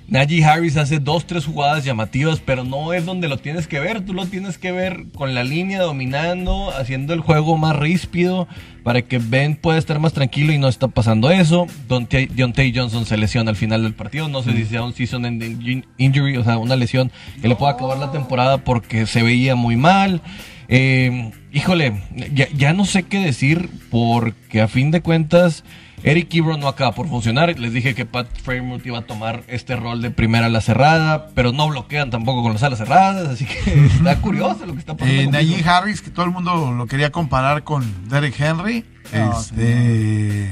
Najee 0.08 0.44
Harris 0.44 0.76
hace 0.76 1.00
dos, 1.00 1.26
tres 1.26 1.46
jugadas 1.46 1.84
llamativas, 1.84 2.40
pero 2.44 2.62
no 2.62 2.92
es 2.92 3.04
donde 3.04 3.28
lo 3.28 3.38
tienes 3.38 3.66
que 3.66 3.80
ver. 3.80 4.04
Tú 4.04 4.14
lo 4.14 4.26
tienes 4.26 4.56
que 4.56 4.70
ver 4.70 5.06
con 5.16 5.34
la 5.34 5.42
línea 5.42 5.82
dominando, 5.82 6.70
haciendo 6.70 7.12
el 7.12 7.20
juego 7.20 7.56
más 7.58 7.74
ríspido 7.74 8.46
para 8.84 9.02
que 9.02 9.18
Ben 9.18 9.56
pueda 9.56 9.78
estar 9.78 9.98
más 9.98 10.12
tranquilo 10.12 10.52
y 10.52 10.58
no 10.58 10.68
está 10.68 10.86
pasando 10.86 11.28
eso. 11.30 11.66
Deontay 11.88 12.26
Deontay 12.26 12.72
Johnson 12.72 13.04
se 13.04 13.16
lesiona 13.16 13.50
al 13.50 13.56
final 13.56 13.82
del 13.82 13.94
partido. 13.94 14.28
No 14.28 14.44
sé 14.44 14.52
si 14.52 14.64
sea 14.66 14.84
un 14.84 14.94
season 14.94 15.26
ending 15.26 15.84
injury, 15.98 16.36
o 16.36 16.44
sea, 16.44 16.58
una 16.58 16.76
lesión 16.76 17.10
que 17.42 17.48
le 17.48 17.56
pueda 17.56 17.72
acabar 17.72 17.98
la 17.98 18.12
temporada 18.12 18.58
porque 18.58 19.06
se 19.06 19.24
veía 19.24 19.56
muy 19.56 19.76
mal. 19.76 20.22
Eh, 20.68 21.32
híjole, 21.52 22.00
ya, 22.32 22.46
ya 22.56 22.72
no 22.72 22.84
sé 22.84 23.02
qué 23.02 23.18
decir 23.18 23.70
porque 23.90 24.60
a 24.60 24.68
fin 24.68 24.92
de 24.92 25.00
cuentas 25.00 25.64
Eric 26.06 26.32
Ebron 26.34 26.60
no 26.60 26.68
acaba 26.68 26.92
por 26.92 27.08
funcionar. 27.08 27.58
Les 27.58 27.72
dije 27.72 27.96
que 27.96 28.06
Pat 28.06 28.28
Fremont 28.44 28.84
iba 28.86 28.98
a 28.98 29.02
tomar 29.02 29.42
este 29.48 29.74
rol 29.74 30.00
de 30.00 30.12
primera 30.12 30.46
ala 30.46 30.60
cerrada, 30.60 31.26
pero 31.34 31.50
no 31.50 31.68
bloquean 31.68 32.10
tampoco 32.10 32.44
con 32.44 32.52
las 32.52 32.62
alas 32.62 32.78
cerradas, 32.78 33.28
así 33.28 33.44
que 33.44 33.86
está 33.86 34.20
curioso 34.20 34.66
lo 34.66 34.74
que 34.74 34.78
está 34.78 34.96
pasando. 34.96 35.20
Eh, 35.20 35.26
Najee. 35.26 35.68
Harris, 35.68 36.02
que 36.02 36.10
todo 36.10 36.24
el 36.24 36.30
mundo 36.30 36.72
lo 36.72 36.86
quería 36.86 37.10
comparar 37.10 37.64
con 37.64 38.08
Derek 38.08 38.38
Henry. 38.38 38.84
No, 39.12 39.40
este, 39.40 40.48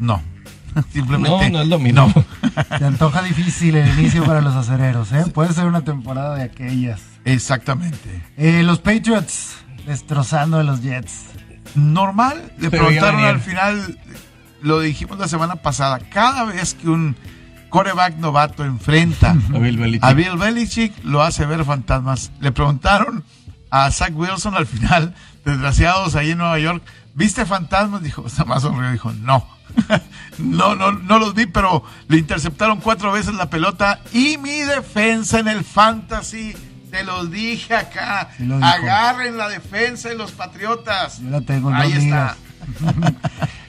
no. 0.00 0.20
Simplemente. 0.92 1.48
No, 1.48 1.58
no 1.58 1.62
es 1.62 1.68
lo 1.68 1.78
mismo. 1.78 2.12
Se 2.78 2.84
antoja 2.84 3.22
difícil 3.22 3.76
el 3.76 3.96
inicio 4.00 4.24
para 4.24 4.40
los 4.40 4.56
acereros, 4.56 5.12
¿eh? 5.12 5.24
Puede 5.32 5.52
ser 5.52 5.66
una 5.66 5.82
temporada 5.82 6.34
de 6.34 6.42
aquellas. 6.42 7.00
Exactamente. 7.24 8.20
Eh, 8.36 8.64
los 8.64 8.80
Patriots 8.80 9.58
destrozando 9.86 10.58
a 10.58 10.64
los 10.64 10.82
Jets. 10.82 11.26
Normal, 11.76 12.52
le 12.58 12.70
Pero 12.70 12.86
preguntaron 12.86 13.24
al 13.24 13.40
final, 13.40 13.96
lo 14.62 14.80
dijimos 14.80 15.18
la 15.18 15.28
semana 15.28 15.56
pasada, 15.56 15.98
cada 15.98 16.44
vez 16.44 16.74
que 16.74 16.88
un 16.88 17.16
coreback 17.68 18.16
novato 18.16 18.64
enfrenta 18.64 19.30
A 19.54 19.58
Bill 19.58 19.76
Belichick. 19.78 20.04
a 20.04 20.12
Bill 20.14 20.36
Belichick, 20.36 21.04
lo 21.04 21.22
hace 21.22 21.44
ver 21.46 21.64
fantasmas. 21.64 22.30
Le 22.40 22.50
preguntaron 22.52 23.24
a 23.70 23.90
Zach 23.90 24.12
Wilson 24.14 24.54
al 24.54 24.66
final, 24.66 25.14
desgraciados 25.44 26.14
ahí 26.16 26.30
en 26.30 26.38
Nueva 26.38 26.58
York, 26.58 26.82
¿viste 27.14 27.44
fantasmas? 27.46 28.02
Dijo, 28.02 28.24
más 28.46 28.62
sonrió, 28.62 28.90
dijo, 28.90 29.12
no. 29.12 29.46
no, 30.38 30.74
no, 30.74 30.92
no 30.92 31.18
los 31.18 31.34
vi, 31.34 31.44
pero 31.46 31.84
le 32.08 32.16
interceptaron 32.16 32.80
cuatro 32.80 33.12
veces 33.12 33.34
la 33.34 33.50
pelota 33.50 34.00
y 34.12 34.38
mi 34.38 34.60
defensa 34.60 35.38
en 35.38 35.48
el 35.48 35.62
fantasy, 35.62 36.56
te 36.90 37.04
los 37.04 37.30
dije 37.30 37.74
acá, 37.74 38.30
Sí 38.38 38.46
lo 38.46 38.56
dijo. 38.56 38.66
agarren 38.66 39.36
la 39.36 39.48
defensa 39.50 40.08
de 40.08 40.14
los 40.16 40.32
Patriotas. 40.32 41.20
Yo 41.20 41.28
la 41.28 41.42
tengo 41.42 41.68
en 41.68 41.76
Ahí 41.76 41.92
está. 41.92 42.34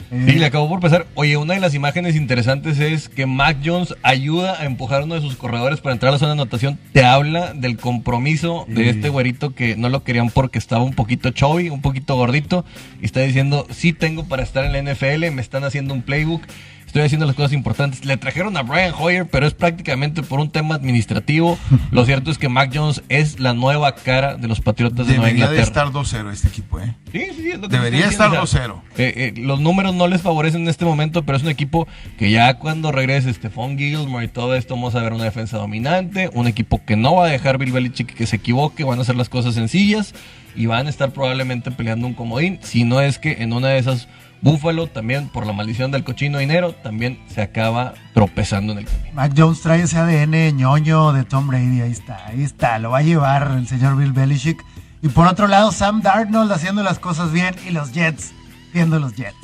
Sí, 0.10 0.34
le 0.34 0.45
acabó 0.45 0.67
por 0.67 0.80
pasar. 0.80 1.06
Oye, 1.13 1.38
una 1.38 1.54
de 1.54 1.60
las 1.60 1.76
imágenes 1.76 2.15
interesantes 2.15 2.80
es 2.80 3.10
que 3.10 3.26
Mac 3.26 3.58
Jones 3.63 3.95
ayuda 4.02 4.60
a 4.60 4.65
empujar 4.65 5.02
a 5.02 5.06
uno 5.06 5.15
de 5.15 5.21
sus 5.21 5.36
corredores 5.36 5.81
para 5.81 5.94
entrar 5.94 6.10
a 6.10 6.13
la 6.13 6.19
zona 6.19 6.33
de 6.33 6.42
anotación. 6.42 6.79
Te 6.94 7.06
habla 7.06 7.54
del 7.54 7.77
compromiso 7.77 8.65
de 8.67 8.90
este 8.90 9.10
güerito 9.10 9.54
que 9.54 9.75
no 9.75 9.90
lo 9.90 10.04
querían 10.04 10.29
porque 10.29 10.58
estaba 10.58 10.83
un 10.83 10.94
poquito 10.94 11.29
chubby, 11.29 11.69
un 11.69 11.81
poquito 11.81 12.15
gordito. 12.15 12.65
Y 13.02 13.06
está 13.06 13.21
diciendo, 13.21 13.67
sí 13.69 13.94
tengo 13.94 14.25
para 14.25 14.42
estar 14.42 14.65
en 14.65 14.73
la 14.73 14.94
NFL, 14.94 15.31
me 15.31 15.42
están 15.42 15.63
haciendo 15.63 15.94
un 15.94 16.02
playbook. 16.02 16.42
Estoy 16.90 17.04
haciendo 17.04 17.27
las 17.27 17.35
cosas 17.35 17.54
importantes. 17.54 18.04
Le 18.04 18.17
trajeron 18.17 18.58
a 18.58 18.63
Brian 18.63 18.96
Hoyer, 18.98 19.27
pero 19.29 19.46
es 19.46 19.54
prácticamente 19.54 20.23
por 20.23 20.40
un 20.40 20.50
tema 20.50 20.73
administrativo. 20.73 21.60
Lo 21.92 22.04
cierto 22.04 22.31
es 22.31 22.40
que 22.40 22.50
Mac 22.50 22.71
Jones 22.73 23.04
es 23.10 23.40
la 23.40 23.54
nueva 23.54 23.94
cara 23.94 24.37
de 24.37 24.48
los 24.48 24.60
Patriotas 24.60 25.06
de 25.06 25.13
Nueva 25.13 25.27
Debería 25.27 25.46
Inglaterra. 25.46 25.67
estar 25.67 25.87
2-0 25.92 26.31
este 26.31 26.48
equipo, 26.48 26.79
¿eh? 26.79 26.96
Sí, 27.12 27.27
sí, 27.35 27.42
sí, 27.44 27.50
es 27.52 27.60
lo 27.60 27.69
que 27.69 27.75
Debería 27.77 28.08
estar 28.08 28.31
diciendo, 28.31 28.81
2-0. 28.98 28.98
eh, 28.98 29.33
eh, 29.35 29.40
los 29.40 29.60
números 29.60 29.94
no 29.94 30.08
les 30.08 30.23
favorecen 30.23 30.63
en 30.63 30.67
este 30.67 30.83
momento, 30.83 31.21
pero 31.23 31.37
es 31.37 31.44
un 31.44 31.50
equipo 31.50 31.87
que 32.17 32.31
ya 32.31 32.56
cuando 32.56 32.92
regrese 32.92 33.31
Stephon 33.31 33.77
Gilmore 33.77 34.25
y 34.25 34.27
todo 34.27 34.56
esto, 34.56 34.73
vamos 34.73 34.96
a 34.96 35.04
ver 35.04 35.13
una 35.13 35.25
defensa 35.25 35.58
dominante, 35.60 36.31
un 36.33 36.48
equipo 36.48 36.83
que 36.83 36.96
no 36.96 37.13
va 37.17 37.27
a 37.27 37.29
dejar 37.29 37.60
Bill 37.60 37.71
Belichick 37.71 38.15
que 38.15 38.25
se 38.25 38.37
equivoque, 38.37 38.83
van 38.83 38.98
a 38.98 39.04
hacer 39.04 39.15
las 39.15 39.29
cosas 39.29 39.54
sencillas 39.54 40.15
y 40.56 40.65
van 40.65 40.87
a 40.87 40.90
estar 40.90 41.12
probablemente 41.12 41.69
peleando 41.69 42.08
un 42.08 42.15
comodín, 42.15 42.58
si 42.63 42.83
no 42.83 43.00
es 43.00 43.19
que 43.19 43.44
en 43.44 43.54
una 43.54 43.67
de 43.67 43.77
esas 43.77 44.08
Búfalo 44.42 44.87
también, 44.87 45.27
por 45.29 45.46
la 45.46 45.54
maldición 45.54 45.92
del 45.92 46.04
cochino 46.04 46.37
dinero, 46.37 46.73
también 46.73 47.19
se 47.27 47.42
acaba 47.42 47.94
tropezando 48.13 48.71
en 48.73 48.79
el 48.79 48.85
camino. 48.85 49.10
Mac 49.13 49.33
Jones 49.35 49.62
trae 49.62 49.81
ese 49.81 49.98
ADN 49.98 50.56
ñoño 50.56 51.12
de 51.13 51.23
Tom 51.25 51.48
Brady, 51.48 51.81
ahí 51.81 51.92
está, 51.92 52.25
ahí 52.27 52.44
está, 52.44 52.79
lo 52.79 52.92
va 52.92 53.00
a 53.00 53.02
llevar 53.04 53.52
el 53.58 53.67
señor 53.67 53.98
Bill 53.98 54.13
Belichick. 54.13 54.63
Y 55.02 55.10
por 55.10 55.27
otro 55.27 55.48
lado, 55.48 55.71
Sam 55.71 56.02
Darnold 56.02 56.52
haciendo 56.52 56.83
las 56.83 57.00
cosas 57.00 57.31
bien 57.31 57.56
y 57.67 57.71
los 57.71 57.92
Jets 57.94 58.33
siendo 58.71 59.00
los 59.00 59.15
Jets. 59.15 59.35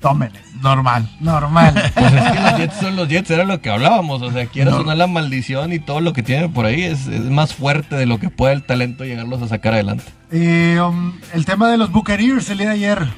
Tómenles. 0.00 0.42
Normal. 0.62 1.08
Normal. 1.20 1.74
Pues 1.94 2.12
es 2.12 2.30
que 2.32 2.40
los 2.40 2.56
Jets 2.58 2.76
son 2.76 2.96
los 2.96 3.08
Jets, 3.08 3.30
era 3.30 3.44
lo 3.44 3.60
que 3.60 3.70
hablábamos. 3.70 4.20
O 4.22 4.30
sea, 4.30 4.46
quieras 4.46 4.74
No. 4.74 4.80
sonar 4.80 4.96
la 4.98 5.06
maldición 5.06 5.72
y 5.72 5.78
todo 5.78 6.00
lo 6.00 6.12
que 6.12 6.22
tienen 6.22 6.52
por 6.52 6.66
ahí 6.66 6.82
es, 6.82 7.06
es 7.06 7.22
más 7.22 7.54
fuerte 7.54 7.96
de 7.96 8.06
lo 8.06 8.18
que 8.18 8.28
puede 8.30 8.52
el 8.54 8.62
talento 8.64 9.04
llegarlos 9.04 9.40
a 9.42 9.48
sacar 9.48 9.72
adelante. 9.74 10.04
Eh, 10.30 10.78
um, 10.80 11.14
el 11.32 11.44
tema 11.46 11.70
de 11.70 11.78
los 11.78 11.90
Buccaneers 11.90 12.48
el 12.50 12.58
día 12.58 12.68
de 12.68 12.74
ayer, 12.74 13.08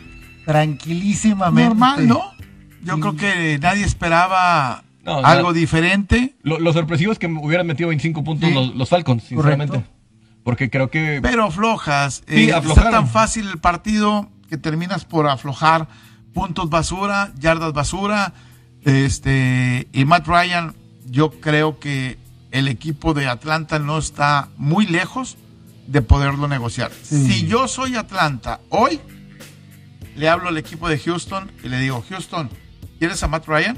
tranquilísimamente. 0.53 1.69
Normal, 1.69 2.09
¿no? 2.09 2.21
Yo 2.83 2.99
creo 3.01 3.17
que 3.17 3.59
nadie 3.61 3.85
esperaba 3.85 4.83
No, 5.05 5.19
algo 5.19 5.53
diferente. 5.53 6.35
Lo, 6.43 6.59
lo 6.59 6.73
sorpresivo 6.73 7.13
es 7.13 7.19
que 7.19 7.27
hubieran 7.27 7.67
metido 7.67 7.89
25 7.91 8.25
puntos 8.25 8.49
Sí. 8.49 8.55
los, 8.55 8.75
los 8.75 8.89
Falcons, 8.89 9.25
sinceramente. 9.25 9.73
Correcto. 9.75 9.93
Porque 10.45 10.71
creo 10.71 10.91
que. 10.91 11.21
Pero 11.23 11.45
aflojas. 11.45 12.23
Sí, 12.27 12.49
Eh, 12.51 12.57
está 12.57 12.91
tan 12.91 13.09
fácil 13.09 13.49
el 13.49 13.59
partido 13.59 14.31
que 14.49 14.57
terminas 14.57 15.05
por 15.05 15.29
aflojar 15.29 15.89
puntos 16.33 16.71
basura, 16.71 17.31
yardas 17.39 17.73
basura. 17.75 18.33
Este, 18.85 19.89
y 19.93 20.05
Matt 20.07 20.27
Ryan, 20.27 20.75
yo 21.07 21.31
creo 21.41 21.79
que 21.79 22.17
el 22.53 22.69
equipo 22.69 23.13
de 23.13 23.27
Atlanta 23.29 23.79
no 23.79 23.99
está 23.99 24.49
muy 24.57 24.87
lejos 24.87 25.37
de 25.87 26.01
poderlo 26.01 26.49
negociar. 26.49 26.91
Sí. 27.03 27.27
Si 27.27 27.47
yo 27.47 27.69
soy 27.69 27.97
Atlanta 27.97 28.61
hoy, 28.71 28.99
le 30.19 30.29
hablo 30.29 30.49
al 30.49 30.59
equipo 30.59 30.89
de 30.89 30.99
Houston 30.99 31.51
y 31.65 31.69
le 31.69 31.79
digo, 31.79 32.05
Houston, 32.09 32.51
¿quieres 32.99 33.23
a 33.23 33.29
Matt 33.29 33.47
Ryan? 33.47 33.77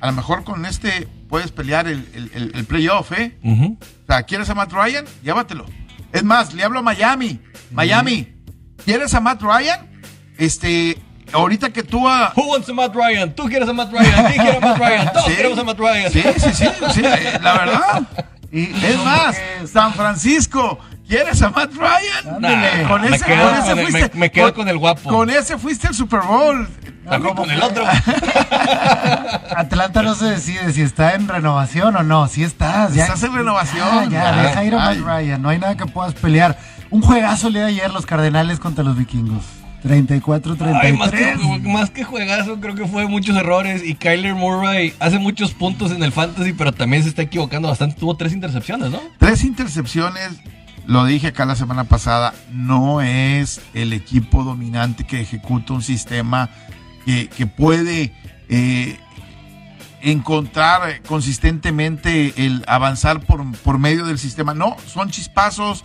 A 0.00 0.06
lo 0.06 0.12
mejor 0.12 0.44
con 0.44 0.64
este 0.66 1.08
puedes 1.28 1.50
pelear 1.50 1.88
el, 1.88 2.06
el- 2.14 2.30
el- 2.34 2.52
el 2.54 2.64
playoff, 2.64 3.10
¿eh? 3.12 3.36
Ujú. 3.42 3.76
O 3.80 4.06
sea, 4.06 4.22
¿quieres 4.22 4.48
a 4.50 4.54
Matt 4.54 4.72
Ryan? 4.72 5.04
Llévatelo. 5.22 5.66
Es 6.12 6.22
más, 6.24 6.54
le 6.54 6.62
hablo 6.62 6.78
a 6.78 6.82
Miami. 6.82 7.40
Miami, 7.72 8.28
¿quieres 8.84 9.12
a 9.14 9.20
Matt 9.20 9.42
Ryan? 9.42 10.00
Este, 10.38 10.96
ahorita 11.32 11.70
que 11.70 11.82
tú 11.82 12.08
a... 12.08 12.32
Who 12.36 12.44
wants 12.52 12.68
a 12.68 12.72
Matt 12.72 12.94
Ryan? 12.94 13.34
Tú 13.34 13.44
quieres 13.48 13.68
a 13.68 13.72
Matt 13.72 13.90
Ryan, 13.92 14.26
¿quién 14.26 14.40
quiere 14.42 14.56
a 14.56 14.60
Matt 14.60 14.78
Ryan? 14.78 15.12
Todos 15.12 15.26
Sí. 15.26 15.36
queremos 15.36 15.58
a 15.58 15.64
Matt 15.64 15.78
Ryan. 15.78 16.12
Sí, 16.12 16.22
sí, 16.38 16.50
sí, 16.54 16.64
sí, 16.94 17.02
la 17.02 17.52
verdad. 17.58 18.08
Y, 18.50 18.62
Es 18.82 18.96
más, 19.04 19.36
San 19.70 19.92
Francisco, 19.92 20.78
¿quieres 21.08 21.40
a 21.42 21.50
Matt 21.50 21.72
Ryan? 21.74 22.86
Con 22.88 23.00
me 23.02 23.08
ese, 23.16 23.24
quedo 23.24 23.48
con 23.48 23.54
ese 23.56 23.70
con 23.70 23.78
el- 23.78 23.86
fuiste, 23.86 24.10
me- 24.14 24.20
me 24.20 24.30
quedo 24.30 24.54
con 24.54 24.68
el 24.68 24.78
guapo. 24.78 25.08
Con 25.10 25.30
ese 25.30 25.58
fuiste 25.58 25.88
al 25.88 25.94
Super 25.94 26.20
Bowl. 26.20 26.68
También 27.08 27.34
¿cómo 27.34 27.42
con 27.46 27.50
el 27.50 27.62
otro. 27.62 27.84
Atlanta 29.56 30.02
no 30.02 30.14
se 30.14 30.26
decide 30.26 30.72
si 30.72 30.82
está 30.82 31.14
en 31.14 31.26
renovación 31.28 31.96
o 31.96 32.02
no. 32.02 32.28
Si 32.28 32.44
estás. 32.44 32.94
Ya, 32.94 33.04
Estás 33.04 33.22
en 33.22 33.34
renovación. 33.34 34.10
Ya, 34.10 34.32
ya, 34.34 34.42
deja 34.42 34.64
ir 34.64 34.74
a. 34.74 34.78
Matt 34.78 34.98
Ryan. 34.98 35.42
No 35.42 35.48
hay 35.48 35.58
nada 35.58 35.76
que 35.76 35.86
puedas 35.86 36.14
pelear. 36.14 36.58
Un 36.90 37.02
juegazo 37.02 37.48
el 37.48 37.54
día 37.54 37.62
de 37.62 37.68
ayer 37.68 37.90
los 37.90 38.06
Cardenales 38.06 38.58
contra 38.60 38.84
los 38.84 38.96
Vikingos. 38.96 39.44
34-33. 39.84 40.80
Ay, 40.82 40.92
más, 40.94 41.10
que, 41.10 41.36
más 41.62 41.90
que 41.90 42.02
juegazo, 42.02 42.58
creo 42.60 42.74
que 42.74 42.86
fue 42.86 43.06
muchos 43.06 43.36
errores. 43.36 43.82
Y 43.84 43.94
Kyler 43.94 44.34
Murray 44.34 44.92
hace 44.98 45.18
muchos 45.18 45.52
puntos 45.54 45.92
en 45.92 46.02
el 46.02 46.10
fantasy, 46.12 46.52
pero 46.52 46.72
también 46.72 47.02
se 47.04 47.08
está 47.10 47.22
equivocando 47.22 47.68
bastante. 47.68 47.94
Tuvo 47.98 48.16
tres 48.16 48.32
intercepciones, 48.32 48.90
¿no? 48.90 48.98
Tres 49.18 49.44
intercepciones, 49.44 50.30
lo 50.88 51.04
dije 51.04 51.28
acá 51.28 51.44
la 51.44 51.54
semana 51.54 51.84
pasada, 51.84 52.34
no 52.50 53.00
es 53.02 53.60
el 53.74 53.92
equipo 53.92 54.42
dominante 54.42 55.04
que 55.04 55.20
ejecuta 55.20 55.72
un 55.74 55.82
sistema 55.82 56.48
que, 57.04 57.28
que 57.28 57.46
puede 57.46 58.12
eh, 58.48 58.98
encontrar 60.00 61.02
consistentemente 61.02 62.32
el 62.46 62.64
avanzar 62.66 63.20
por, 63.20 63.44
por 63.58 63.78
medio 63.78 64.04
del 64.06 64.18
sistema. 64.18 64.54
No, 64.54 64.76
son 64.86 65.10
chispazos, 65.10 65.84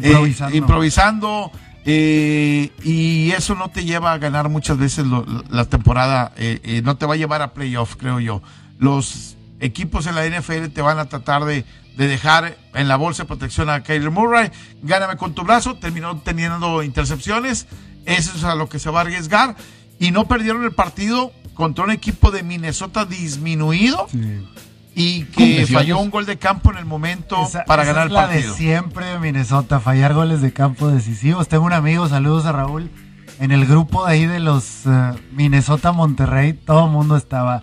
eh, 0.00 0.12
Improvisando. 0.56 1.50
eh, 1.84 2.70
y 2.82 3.30
eso 3.32 3.54
no 3.54 3.68
te 3.68 3.84
lleva 3.84 4.12
a 4.12 4.18
ganar 4.18 4.48
muchas 4.48 4.78
veces 4.78 5.06
lo- 5.06 5.24
la 5.50 5.64
temporada, 5.66 6.32
eh, 6.36 6.60
eh, 6.64 6.82
no 6.84 6.96
te 6.96 7.06
va 7.06 7.14
a 7.14 7.16
llevar 7.16 7.42
a 7.42 7.52
playoff, 7.54 7.96
creo 7.96 8.20
yo. 8.20 8.42
Los 8.78 9.36
equipos 9.60 10.06
en 10.06 10.14
la 10.14 10.24
NFL 10.26 10.68
te 10.68 10.82
van 10.82 10.98
a 10.98 11.06
tratar 11.06 11.44
de, 11.44 11.64
de 11.96 12.08
dejar 12.08 12.56
en 12.74 12.88
la 12.88 12.96
bolsa 12.96 13.22
de 13.22 13.28
protección 13.28 13.70
a 13.70 13.82
Kyler 13.82 14.10
Murray. 14.10 14.50
Gáname 14.82 15.16
con 15.16 15.34
tu 15.34 15.42
brazo, 15.42 15.76
terminó 15.76 16.16
teniendo 16.18 16.82
intercepciones, 16.82 17.66
eso 18.04 18.32
es 18.36 18.44
a 18.44 18.54
lo 18.54 18.68
que 18.68 18.78
se 18.78 18.90
va 18.90 19.00
a 19.00 19.02
arriesgar. 19.02 19.56
Y 19.98 20.10
no 20.10 20.26
perdieron 20.26 20.64
el 20.64 20.72
partido 20.72 21.32
contra 21.54 21.84
un 21.84 21.90
equipo 21.92 22.30
de 22.32 22.42
Minnesota 22.42 23.04
disminuido 23.04 24.08
Sí. 24.10 24.44
y 24.96 25.24
que 25.26 25.66
falló 25.66 25.98
un 26.00 26.10
gol 26.10 26.26
de 26.26 26.36
campo 26.38 26.72
en 26.72 26.78
el 26.78 26.84
momento 26.84 27.40
Esa- 27.46 27.64
para 27.64 27.84
esa 27.84 27.92
ganar 27.92 28.06
es 28.06 28.10
el 28.10 28.14
la 28.14 28.26
partido. 28.26 28.52
de 28.52 28.58
siempre 28.58 29.18
Minnesota, 29.20 29.78
fallar 29.80 30.14
goles 30.14 30.40
de 30.42 30.52
campo 30.52 30.88
decisivos. 30.88 31.46
Tengo 31.48 31.64
un 31.64 31.72
amigo, 31.72 32.08
saludos 32.08 32.44
a 32.46 32.52
Raúl, 32.52 32.90
en 33.40 33.52
el 33.52 33.66
grupo 33.66 34.04
de 34.06 34.12
ahí 34.12 34.26
de 34.26 34.40
los 34.40 34.86
eh, 34.86 35.12
Minnesota 35.32 35.92
Monterrey, 35.92 36.52
todo 36.54 36.86
el 36.86 36.90
mundo 36.92 37.16
estaba, 37.16 37.60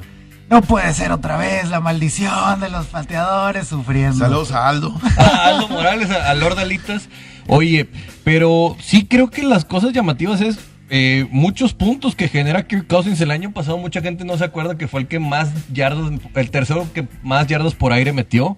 no 0.52 0.62
puede 0.62 0.94
ser 0.94 1.14
otra 1.14 1.38
vez 1.38 1.70
la 1.70 1.80
maldición 1.80 2.60
de 2.60 2.70
los 2.70 2.88
pateadores 2.88 3.70
sufriendo. 3.70 4.18
Saludos 4.18 4.52
a 4.52 4.68
Aldo. 4.68 4.94
a 5.18 5.48
Aldo 5.48 5.70
Morales, 5.70 6.12
a, 6.12 6.30
a 6.30 6.36
Lord 6.36 6.60
Alitas. 6.60 7.08
Oye, 7.48 7.90
pero 8.24 8.76
sí 8.80 9.06
creo 9.06 9.30
que 9.30 9.44
las 9.44 9.66
cosas 9.66 9.94
llamativas 9.94 10.42
es 10.42 10.60
eh, 10.90 11.26
muchos 11.32 11.74
puntos 11.74 12.18
que 12.18 12.28
genera 12.28 12.68
Kirk 12.68 12.86
Cousins. 12.86 13.22
El 13.22 13.32
año 13.32 13.54
pasado 13.54 13.78
mucha 13.78 14.02
gente 14.02 14.26
no 14.26 14.38
se 14.38 14.44
acuerda 14.44 14.78
que 14.78 14.90
fue 14.90 15.00
el 15.00 15.08
que 15.08 15.20
más 15.20 15.50
yardas, 15.72 16.12
el 16.36 16.52
tercero 16.52 16.86
que 16.94 17.08
más 17.24 17.48
yardas 17.48 17.74
por 17.74 17.94
aire 17.94 18.12
metió. 18.12 18.58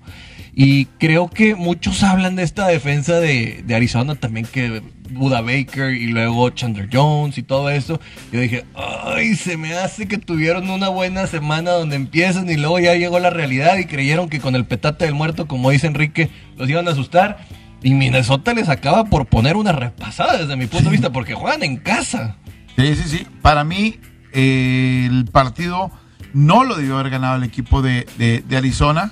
Y 0.56 0.86
creo 1.00 1.30
que 1.30 1.56
muchos 1.56 2.04
hablan 2.04 2.36
de 2.36 2.44
esta 2.44 2.68
defensa 2.68 3.16
de, 3.20 3.64
de 3.66 3.76
Arizona 3.76 4.14
también, 4.16 4.46
que 4.46 4.84
Buda 5.10 5.42
Baker 5.42 5.92
y 5.94 6.08
luego 6.08 6.50
Chandler 6.52 6.90
Jones 6.94 7.38
y 7.40 7.44
todo 7.44 7.70
eso. 7.72 8.00
Yo 8.32 8.40
dije, 8.40 8.64
ay, 8.76 9.34
se 9.36 9.58
me 9.58 9.74
hace 9.74 10.08
que 10.08 10.20
tuvieron 10.20 10.70
una 10.70 10.90
buena 10.90 11.26
semana 11.26 11.72
donde 11.72 11.96
empiezan 11.96 12.50
y 12.50 12.58
luego 12.58 12.78
ya 12.80 12.94
llegó 12.96 13.20
la 13.20 13.32
realidad 13.32 13.78
y 13.78 13.86
creyeron 13.86 14.30
que 14.30 14.40
con 14.40 14.56
el 14.56 14.66
petate 14.66 15.06
del 15.06 15.16
muerto, 15.16 15.48
como 15.48 15.72
dice 15.72 15.88
Enrique, 15.88 16.30
los 16.58 16.70
iban 16.70 16.88
a 16.88 16.92
asustar. 16.92 17.40
Y 17.82 17.96
Minnesota 17.96 18.54
les 18.54 18.70
acaba 18.70 19.06
por 19.06 19.26
poner 19.26 19.56
una 19.58 19.72
repasada 19.72 20.38
desde 20.38 20.56
mi 20.56 20.68
punto 20.68 20.86
de 20.86 20.92
vista, 20.92 21.12
porque 21.12 21.34
juegan 21.34 21.64
en 21.64 21.78
casa. 21.78 22.38
Sí, 22.78 22.96
sí, 22.96 23.04
sí. 23.08 23.28
Para 23.42 23.64
mí, 23.64 24.00
eh, 24.34 25.08
el 25.10 25.26
partido 25.26 25.92
no 26.34 26.64
lo 26.64 26.76
debió 26.76 26.98
haber 26.98 27.12
ganado 27.12 27.36
el 27.38 27.44
equipo 27.44 27.82
de, 27.82 28.06
de- 28.18 28.44
de 28.48 28.58
Arizona. 28.58 29.12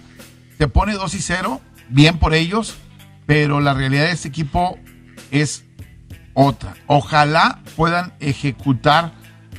Se 0.62 0.68
pone 0.68 0.93
2 0.93 1.16
y 1.16 1.22
0, 1.24 1.59
bien 1.89 2.20
por 2.20 2.36
ellos, 2.36 2.76
pero 3.26 3.62
la 3.62 3.74
realidad 3.74 4.03
de 4.03 4.12
este 4.12 4.28
equipo 4.28 4.78
es 5.32 5.64
otra. 6.36 6.76
Ojalá 6.86 7.64
puedan 7.76 8.14
ejecutar 8.20 9.12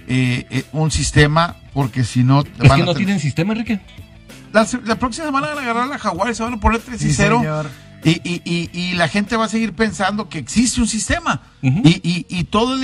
eh, 0.07 0.47
eh, 0.49 0.65
un 0.73 0.93
sistema, 0.93 1.57
porque 1.75 2.05
si 2.05 2.23
no... 2.23 2.43
Es 2.43 2.69
van 2.69 2.77
que 2.77 2.83
a 2.83 2.87
no 2.87 2.93
tener- 2.93 2.97
tienen 2.99 3.19
sistema, 3.19 3.51
Enrique. 3.53 3.81
la, 4.53 4.65
la 4.85 4.95
próxima 4.95 5.27
semana 5.27 5.49
van 5.49 5.59
a 5.59 5.63
agarrar 5.63 5.83
a 5.83 5.87
la 5.87 5.99
Jaguar 5.99 6.31
y 6.31 6.37
se 6.37 6.45
van 6.45 6.55
a 6.55 6.61
poner 6.61 6.81
3 6.81 7.03
y 7.03 7.09
Sí, 7.09 7.15
0. 7.15 7.39
señor. 7.41 7.71
Y, 8.05 8.11
y, 8.23 8.43
y, 8.45 8.71
y 8.73 8.93
la 8.95 9.09
gente 9.09 9.35
va 9.37 9.47
a 9.47 9.49
seguir 9.49 9.73
pensando 9.73 10.29
que 10.29 10.39
existe 10.39 10.81
un 10.81 10.87
sistema. 10.87 11.43
Ujú. 11.63 11.81
y, 11.83 12.01
y, 12.09 12.27
y 12.29 12.45
toda 12.45 12.77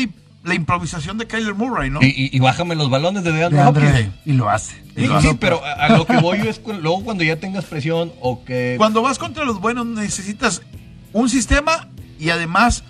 la, 0.49 0.55
improvisación 0.55 1.18
de 1.18 1.26
Kyler 1.26 1.55
Murray, 1.55 1.90
¿no? 1.90 2.01
Y, 2.03 2.07
y- 2.07 2.30
y 2.36 2.40
bájame 2.40 2.74
los 2.74 2.90
balones 2.90 3.24
de 3.24 3.32
DeAndre 3.32 3.61
De 3.62 3.66
Hopkins. 3.68 3.86
Andre, 3.88 4.11
y 4.24 4.32
lo 4.32 4.49
hace. 4.51 4.74
Sí, 4.96 5.36
pero 5.40 5.64
a, 5.64 5.72
a 5.72 5.96
lo 5.96 6.07
que 6.07 6.16
voy 6.16 6.38
yo 6.38 6.51
es 6.51 6.59
cu- 6.59 6.72
luego 6.72 7.05
cuando 7.05 7.22
ya 7.24 7.36
tengas 7.36 7.64
presión 7.64 8.12
o 8.20 8.44
que... 8.44 8.74
Cuando 8.78 9.01
vas 9.03 9.18
contra 9.18 9.44
los 9.44 9.61
buenos 9.61 9.86
necesitas 9.86 10.62
un 11.12 11.28
sistema 11.28 11.88
y 12.18 12.30
además 12.30 12.82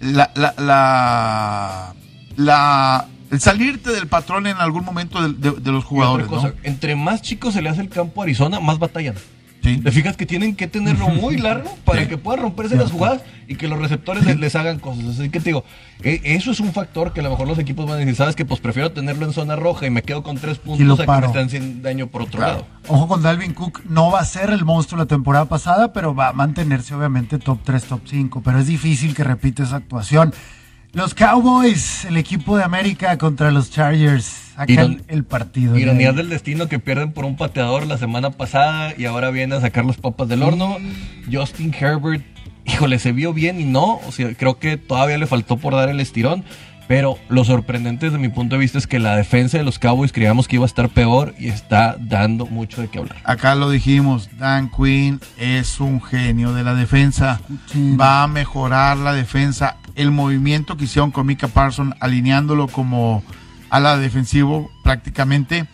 la, 0.00 0.30
la, 0.36 0.54
la, 0.56 1.94
la- 2.36 3.06
el 3.30 3.40
salirte 3.40 3.90
del 3.90 4.06
patrón 4.06 4.46
en 4.46 4.56
algún 4.56 4.84
momento 4.84 5.20
de, 5.28 5.34
de- 5.50 5.60
de 5.60 5.72
los 5.72 5.84
jugadores, 5.84 6.26
cosa, 6.28 6.48
¿no? 6.48 6.54
entre 6.62 6.96
más 6.96 7.20
chico 7.22 7.50
se 7.52 7.60
le 7.60 7.68
hace 7.68 7.82
el 7.82 7.88
campo 7.90 8.22
a 8.22 8.24
Arizona, 8.24 8.58
más 8.60 8.78
batallan. 8.78 9.16
Sí. 9.62 9.78
¿Te 9.78 9.90
fijas 9.92 10.16
que 10.16 10.24
tienen 10.24 10.54
que 10.54 10.66
tenerlo 10.68 11.08
muy 11.08 11.36
largo 11.36 11.76
para 11.84 12.02
Sí. 12.02 12.08
que 12.08 12.16
puedan 12.18 12.42
romperse 12.42 12.76
las 12.76 12.90
jugadas 12.92 13.22
y 13.48 13.56
que 13.56 13.66
los 13.68 13.78
receptores 13.78 14.24
les, 14.24 14.36
les 14.40 14.54
hagan 14.56 14.78
cosas? 14.78 15.04
Así 15.18 15.30
que 15.30 15.40
te 15.40 15.46
digo, 15.46 15.64
e- 16.02 16.20
eso 16.24 16.50
es 16.52 16.60
un 16.60 16.72
factor 16.72 17.12
que 17.12 17.20
a 17.20 17.22
lo 17.24 17.30
mejor 17.30 17.48
los 17.48 17.58
equipos 17.58 17.84
van 17.86 17.96
a 17.96 17.98
decir, 17.98 18.14
¿sabes 18.14 18.36
que 18.36 18.44
Pues 18.44 18.60
prefiero 18.60 18.92
tenerlo 18.92 19.26
en 19.26 19.32
zona 19.32 19.56
roja 19.56 19.86
y 19.86 19.90
me 19.90 20.02
quedo 20.02 20.22
con 20.22 20.36
tres 20.38 20.58
puntos 20.58 20.86
lo 20.86 20.94
a 20.94 20.96
que 20.98 21.06
me 21.20 21.26
están 21.26 21.46
haciendo 21.46 21.82
daño 21.82 22.06
por 22.06 22.22
otro 22.22 22.38
Claro. 22.38 22.52
lado. 22.52 22.66
Ojo 22.88 23.08
con 23.08 23.22
Dalvin 23.22 23.52
Cook, 23.52 23.82
no 23.88 24.10
va 24.10 24.20
a 24.20 24.24
ser 24.24 24.50
el 24.50 24.64
monstruo 24.64 24.98
la 24.98 25.06
temporada 25.06 25.44
pasada, 25.46 25.92
pero 25.92 26.14
va 26.14 26.28
a 26.28 26.32
mantenerse 26.32 26.94
obviamente 26.94 27.38
top 27.38 27.58
3, 27.64 27.84
top 27.84 28.00
5, 28.06 28.42
pero 28.42 28.58
es 28.60 28.66
difícil 28.66 29.14
que 29.14 29.24
repita 29.24 29.62
esa 29.64 29.76
actuación. 29.76 30.32
Los 30.98 31.14
Cowboys, 31.14 32.04
el 32.06 32.16
equipo 32.16 32.56
de 32.58 32.64
América 32.64 33.16
contra 33.18 33.52
los 33.52 33.70
Chargers. 33.70 34.50
Iron- 34.66 35.02
el 35.06 35.22
partido. 35.22 35.78
Ironías 35.78 36.16
del 36.16 36.28
destino 36.28 36.66
que 36.68 36.80
pierden 36.80 37.12
por 37.12 37.24
un 37.24 37.36
pateador 37.36 37.86
la 37.86 37.98
semana 37.98 38.30
pasada 38.30 38.92
y 38.98 39.04
ahora 39.04 39.30
viene 39.30 39.54
a 39.54 39.60
sacar 39.60 39.84
los 39.84 39.96
papas 39.96 40.26
del 40.28 40.42
horno. 40.42 40.76
Justin 41.32 41.72
Herbert, 41.72 42.24
híjole, 42.64 42.98
se 42.98 43.12
vio 43.12 43.32
bien 43.32 43.60
y 43.60 43.64
no. 43.64 44.00
O 44.08 44.10
sea, 44.10 44.34
creo 44.34 44.58
que 44.58 44.76
todavía 44.76 45.18
le 45.18 45.28
faltó 45.28 45.56
por 45.56 45.74
dar 45.76 45.88
el 45.88 46.00
estirón. 46.00 46.42
Pero 46.88 47.18
lo 47.28 47.44
sorprendente 47.44 48.06
desde 48.06 48.18
mi 48.18 48.30
punto 48.30 48.56
de 48.56 48.60
vista 48.60 48.78
es 48.78 48.86
que 48.86 48.98
la 48.98 49.14
defensa 49.14 49.58
de 49.58 49.64
los 49.64 49.78
Cowboys 49.78 50.10
creíamos 50.10 50.48
que 50.48 50.56
iba 50.56 50.64
a 50.64 50.66
estar 50.66 50.88
peor 50.88 51.34
y 51.38 51.48
está 51.48 51.96
dando 52.00 52.46
mucho 52.46 52.80
de 52.80 52.88
qué 52.88 52.98
hablar. 52.98 53.18
Acá 53.24 53.54
lo 53.54 53.68
dijimos, 53.68 54.30
Dan 54.38 54.70
Quinn 54.70 55.20
es 55.36 55.80
un 55.80 56.02
genio 56.02 56.54
de 56.54 56.64
la 56.64 56.74
defensa. 56.74 57.42
Va 57.76 58.22
a 58.22 58.26
mejorar 58.26 58.96
la 58.96 59.12
defensa. 59.12 59.76
El 59.96 60.10
movimiento 60.12 60.78
que 60.78 60.84
hicieron 60.84 61.10
con 61.10 61.26
Mika 61.26 61.48
Parson, 61.48 61.94
alineándolo 62.00 62.68
como 62.68 63.22
ala 63.68 63.98
defensivo 63.98 64.70
prácticamente, 64.82 65.66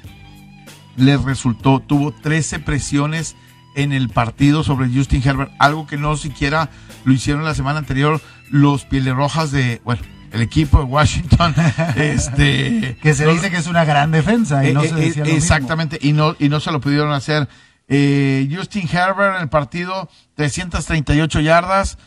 les 0.96 1.22
resultó. 1.22 1.78
Tuvo 1.78 2.10
13 2.10 2.58
presiones 2.58 3.36
en 3.76 3.92
el 3.92 4.08
partido 4.08 4.64
sobre 4.64 4.88
Justin 4.88 5.22
Herbert, 5.24 5.52
algo 5.60 5.86
que 5.86 5.96
no 5.96 6.16
siquiera 6.16 6.70
lo 7.04 7.12
hicieron 7.12 7.44
la 7.44 7.54
semana 7.54 7.78
anterior 7.78 8.20
los 8.50 8.84
Pieles 8.84 9.14
Rojas 9.14 9.50
de, 9.50 9.80
bueno, 9.84 10.02
el 10.34 10.42
equipo 10.42 10.78
de 10.78 10.84
Washington. 10.84 11.54
este, 11.96 12.96
Que 13.02 13.14
se 13.14 13.24
no- 13.24 13.32
dice 13.32 13.50
que 13.50 13.56
es 13.56 13.66
una 13.66 13.84
gran 13.84 14.10
defensa 14.10 14.68
y 14.68 14.72
no 14.74 14.82
eh, 14.82 14.88
se 14.88 14.94
eh, 14.94 15.00
decía 15.06 15.22
mismo. 15.24 15.38
exactamente, 15.38 15.98
y 16.00 16.12
no, 16.12 16.36
y 16.38 16.48
no 16.48 16.60
se 16.60 16.70
lo 16.72 16.80
pudieron 16.80 17.12
hacer. 17.12 17.48
Eh, 17.88 18.48
Justin 18.54 18.88
Herbert 18.90 19.36
en 19.36 19.42
el 19.42 19.48
partido, 19.48 20.08
338 20.34 21.40
yardas, 21.40 21.98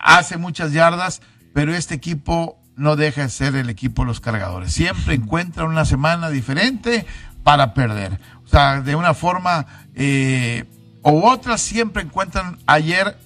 hace 0.00 0.36
muchas 0.38 0.72
yardas, 0.72 1.22
pero 1.54 1.74
este 1.74 1.94
equipo 1.94 2.58
no 2.76 2.96
deja 2.96 3.22
de 3.22 3.28
ser 3.28 3.54
el 3.56 3.68
equipo 3.70 4.02
de 4.02 4.06
los 4.08 4.20
cargadores. 4.20 4.72
Siempre 4.72 5.14
encuentra 5.14 5.64
una 5.64 5.84
semana 5.84 6.30
diferente 6.30 7.04
para 7.42 7.74
perder. 7.74 8.20
O 8.44 8.48
sea, 8.48 8.80
de 8.80 8.94
una 8.94 9.14
forma 9.14 9.66
eh, 9.94 10.64
u 11.02 11.26
otra, 11.26 11.58
siempre 11.58 12.02
encuentran. 12.02 12.58
Ayer 12.66 13.18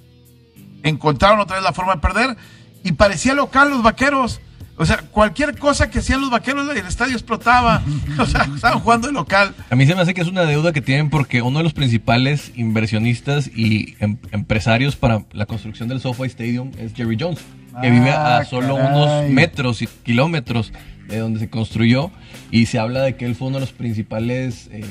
encontraron 0.82 1.40
otra 1.40 1.56
vez 1.56 1.64
la 1.64 1.72
forma 1.72 1.94
de 1.94 2.00
perder 2.00 2.36
y 2.84 2.92
parecía 2.92 3.34
local 3.34 3.70
los 3.70 3.82
vaqueros. 3.82 4.40
O 4.78 4.86
sea, 4.86 4.96
cualquier 4.98 5.56
cosa 5.58 5.90
que 5.90 5.98
hacían 6.00 6.22
los 6.22 6.30
vaqueros, 6.30 6.68
el 6.74 6.86
estadio 6.86 7.12
explotaba. 7.12 7.82
O 8.18 8.26
sea, 8.26 8.48
estaban 8.54 8.80
jugando 8.80 9.06
de 9.06 9.12
local. 9.12 9.54
A 9.70 9.76
mí 9.76 9.86
se 9.86 9.94
me 9.94 10.00
hace 10.00 10.14
que 10.14 10.20
es 10.22 10.28
una 10.28 10.42
deuda 10.42 10.72
que 10.72 10.80
tienen 10.80 11.08
porque 11.10 11.42
uno 11.42 11.58
de 11.58 11.64
los 11.64 11.72
principales 11.74 12.52
inversionistas 12.56 13.48
y 13.48 13.94
em- 14.00 14.16
empresarios 14.32 14.96
para 14.96 15.24
la 15.32 15.46
construcción 15.46 15.88
del 15.88 16.00
SoFi 16.00 16.24
Stadium 16.24 16.72
es 16.78 16.94
Jerry 16.94 17.16
Jones, 17.20 17.38
que 17.80 17.88
Ah, 17.88 17.90
vive 17.90 18.10
a 18.10 18.44
solo 18.44 18.76
caray. 18.76 18.92
unos 18.96 19.30
metros 19.30 19.82
y 19.82 19.86
kilómetros 19.86 20.72
de 21.08 21.18
donde 21.18 21.38
se 21.40 21.48
construyó 21.50 22.10
y 22.50 22.66
se 22.66 22.78
habla 22.78 23.02
de 23.02 23.16
que 23.16 23.24
él 23.26 23.34
fue 23.34 23.48
uno 23.48 23.56
de 23.58 23.62
los 23.62 23.72
principales 23.72 24.68
eh, 24.72 24.84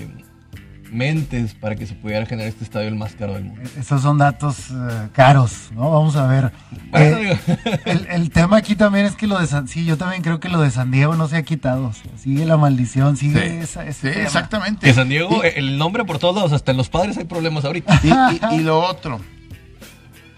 mentes 0.92 1.54
para 1.54 1.76
que 1.76 1.88
se 1.88 1.94
pudiera 1.96 2.26
generar 2.26 2.50
este 2.50 2.64
estadio 2.66 2.88
el 2.90 2.96
más 2.96 3.14
caro 3.14 3.34
del 3.36 3.46
mundo. 3.46 3.62
Esos 3.80 4.02
son 4.02 4.18
datos 4.18 4.70
eh, 4.72 5.08
caros, 5.14 5.70
¿no? 5.74 5.90
Vamos 5.90 6.16
a 6.18 6.28
ver. 6.28 6.52
Bueno, 6.92 7.18
Eh, 7.18 7.40
el, 7.86 8.08
el 8.12 8.30
tema 8.30 8.58
aquí 8.58 8.76
también 8.76 9.06
es 9.06 9.16
que 9.16 9.26
lo 9.28 9.40
de 9.40 9.48
San... 9.48 9.68
Sí, 9.68 9.86
yo 9.86 9.98
también 9.98 10.22
creo 10.22 10.40
que 10.40 10.50
lo 10.50 10.60
de 10.62 10.70
San 10.70 10.92
Diego 10.92 11.16
no 11.16 11.28
se 11.30 11.38
ha 11.38 11.44
quitado. 11.44 11.88
o 11.88 11.94
sea, 11.94 12.12
sigue 12.18 12.46
la 12.46 12.58
maldición, 12.58 13.16
sigue 13.18 13.40
Sí, 13.50 13.56
esa, 13.58 13.86
ese 13.86 14.10
sí, 14.10 14.14
tema. 14.14 14.26
exactamente. 14.26 14.86
que 14.86 14.94
San 14.94 15.08
Diego, 15.10 15.42
Y- 15.44 15.48
eh, 15.48 15.54
el 15.56 15.78
nombre 15.78 16.04
por 16.04 16.20
todos 16.20 16.36
lados, 16.36 16.52
hasta 16.52 16.72
en 16.72 16.78
los 16.78 16.90
padres 16.90 17.18
hay 17.18 17.24
problemas 17.26 17.64
ahorita. 17.66 18.00
Y, 18.04 18.08
y- 18.56 18.60
y 18.60 18.64
lo 18.64 18.80
otro, 18.80 19.20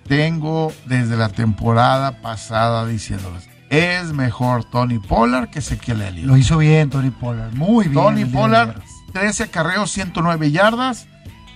tengo 0.08 0.72
desde 0.86 1.16
la 1.18 1.30
temporada 1.30 2.22
pasada 2.22 2.86
diciéndoles, 2.86 3.48
es 3.70 4.14
mejor 4.14 4.66
Tony 4.66 5.00
Pollard 5.00 5.50
que 5.50 5.60
Ezequiel 5.60 6.02
Elliott. 6.02 6.26
Lo 6.28 6.38
hizo 6.38 6.58
bien 6.58 6.90
Tony 6.90 7.10
Pollard, 7.10 7.54
muy 7.54 7.86
bien. 7.88 7.96
Tony 8.04 8.26
Pollard. 8.26 8.76
13 9.14 9.44
acarreos, 9.44 9.92
109 9.92 10.52
yardas. 10.52 11.08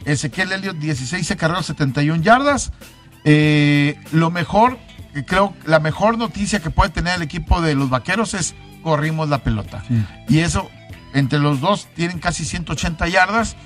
Ezequiel 0.05 0.53
Elliott, 0.53 0.77
16 0.77 1.29
acarreos, 1.31 1.65
71 1.65 2.23
yardas. 2.23 2.71
Eh, 3.25 3.99
lo 4.11 4.31
mejor, 4.31 4.77
creo, 5.25 5.53
la 5.65 5.79
mejor 5.79 6.17
noticia 6.17 6.61
que 6.61 6.69
puede 6.69 6.91
tener 6.91 7.15
el 7.15 7.23
equipo 7.23 7.61
de 7.61 7.75
los 7.75 7.89
vaqueros 7.89 8.33
es 8.33 8.55
corrimos 8.83 9.27
la 9.27 9.39
pelota. 9.39 9.83
Sí. 9.87 10.05
Y 10.29 10.39
eso, 10.39 10.69
entre 11.13 11.39
los 11.39 11.59
dos, 11.59 11.87
tienen 11.93 12.19
casi 12.19 12.45
180 12.45 13.07
yardas. 13.09 13.57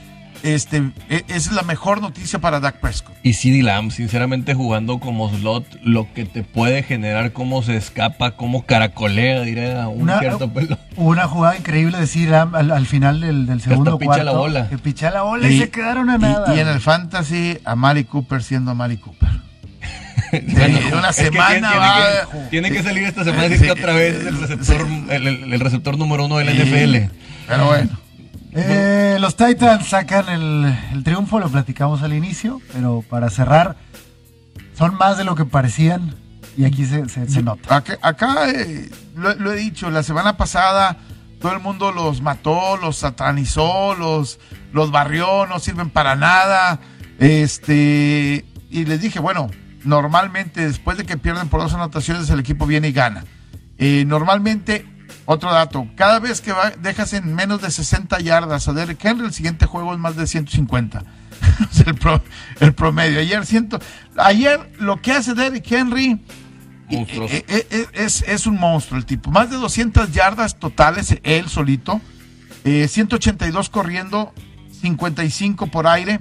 Este, 0.43 0.77
e- 1.09 1.23
es 1.27 1.51
la 1.51 1.61
mejor 1.61 2.01
noticia 2.01 2.39
para 2.39 2.59
Dak 2.59 2.77
Prescott. 2.79 3.13
Y 3.21 3.33
CD 3.33 3.61
Lamb, 3.61 3.91
sinceramente 3.91 4.53
jugando 4.55 4.99
como 4.99 5.29
slot, 5.29 5.65
lo 5.83 6.11
que 6.13 6.25
te 6.25 6.41
puede 6.43 6.81
generar, 6.83 7.31
cómo 7.31 7.61
se 7.61 7.75
escapa, 7.75 8.31
cómo 8.31 8.65
caracolea, 8.65 9.41
diría 9.41 9.87
un 9.87 10.03
Una- 10.03 10.19
cierto 10.19 10.51
pelo. 10.51 10.77
Hubo 10.95 11.09
una 11.09 11.27
jugada 11.27 11.55
increíble 11.57 11.99
de 11.99 12.07
Siram 12.07 12.55
al, 12.55 12.71
al 12.71 12.85
final 12.87 13.21
del, 13.21 13.45
del 13.45 13.61
segundo 13.61 13.97
picha 13.99 14.07
cuarto. 14.07 14.25
la 14.25 14.31
bola. 14.31 14.69
Que 14.69 14.77
picha 14.79 15.11
la 15.11 15.21
bola 15.21 15.47
y, 15.47 15.59
se 15.59 15.69
quedaron 15.69 16.09
a 16.09 16.15
y- 16.15 16.19
nada. 16.19 16.55
y 16.55 16.59
en 16.59 16.67
el 16.67 16.79
fantasy, 16.81 17.59
a 17.63 17.75
Mari 17.75 18.05
Cooper 18.05 18.41
siendo 18.41 18.71
a 18.71 18.73
Mari 18.73 18.97
Cooper. 18.97 19.29
Bueno, 20.31 20.79
una 20.97 21.09
es 21.09 21.15
que 21.17 21.23
semana 21.25 21.49
tiene, 21.49 21.67
tiene 21.67 21.77
va- 21.77 22.31
que, 22.31 22.49
tiene 22.49 22.71
que 22.71 22.83
salir 22.83 23.03
esta 23.03 23.23
semana 23.25 23.49
Sí, 23.55 23.63
que 23.63 23.71
otra 23.71 23.93
vez 23.93 24.15
el 24.25 24.39
receptor, 24.39 24.87
el, 25.09 25.27
el- 25.27 25.53
el 25.53 25.59
receptor 25.59 25.97
número 25.97 26.25
uno 26.25 26.37
del 26.37 26.47
NFL. 26.55 27.11
Pero 27.47 27.65
bueno. 27.65 27.89
Eh, 28.53 29.17
los 29.19 29.35
Titans 29.35 29.87
sacan 29.87 30.27
el, 30.29 30.77
el 30.93 31.03
triunfo, 31.03 31.39
lo 31.39 31.49
platicamos 31.49 32.01
al 32.03 32.13
inicio, 32.13 32.61
pero 32.73 33.03
para 33.09 33.29
cerrar, 33.29 33.77
son 34.77 34.95
más 34.95 35.17
de 35.17 35.23
lo 35.23 35.35
que 35.35 35.45
parecían 35.45 36.15
y 36.57 36.65
aquí 36.65 36.85
se, 36.85 37.07
se- 37.07 37.29
se 37.29 37.41
nota. 37.43 37.77
Acá, 37.77 37.97
acá, 38.01 38.49
eh, 38.49 38.89
lo, 39.15 39.33
lo 39.35 39.53
he 39.53 39.55
dicho, 39.55 39.89
la 39.89 40.03
semana 40.03 40.35
pasada 40.37 40.97
todo 41.39 41.53
el 41.53 41.59
mundo 41.59 41.91
los 41.91 42.21
mató, 42.21 42.77
los 42.77 42.97
satanizó, 42.97 43.95
los, 43.95 44.39
los 44.73 44.91
barrió, 44.91 45.47
no 45.47 45.59
sirven 45.59 45.89
para 45.89 46.15
nada. 46.15 46.79
Este, 47.19 48.45
y 48.69 48.85
les 48.85 49.01
dije, 49.01 49.19
bueno, 49.19 49.49
normalmente 49.83 50.67
después 50.67 50.97
de 50.97 51.05
que 51.05 51.17
pierden 51.17 51.49
por 51.49 51.61
dos 51.61 51.73
anotaciones, 51.73 52.29
el 52.29 52.39
equipo 52.39 52.67
viene 52.67 52.89
y 52.89 52.91
gana. 52.91 53.23
Eh, 53.79 54.03
normalmente, 54.05 54.85
otro 55.25 55.51
dato, 55.51 55.87
cada 55.95 56.19
vez 56.19 56.41
que 56.41 56.51
va- 56.51 56.71
dejas 56.71 57.13
en 57.13 57.33
menos 57.35 57.61
de 57.61 57.71
60 57.71 58.19
yardas 58.19 58.67
a 58.67 58.73
Derrick 58.73 59.03
Henry, 59.05 59.25
el 59.25 59.33
siguiente 59.33 59.65
juego 59.65 59.93
es 59.93 59.99
más 59.99 60.15
de 60.15 60.27
150. 60.27 61.03
Es 61.71 61.79
el, 61.87 61.95
pro- 61.95 62.21
el 62.59 62.73
promedio. 62.73 63.19
Ayer, 63.19 63.45
ciento, 63.45 63.79
ayer 64.17 64.71
lo 64.79 65.01
que 65.01 65.11
hace 65.11 65.33
Derrick 65.33 65.69
Henry 65.71 66.19
eh, 67.31 67.45
eh, 67.47 67.67
eh, 67.71 67.85
es, 67.93 68.21
es 68.27 68.45
un 68.47 68.59
monstruo 68.59 68.97
el 68.99 69.05
tipo. 69.05 69.31
Más 69.31 69.49
de 69.49 69.55
200 69.57 70.11
yardas 70.11 70.59
totales, 70.59 71.17
él 71.23 71.47
solito. 71.49 72.01
Eh, 72.63 72.87
182 72.87 73.69
corriendo, 73.69 74.33
55 74.81 75.67
por 75.67 75.87
aire. 75.87 76.19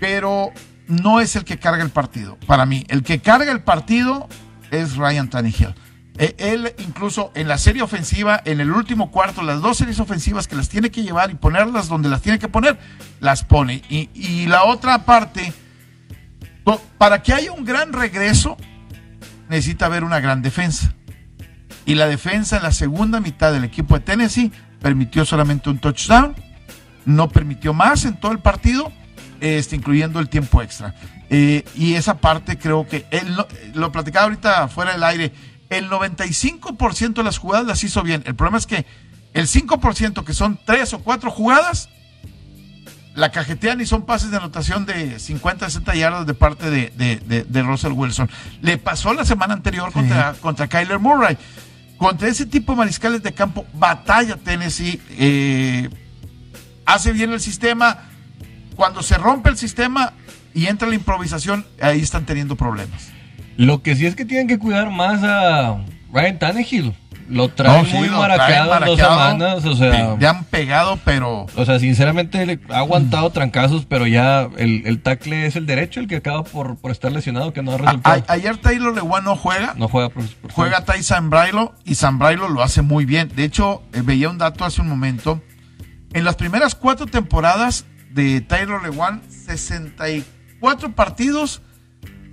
Pero 0.00 0.52
no 0.86 1.20
es 1.20 1.34
el 1.36 1.44
que 1.44 1.58
carga 1.58 1.82
el 1.82 1.90
partido. 1.90 2.38
Para 2.46 2.64
mí, 2.66 2.84
el 2.88 3.02
que 3.02 3.20
carga 3.20 3.50
el 3.52 3.60
partido 3.62 4.28
es 4.70 4.96
Ryan 4.96 5.28
Tannehill. 5.28 5.74
Eh, 6.20 6.34
él 6.38 6.74
incluso 6.78 7.30
en 7.36 7.46
la 7.46 7.58
serie 7.58 7.82
ofensiva, 7.82 8.42
en 8.44 8.60
el 8.60 8.72
último 8.72 9.10
cuarto, 9.12 9.42
las 9.42 9.60
dos 9.60 9.78
series 9.78 10.00
ofensivas 10.00 10.48
que 10.48 10.56
las 10.56 10.68
tiene 10.68 10.90
que 10.90 11.02
llevar 11.04 11.30
y 11.30 11.34
ponerlas 11.36 11.86
donde 11.88 12.08
las 12.08 12.22
tiene 12.22 12.40
que 12.40 12.48
poner, 12.48 12.76
las 13.20 13.44
pone. 13.44 13.82
Y, 13.88 14.46
la 14.46 14.64
otra 14.64 15.04
parte, 15.04 15.52
para 16.98 17.22
que 17.22 17.32
haya 17.32 17.52
un 17.52 17.64
gran 17.64 17.92
regreso, 17.92 18.56
necesita 19.48 19.86
haber 19.86 20.02
una 20.04 20.20
gran 20.20 20.42
defensa. 20.42 20.92
Y 21.86 21.94
la 21.94 22.06
defensa 22.06 22.56
en 22.56 22.64
la 22.64 22.72
segunda 22.72 23.20
mitad 23.20 23.52
del 23.52 23.64
equipo 23.64 23.94
de 23.94 24.00
Tennessee 24.04 24.52
permitió 24.80 25.24
solamente 25.24 25.70
un 25.70 25.78
touchdown, 25.78 26.34
no 27.06 27.28
permitió 27.28 27.72
más 27.72 28.04
en 28.04 28.18
todo 28.18 28.32
el 28.32 28.40
partido, 28.40 28.92
este, 29.40 29.76
incluyendo 29.76 30.18
el 30.18 30.28
tiempo 30.28 30.60
extra. 30.62 30.94
Eh, 31.30 31.64
y 31.76 31.94
esa 31.94 32.18
parte 32.18 32.58
creo 32.58 32.86
que 32.86 33.06
él 33.10 33.36
no- 33.36 33.46
lo 33.74 33.92
platicaba 33.92 34.24
ahorita 34.24 34.68
fuera 34.68 34.92
del 34.92 35.04
aire. 35.04 35.32
El 35.70 35.90
95% 35.90 37.14
de 37.14 37.22
las 37.24 37.38
jugadas 37.38 37.66
las 37.66 37.84
hizo 37.84 38.02
bien. 38.02 38.22
El 38.26 38.34
problema 38.34 38.58
es 38.58 38.66
que 38.66 38.86
el 39.34 39.46
5%, 39.46 40.24
que 40.24 40.32
son 40.34 40.58
tres 40.64 40.92
o 40.94 41.00
cuatro 41.00 41.30
jugadas, 41.30 41.88
la 43.14 43.30
cajetean 43.32 43.80
y 43.80 43.86
son 43.86 44.02
pases 44.06 44.30
de 44.30 44.36
anotación 44.36 44.86
de 44.86 45.18
50, 45.18 45.66
60 45.66 45.94
yardas 45.96 46.26
de 46.26 46.34
parte 46.34 46.70
de, 46.70 46.90
de- 46.96 47.16
de- 47.16 47.44
de 47.44 47.62
Russell 47.62 47.92
Wilson. 47.92 48.30
Le 48.62 48.78
pasó 48.78 49.12
la 49.12 49.24
semana 49.24 49.54
anterior 49.54 49.92
contra, 49.92 50.34
contra 50.34 50.68
Kyler 50.68 50.98
Murray. 50.98 51.36
Contra 51.98 52.28
ese 52.28 52.46
tipo 52.46 52.72
de 52.72 52.78
mariscales 52.78 53.22
de 53.24 53.32
campo, 53.32 53.66
batalla 53.74 54.36
Tennessee. 54.36 55.00
eh, 55.18 55.90
hace 56.86 57.12
bien 57.12 57.32
el 57.32 57.40
sistema. 57.40 58.04
Cuando 58.76 59.02
se 59.02 59.18
rompe 59.18 59.50
el 59.50 59.56
sistema 59.58 60.12
y 60.54 60.66
entra 60.66 60.88
la 60.88 60.94
improvisación, 60.94 61.66
ahí 61.82 62.00
están 62.00 62.24
teniendo 62.24 62.54
problemas. 62.54 63.08
Lo 63.58 63.82
que 63.82 63.94
sí 63.94 64.06
es 64.06 64.14
que 64.16 64.24
tienen 64.24 64.46
que 64.48 64.58
cuidar 64.58 64.88
más 64.90 65.20
a 65.22 65.84
Ryan 66.12 66.38
Tannehill. 66.38 66.94
Lo 67.28 67.48
traen 67.50 67.82
No, 67.82 67.84
sí, 67.90 67.94
muy 67.94 68.08
lo 68.08 68.16
maraqueado 68.20 68.68
traen 68.70 68.82
en 68.84 68.88
dos 68.88 68.98
semanas, 68.98 69.64
o 69.66 69.74
sea... 69.76 70.16
Le 70.18 70.26
han 70.26 70.44
pegado, 70.44 70.98
pero 71.04 71.44
O 71.56 71.64
sea, 71.66 71.78
sinceramente 71.78 72.58
ha 72.70 72.78
aguantado 72.78 73.28
trancazos, 73.28 73.84
pero 73.84 74.06
ya 74.06 74.48
el, 74.56 74.84
el 74.86 75.02
tackle 75.02 75.44
es 75.44 75.54
el 75.56 75.66
derecho, 75.66 76.00
el 76.00 76.06
que 76.08 76.16
acaba 76.16 76.42
por, 76.44 76.76
por 76.78 76.90
estar 76.90 77.12
lesionado, 77.12 77.52
que 77.52 77.62
no 77.62 77.72
ha 77.72 77.76
resultado. 77.76 78.24
a- 78.26 78.32
ayer 78.32 78.56
Taylor 78.56 78.94
Lewan 78.94 79.24
no 79.24 79.36
juega. 79.36 79.74
no 79.76 79.88
juega 79.88 80.08
por, 80.08 80.24
por- 80.24 80.52
Juega 80.52 80.84
Ty 80.86 81.02
Zambrailo 81.02 81.74
y 81.84 81.96
Zambrailo 81.96 82.48
lo 82.48 82.62
hace 82.62 82.80
muy 82.80 83.04
bien. 83.04 83.28
De 83.36 83.44
hecho, 83.44 83.82
eh, 83.92 84.00
veía 84.02 84.30
un 84.30 84.38
dato 84.38 84.64
hace 84.64 84.80
un 84.80 84.88
momento. 84.88 85.42
En 86.14 86.24
las 86.24 86.36
primeras 86.36 86.74
cuatro 86.74 87.04
temporadas 87.04 87.84
de 88.10 88.40
Taylor 88.40 88.82
Lewan, 88.82 89.20
64 89.28 90.92
partidos. 90.94 91.62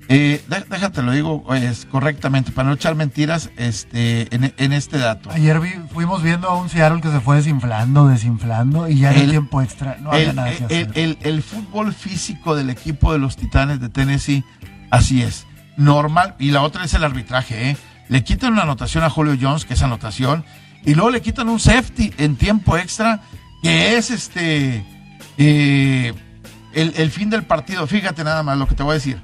Eh, 0.08 0.44
dé- 0.48 0.66
déjate 0.70 1.02
lo 1.02 1.12
digo 1.12 1.54
es, 1.56 1.86
correctamente, 1.86 2.52
para 2.52 2.68
no 2.70 2.76
echar 2.76 2.96
mentiras 2.96 3.50
este, 3.58 4.34
en, 4.36 4.54
en 4.58 4.74
este 4.74 4.98
dato. 5.00 5.32
Ayer 5.32 5.60
vi- 5.60 5.74
fuimos 5.94 6.22
viendo 6.22 6.48
a 6.50 6.56
un 6.62 6.70
Seattle 6.70 7.02
que 7.02 7.10
se 7.12 7.20
fue 7.22 7.38
desinflando, 7.38 8.08
desinflando, 8.08 8.88
y 8.88 9.00
ya 9.00 9.10
en 9.12 9.16
el 9.18 9.22
El- 9.24 9.30
tiempo 9.32 9.62
extra 9.62 9.98
no 10.02 10.12
había 10.12 10.30
el, 10.30 10.36
nada 10.36 10.52
que 10.52 10.58
el- 10.58 10.66
hacer. 10.88 10.92
el- 10.96 11.18
el 11.22 11.42
fútbol 11.44 11.94
físico 11.94 12.56
del 12.56 12.70
equipo 12.70 13.14
de 13.14 13.20
los 13.20 13.36
Titanes 13.36 13.80
de 13.80 13.90
Tennessee, 13.90 14.44
así 14.92 15.22
es. 15.24 15.46
Normal. 15.78 16.36
Y 16.40 16.52
la 16.52 16.62
otra 16.62 16.86
es 16.86 16.94
el 16.94 17.04
arbitraje. 17.04 17.72
¿eh? 17.72 17.78
Le 18.08 18.24
quitan 18.24 18.54
una 18.54 18.62
anotación 18.64 19.04
a 19.04 19.10
Julio 19.10 19.36
Jones, 19.42 19.66
que 19.66 19.74
es 19.74 19.82
anotación, 19.82 20.46
y 20.86 20.94
luego 20.94 21.10
le 21.10 21.22
quitan 21.22 21.50
un 21.50 21.60
safety 21.60 22.14
en 22.18 22.36
tiempo 22.36 22.78
extra, 22.78 23.22
que 23.64 23.98
es 23.98 24.12
este 24.12 24.86
eh, 25.38 26.14
el, 26.74 26.94
el 26.96 27.12
fin 27.12 27.30
del 27.30 27.44
partido. 27.44 27.88
Fíjate 27.88 28.24
nada 28.24 28.44
más 28.44 28.58
lo 28.58 28.68
que 28.68 28.76
te 28.76 28.84
voy 28.84 28.92
a 28.92 28.94
decir. 28.96 29.20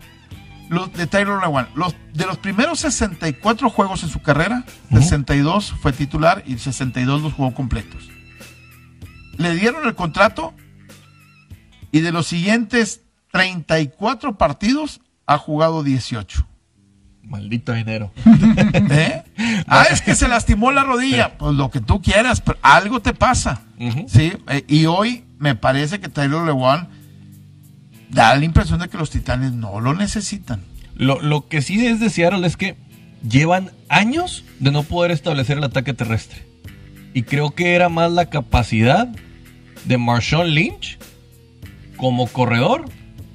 Los 0.71 0.93
de 0.93 1.05
Taylor 1.05 1.41
Lewan, 1.41 1.67
los 1.75 1.93
de 2.13 2.25
los 2.25 2.37
primeros 2.37 2.79
64 2.79 3.69
juegos 3.69 4.03
en 4.03 4.09
su 4.09 4.21
carrera, 4.21 4.63
62 4.89 5.73
fue 5.81 5.91
titular 5.91 6.45
y 6.47 6.57
62 6.57 7.21
los 7.21 7.33
jugó 7.33 7.53
completos. 7.53 8.09
Le 9.35 9.53
dieron 9.53 9.85
el 9.85 9.95
contrato 9.95 10.53
y 11.91 11.99
de 11.99 12.13
los 12.13 12.25
siguientes 12.25 13.01
34 13.33 14.37
partidos 14.37 15.01
ha 15.25 15.37
jugado 15.37 15.83
18. 15.83 16.47
Maldito 17.23 17.73
dinero. 17.73 18.13
¿Eh? 18.25 19.23
Ah, 19.67 19.87
es 19.91 20.01
que 20.01 20.15
se 20.15 20.29
lastimó 20.29 20.71
la 20.71 20.85
rodilla. 20.85 21.37
Pues 21.37 21.53
lo 21.53 21.69
que 21.69 21.81
tú 21.81 22.01
quieras, 22.01 22.39
pero 22.39 22.57
algo 22.61 23.01
te 23.01 23.13
pasa. 23.13 23.63
Sí, 24.07 24.31
eh, 24.47 24.63
y 24.69 24.85
hoy 24.85 25.25
me 25.37 25.53
parece 25.53 25.99
que 25.99 26.07
Taylor 26.07 26.45
Lewan 26.45 27.00
da 28.11 28.35
la 28.35 28.45
impresión 28.45 28.79
de 28.79 28.89
que 28.89 28.97
los 28.97 29.09
Titanes 29.09 29.53
no 29.53 29.79
lo 29.79 29.93
necesitan. 29.93 30.61
Lo, 30.95 31.21
lo 31.21 31.47
que 31.47 31.61
sí 31.61 31.85
es 31.85 31.99
de 31.99 32.09
Seattle 32.09 32.45
es 32.45 32.57
que 32.57 32.75
llevan 33.27 33.71
años 33.89 34.43
de 34.59 34.71
no 34.71 34.83
poder 34.83 35.11
establecer 35.11 35.57
el 35.57 35.63
ataque 35.63 35.93
terrestre. 35.93 36.45
Y 37.13 37.23
creo 37.23 37.51
que 37.51 37.75
era 37.75 37.89
más 37.89 38.11
la 38.11 38.27
capacidad 38.27 39.07
de 39.85 39.97
Marshawn 39.97 40.49
Lynch 40.49 40.97
como 41.97 42.27
corredor 42.27 42.85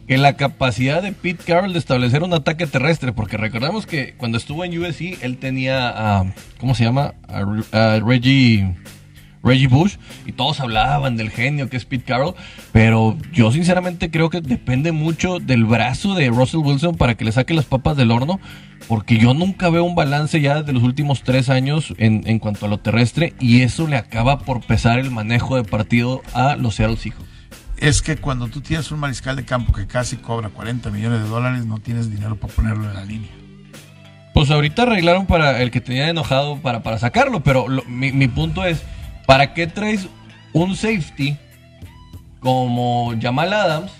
que 0.06 0.18
la 0.18 0.36
capacidad 0.36 1.02
de 1.02 1.12
Pete 1.12 1.42
Carroll 1.44 1.72
de 1.72 1.78
establecer 1.78 2.22
un 2.22 2.32
ataque 2.32 2.66
terrestre. 2.66 3.12
Porque 3.12 3.36
recordemos 3.36 3.86
que 3.86 4.14
cuando 4.16 4.38
estuvo 4.38 4.64
en 4.64 4.78
USC, 4.78 5.22
él 5.22 5.38
tenía 5.38 5.88
a. 5.88 6.32
¿Cómo 6.58 6.74
se 6.74 6.84
llama? 6.84 7.14
A, 7.28 7.40
a 7.72 8.00
Reggie. 8.00 8.74
Reggie 9.46 9.68
Bush 9.68 9.96
y 10.26 10.32
todos 10.32 10.60
hablaban 10.60 11.16
del 11.16 11.30
genio 11.30 11.70
que 11.70 11.76
es 11.76 11.84
Pete 11.86 12.04
Carroll, 12.04 12.34
pero 12.72 13.16
yo 13.32 13.52
sinceramente 13.52 14.10
creo 14.10 14.28
que 14.28 14.40
depende 14.40 14.92
mucho 14.92 15.38
del 15.38 15.64
brazo 15.64 16.14
de 16.14 16.28
Russell 16.28 16.60
Wilson 16.60 16.96
para 16.96 17.14
que 17.14 17.24
le 17.24 17.32
saque 17.32 17.54
las 17.54 17.64
papas 17.64 17.96
del 17.96 18.10
horno, 18.10 18.40
porque 18.88 19.18
yo 19.18 19.32
nunca 19.34 19.70
veo 19.70 19.84
un 19.84 19.94
balance 19.94 20.40
ya 20.40 20.62
de 20.62 20.72
los 20.72 20.82
últimos 20.82 21.22
tres 21.22 21.48
años 21.48 21.94
en, 21.98 22.22
en 22.26 22.38
cuanto 22.38 22.66
a 22.66 22.68
lo 22.68 22.78
terrestre 22.78 23.32
y 23.40 23.62
eso 23.62 23.86
le 23.86 23.96
acaba 23.96 24.40
por 24.40 24.60
pesar 24.60 24.98
el 24.98 25.10
manejo 25.10 25.56
de 25.56 25.64
partido 25.64 26.22
a 26.34 26.56
los 26.56 26.74
Seattle 26.74 26.96
Seahawks. 26.96 27.24
Es 27.78 28.00
que 28.00 28.16
cuando 28.16 28.48
tú 28.48 28.62
tienes 28.62 28.90
un 28.90 29.00
mariscal 29.00 29.36
de 29.36 29.44
campo 29.44 29.72
que 29.74 29.86
casi 29.86 30.16
cobra 30.16 30.48
40 30.48 30.90
millones 30.90 31.20
de 31.22 31.28
dólares, 31.28 31.66
no 31.66 31.78
tienes 31.78 32.10
dinero 32.10 32.36
para 32.36 32.52
ponerlo 32.54 32.88
en 32.88 32.94
la 32.94 33.04
línea. 33.04 33.30
Pues 34.32 34.50
ahorita 34.50 34.82
arreglaron 34.82 35.26
para 35.26 35.62
el 35.62 35.70
que 35.70 35.80
tenía 35.80 36.08
enojado 36.08 36.58
para, 36.58 36.82
para 36.82 36.98
sacarlo, 36.98 37.40
pero 37.42 37.68
lo- 37.68 37.84
mi, 37.84 38.12
mi 38.12 38.28
punto 38.28 38.64
es, 38.64 38.82
¿para 39.26 39.52
qué 39.54 39.66
traes 39.66 40.06
un 40.52 40.74
safety 40.76 41.36
como 42.40 43.14
Jamal 43.20 43.52
Adams 43.52 43.92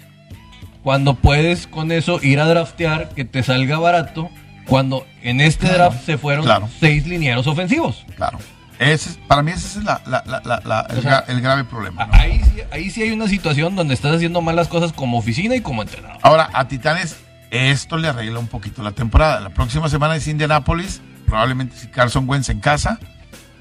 cuando 0.82 1.14
puedes 1.14 1.66
con 1.66 1.90
eso 1.92 2.20
ir 2.22 2.40
a 2.40 2.46
draftear 2.46 3.08
que 3.10 3.24
te 3.24 3.42
salga 3.42 3.78
barato 3.78 4.30
cuando 4.66 5.06
en 5.22 5.40
este 5.40 5.66
Claro, 5.66 5.76
draft 5.90 6.04
se 6.06 6.18
fueron 6.18 6.44
claro. 6.44 6.68
seis 6.80 7.06
linieros 7.06 7.46
ofensivos? 7.46 8.04
Claro. 8.16 8.38
Ese 8.78 9.10
es- 9.10 9.18
para 9.26 9.42
mí 9.42 9.52
ese 9.52 9.78
es 9.78 9.84
la- 9.84 10.02
la- 10.06 10.22
la- 10.26 10.42
la- 10.44 10.60
la- 10.64 10.86
el, 10.90 10.98
O 10.98 11.02
sea, 11.02 11.24
gra- 11.24 11.24
el 11.28 11.40
grave 11.40 11.64
problema. 11.64 12.06
¿no? 12.06 12.12
Ahí, 12.14 12.40
sí- 12.44 12.62
ahí 12.70 12.90
sí 12.90 13.02
hay 13.02 13.10
una 13.10 13.26
situación 13.26 13.74
donde 13.74 13.94
estás 13.94 14.14
haciendo 14.14 14.42
malas 14.42 14.68
cosas 14.68 14.92
como 14.92 15.18
oficina 15.18 15.56
y 15.56 15.60
como 15.60 15.82
entrenador. 15.82 16.18
Ahora, 16.22 16.50
a 16.52 16.68
Titanes, 16.68 17.16
esto 17.50 17.96
le 17.96 18.08
arregla 18.08 18.38
un 18.38 18.48
poquito 18.48 18.82
la 18.82 18.92
temporada. 18.92 19.40
La 19.40 19.50
próxima 19.50 19.88
semana 19.88 20.16
es 20.16 20.28
Indianapolis, 20.28 21.00
probablemente 21.26 21.76
si 21.76 21.86
Carson 21.86 22.28
Wentz 22.28 22.50
en 22.50 22.60
casa, 22.60 22.98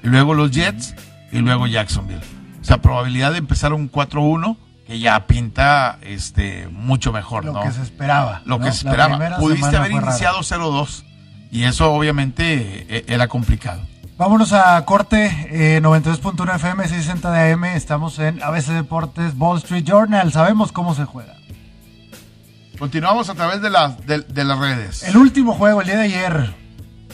y 0.04 0.08
luego 0.08 0.34
los 0.34 0.50
Jets, 0.50 0.94
y 1.32 1.38
luego 1.38 1.66
Jacksonville. 1.66 2.22
O 2.60 2.64
sea, 2.64 2.78
probabilidad 2.78 3.32
de 3.32 3.38
empezar 3.38 3.72
un 3.72 3.90
4-1 3.90 4.56
que 4.86 4.98
ya 5.00 5.26
pinta 5.26 5.98
este 6.02 6.68
mucho 6.68 7.12
mejor, 7.12 7.44
lo 7.44 7.52
¿no? 7.52 7.62
que 7.62 7.72
se 7.72 7.82
esperaba. 7.82 8.42
Lo 8.44 8.58
que 8.60 8.70
se 8.70 8.86
esperaba. 8.86 9.38
Pudiste 9.38 9.76
haber 9.76 9.92
iniciado 9.92 10.38
0-2, 10.38 11.04
y 11.50 11.64
eso 11.64 11.92
obviamente 11.92 12.86
eh, 12.88 13.04
era 13.08 13.28
complicado. 13.28 13.82
Vámonos 14.16 14.52
a 14.52 14.82
corte, 14.86 15.26
eh, 15.50 15.80
92.1 15.82 16.54
FM, 16.56 16.84
660 16.84 17.32
de 17.32 17.52
AM, 17.52 17.64
estamos 17.64 18.18
en 18.18 18.42
ABC 18.42 18.68
Deportes, 18.68 19.34
Wall 19.36 19.58
Street 19.58 19.84
Journal, 19.84 20.32
sabemos 20.32 20.72
cómo 20.72 20.94
se 20.94 21.04
juega. 21.04 21.34
Continuamos 22.78 23.28
a 23.28 23.34
través 23.34 23.60
de, 23.60 23.70
las 23.70 24.06
de, 24.06 24.20
de 24.20 24.44
las 24.44 24.58
redes. 24.58 25.02
El 25.02 25.16
último 25.16 25.54
juego, 25.54 25.80
el 25.80 25.86
día 25.86 25.96
de 25.96 26.04
ayer, 26.04 26.54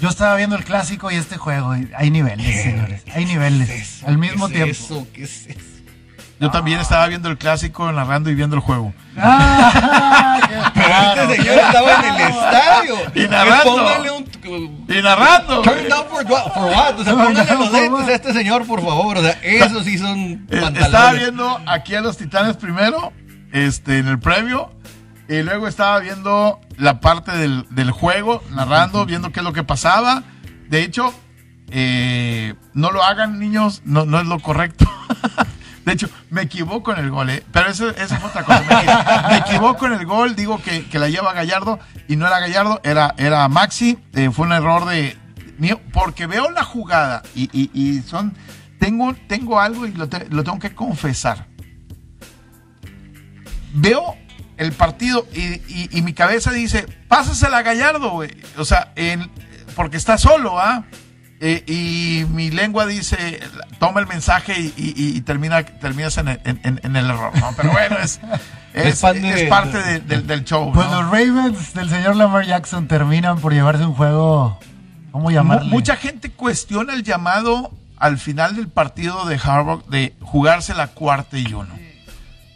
yo 0.03 0.09
estaba 0.09 0.35
viendo 0.37 0.57
el 0.57 0.65
clásico 0.65 1.11
y 1.11 1.15
este 1.15 1.37
juego, 1.37 1.77
y 1.77 1.89
hay 1.97 2.11
niveles, 2.11 2.63
señores, 2.63 3.03
hay 3.15 3.25
niveles, 3.25 4.03
al 4.05 4.19
mismo 4.19 4.49
¿Qué 4.49 4.55
tiempo. 4.55 4.73
es 4.73 4.81
eso? 4.81 5.07
¿Qué 5.15 5.23
es 5.23 5.47
eso? 5.47 5.61
Yo 6.41 6.51
también 6.51 6.81
estaba 6.81 7.07
viendo 7.07 7.29
el 7.29 7.39
clásico, 7.39 7.91
narrando 7.93 8.29
y 8.29 8.35
viendo 8.35 8.57
el 8.57 8.63
juego. 8.63 8.93
Ah, 9.17 10.41
Pero 10.75 10.87
claro. 10.87 11.23
este 11.23 11.37
señor 11.37 11.59
estaba 11.59 11.93
en 11.95 12.15
el 12.17 12.21
estadio. 12.21 12.95
Y 13.15 13.29
narrando. 13.29 13.65
Póngale 13.77 14.11
un... 14.11 14.87
Y 14.89 15.03
narrando. 15.03 15.63
Turn 15.63 15.89
down 15.89 16.07
for 16.11 16.25
what? 16.27 16.53
For 16.53 16.65
what? 16.65 16.99
O 16.99 17.05
sea, 17.05 17.13
póngale 17.13 17.55
los 17.55 17.71
lentes 17.73 18.09
a 18.09 18.13
este 18.15 18.33
señor, 18.33 18.67
por 18.67 18.83
favor. 18.83 19.19
O 19.19 19.23
sea, 19.23 19.39
esos 19.45 19.85
sí 19.85 19.99
son 19.99 20.19
Eh, 20.19 20.39
Estaba 20.51 20.73
pantalones. 20.73 21.21
viendo 21.23 21.61
aquí 21.67 21.95
a 21.95 22.01
los 22.01 22.17
Titanes 22.17 22.57
primero, 22.57 23.13
este, 23.53 23.99
en 23.99 24.09
el 24.09 24.19
previo, 24.19 24.73
y 25.39 25.43
luego 25.43 25.66
estaba 25.68 25.99
viendo 26.01 26.61
la 26.76 27.01
parte 27.01 27.33
del, 27.33 27.66
del 27.70 27.91
juego, 27.91 28.43
narrando, 28.51 29.07
viendo 29.07 29.30
qué 29.33 29.41
es 29.41 29.45
lo 29.45 29.53
que 29.53 29.64
pasaba. 29.64 30.22
De 30.68 30.83
hecho, 30.83 31.12
eh, 31.70 32.55
no 32.74 32.91
lo 32.91 33.03
hagan, 33.03 33.39
niños, 33.39 33.83
no, 33.85 34.05
no 34.05 34.20
es 34.20 34.26
lo 34.26 34.39
correcto. 34.41 34.85
De 35.85 35.93
hecho, 35.95 36.09
me 36.30 36.43
equivoco 36.43 36.93
en 36.93 37.01
el 37.01 37.11
gol, 37.11 37.28
¿eh? 37.30 37.43
pero 37.51 37.68
eso, 37.68 37.91
eso 37.91 38.14
fue 38.16 38.28
otra 38.30 38.45
cosa. 38.45 38.61
Me, 38.62 38.74
equi- 38.76 39.28
me 39.30 39.37
equivoco 39.39 39.87
en 39.87 39.95
el 39.95 40.07
gol, 40.07 40.37
digo 40.37 40.62
que, 40.62 40.85
que 40.87 40.99
la 41.01 41.09
lleva 41.09 41.33
Gallardo 41.33 41.80
y 42.07 42.14
no 42.14 42.24
era 42.28 42.39
Gallardo, 42.39 42.80
era, 42.85 43.14
era 43.18 43.49
Maxi. 43.49 43.99
eh, 44.12 44.30
fue 44.30 44.47
un 44.47 44.53
error 44.53 44.85
de 44.85 45.16
mío, 45.59 45.80
porque 45.93 46.28
veo 46.28 46.51
la 46.53 46.62
jugada 46.62 47.22
y, 47.35 47.51
y- 47.53 47.70
y 47.74 48.01
son. 48.03 48.33
Tengo, 48.78 49.12
tengo 49.28 49.59
algo 49.61 49.85
y 49.87 49.93
lo, 49.93 50.09
te- 50.09 50.28
lo 50.30 50.45
tengo 50.45 50.61
que 50.61 50.72
confesar. 50.72 51.47
Veo 53.74 54.14
el 54.57 54.73
partido 54.73 55.27
y, 55.35 55.41
y- 55.41 55.89
y 55.93 56.03
mi 56.03 56.13
cabeza 56.13 56.51
dice: 56.53 56.87
Pásasela 57.09 57.59
a 57.59 57.63
Gallardo, 57.63 58.11
güey. 58.11 58.31
O 58.59 58.65
sea, 58.65 58.93
en- 58.97 59.31
porque 59.77 59.97
está 59.97 60.19
solo, 60.19 60.59
¿ah? 60.61 60.85
Eh, 61.45 61.65
y 61.67 62.25
mi 62.31 62.51
lengua 62.53 62.87
dice, 62.87 63.41
toma 63.81 63.99
el 64.01 64.07
mensaje 64.07 64.55
y, 64.61 64.73
y- 64.77 65.17
y 65.17 65.21
termina, 65.23 65.65
terminas 65.65 66.17
en 66.19 66.29
el, 66.29 66.41
en- 66.45 66.61
en- 66.63 66.81
en 66.85 66.95
el 66.95 67.11
error, 67.11 67.37
¿no? 67.37 67.51
Pero 67.57 67.73
bueno, 67.73 67.97
es, 67.99 68.21
es, 68.75 69.01
parte 69.49 69.79
de- 69.83 69.99
del- 70.01 70.27
del 70.27 70.45
show. 70.45 70.71
Pues 70.73 70.87
¿no? 70.89 71.03
los 71.03 71.11
Ravens 71.11 71.75
del 71.75 71.91
señor 71.91 72.15
Lamar 72.15 72.47
Jackson 72.47 72.87
terminan 72.87 73.41
por 73.41 73.53
llevarse 73.53 73.85
un 73.85 73.95
juego, 73.95 74.61
¿cómo 75.11 75.33
llamarle? 75.33 75.69
Mucha 75.69 75.97
gente 75.97 76.31
cuestiona 76.31 76.95
el 76.95 77.03
llamado 77.03 77.73
al 77.97 78.19
final 78.19 78.55
del 78.55 78.69
partido 78.69 79.25
de 79.27 79.41
Harvard 79.43 79.85
de 79.87 80.15
jugarse 80.21 80.75
la 80.75 80.89
cuarta 80.89 81.39
y 81.39 81.53
uno. 81.55 81.75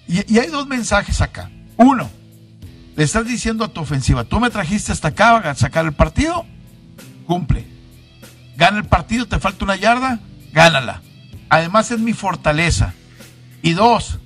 Y, 0.06 0.32
y 0.32 0.38
hay 0.38 0.46
dos 0.46 0.68
mensajes 0.68 1.20
acá. 1.22 1.50
Uno, 1.76 2.10
le 2.96 3.04
estás 3.04 3.26
diciendo 3.26 3.64
a 3.64 3.68
tu 3.68 3.82
ofensiva, 3.82 4.24
tú 4.24 4.40
me 4.40 4.50
trajiste 4.50 4.92
hasta 4.92 5.08
acá 5.08 5.36
a 5.36 5.54
sacar 5.54 5.84
el 5.84 5.92
partido, 5.92 6.46
cumple. 7.26 7.66
Gana 8.56 8.78
el 8.78 8.84
partido, 8.84 9.26
te 9.26 9.38
falta 9.38 9.64
una 9.64 9.76
yarda, 9.76 10.20
gánala. 10.52 11.02
Además 11.50 11.90
es 11.90 12.00
mi 12.00 12.14
fortaleza. 12.14 12.94
Y 13.60 13.72
dos, 13.72 14.18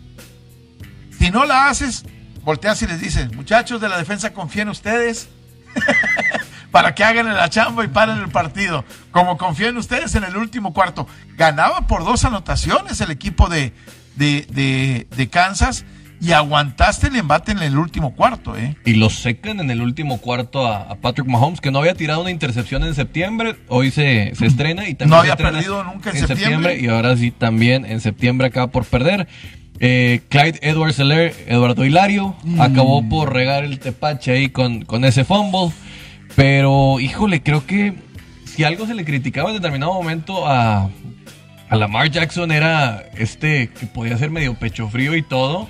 si 1.18 1.30
no 1.30 1.44
la 1.44 1.68
haces, 1.68 2.04
volteas 2.44 2.80
y 2.82 2.86
les 2.86 3.00
dices, 3.00 3.34
muchachos 3.34 3.80
de 3.80 3.88
la 3.88 3.98
defensa, 3.98 4.32
confíen 4.32 4.68
en 4.68 4.72
ustedes. 4.72 5.28
para 6.70 6.94
que 6.94 7.02
hagan 7.02 7.34
la 7.34 7.50
chamba 7.50 7.84
y 7.84 7.88
paren 7.88 8.18
el 8.18 8.28
partido. 8.28 8.84
Como 9.10 9.36
confían 9.36 9.76
ustedes 9.76 10.14
en 10.14 10.22
el 10.22 10.36
último 10.36 10.72
cuarto. 10.72 11.08
Ganaba 11.36 11.88
por 11.88 12.04
dos 12.04 12.24
anotaciones 12.24 13.00
el 13.00 13.10
equipo 13.10 13.48
de, 13.48 13.72
de, 14.14 15.06
de 15.10 15.28
Kansas 15.28 15.84
y 16.20 16.32
aguantaste 16.32 17.06
el 17.06 17.16
embate 17.16 17.52
en 17.52 17.62
el 17.62 17.78
último 17.78 18.14
cuarto, 18.14 18.56
¿eh? 18.56 18.76
Y 18.84 18.94
lo 18.94 19.08
secan 19.08 19.58
en 19.60 19.70
el 19.70 19.80
último 19.80 20.18
cuarto 20.18 20.66
a, 20.66 20.94
Patrick 20.96 21.26
Mahomes, 21.26 21.62
que 21.62 21.70
no 21.70 21.78
había 21.78 21.94
tirado 21.94 22.20
una 22.20 22.30
intercepción 22.30 22.84
en 22.84 22.94
septiembre, 22.94 23.56
hoy 23.68 23.90
se, 23.90 24.34
se 24.34 24.46
estrena 24.46 24.86
y 24.88 24.94
también 24.94 25.10
no 25.10 25.16
había 25.16 25.36
perdido 25.36 25.82
nunca 25.82 26.10
en, 26.10 26.26
septiembre. 26.26 26.78
Y 26.78 26.88
ahora 26.88 27.16
sí, 27.16 27.30
también 27.30 27.86
en 27.86 28.00
septiembre 28.00 28.48
acaba 28.48 28.66
por 28.66 28.84
perder. 28.84 29.28
Eh, 29.78 30.20
Clyde 30.28 30.58
Edwards 30.60 30.98
Eduardo 30.98 31.86
Hilario, 31.86 32.36
mm. 32.44 32.60
acabó 32.60 33.08
por 33.08 33.32
regar 33.32 33.64
el 33.64 33.78
tepache 33.78 34.32
ahí 34.32 34.50
con, 34.50 34.84
con 34.84 35.06
ese 35.06 35.24
fumble. 35.24 35.72
Pero, 36.36 37.00
híjole, 37.00 37.42
creo 37.42 37.66
que 37.66 37.94
si 38.44 38.62
algo 38.64 38.86
se 38.86 38.94
le 38.94 39.06
criticaba 39.06 39.48
en 39.48 39.56
determinado 39.56 39.94
momento 39.94 40.46
a, 40.46 40.90
a 41.70 41.76
Lamar 41.76 42.10
Jackson 42.10 42.52
era 42.52 43.04
este 43.16 43.68
que 43.68 43.86
podía 43.86 44.18
ser 44.18 44.30
medio 44.30 44.54
pecho 44.54 44.86
frío 44.88 45.16
y 45.16 45.22
todo 45.22 45.66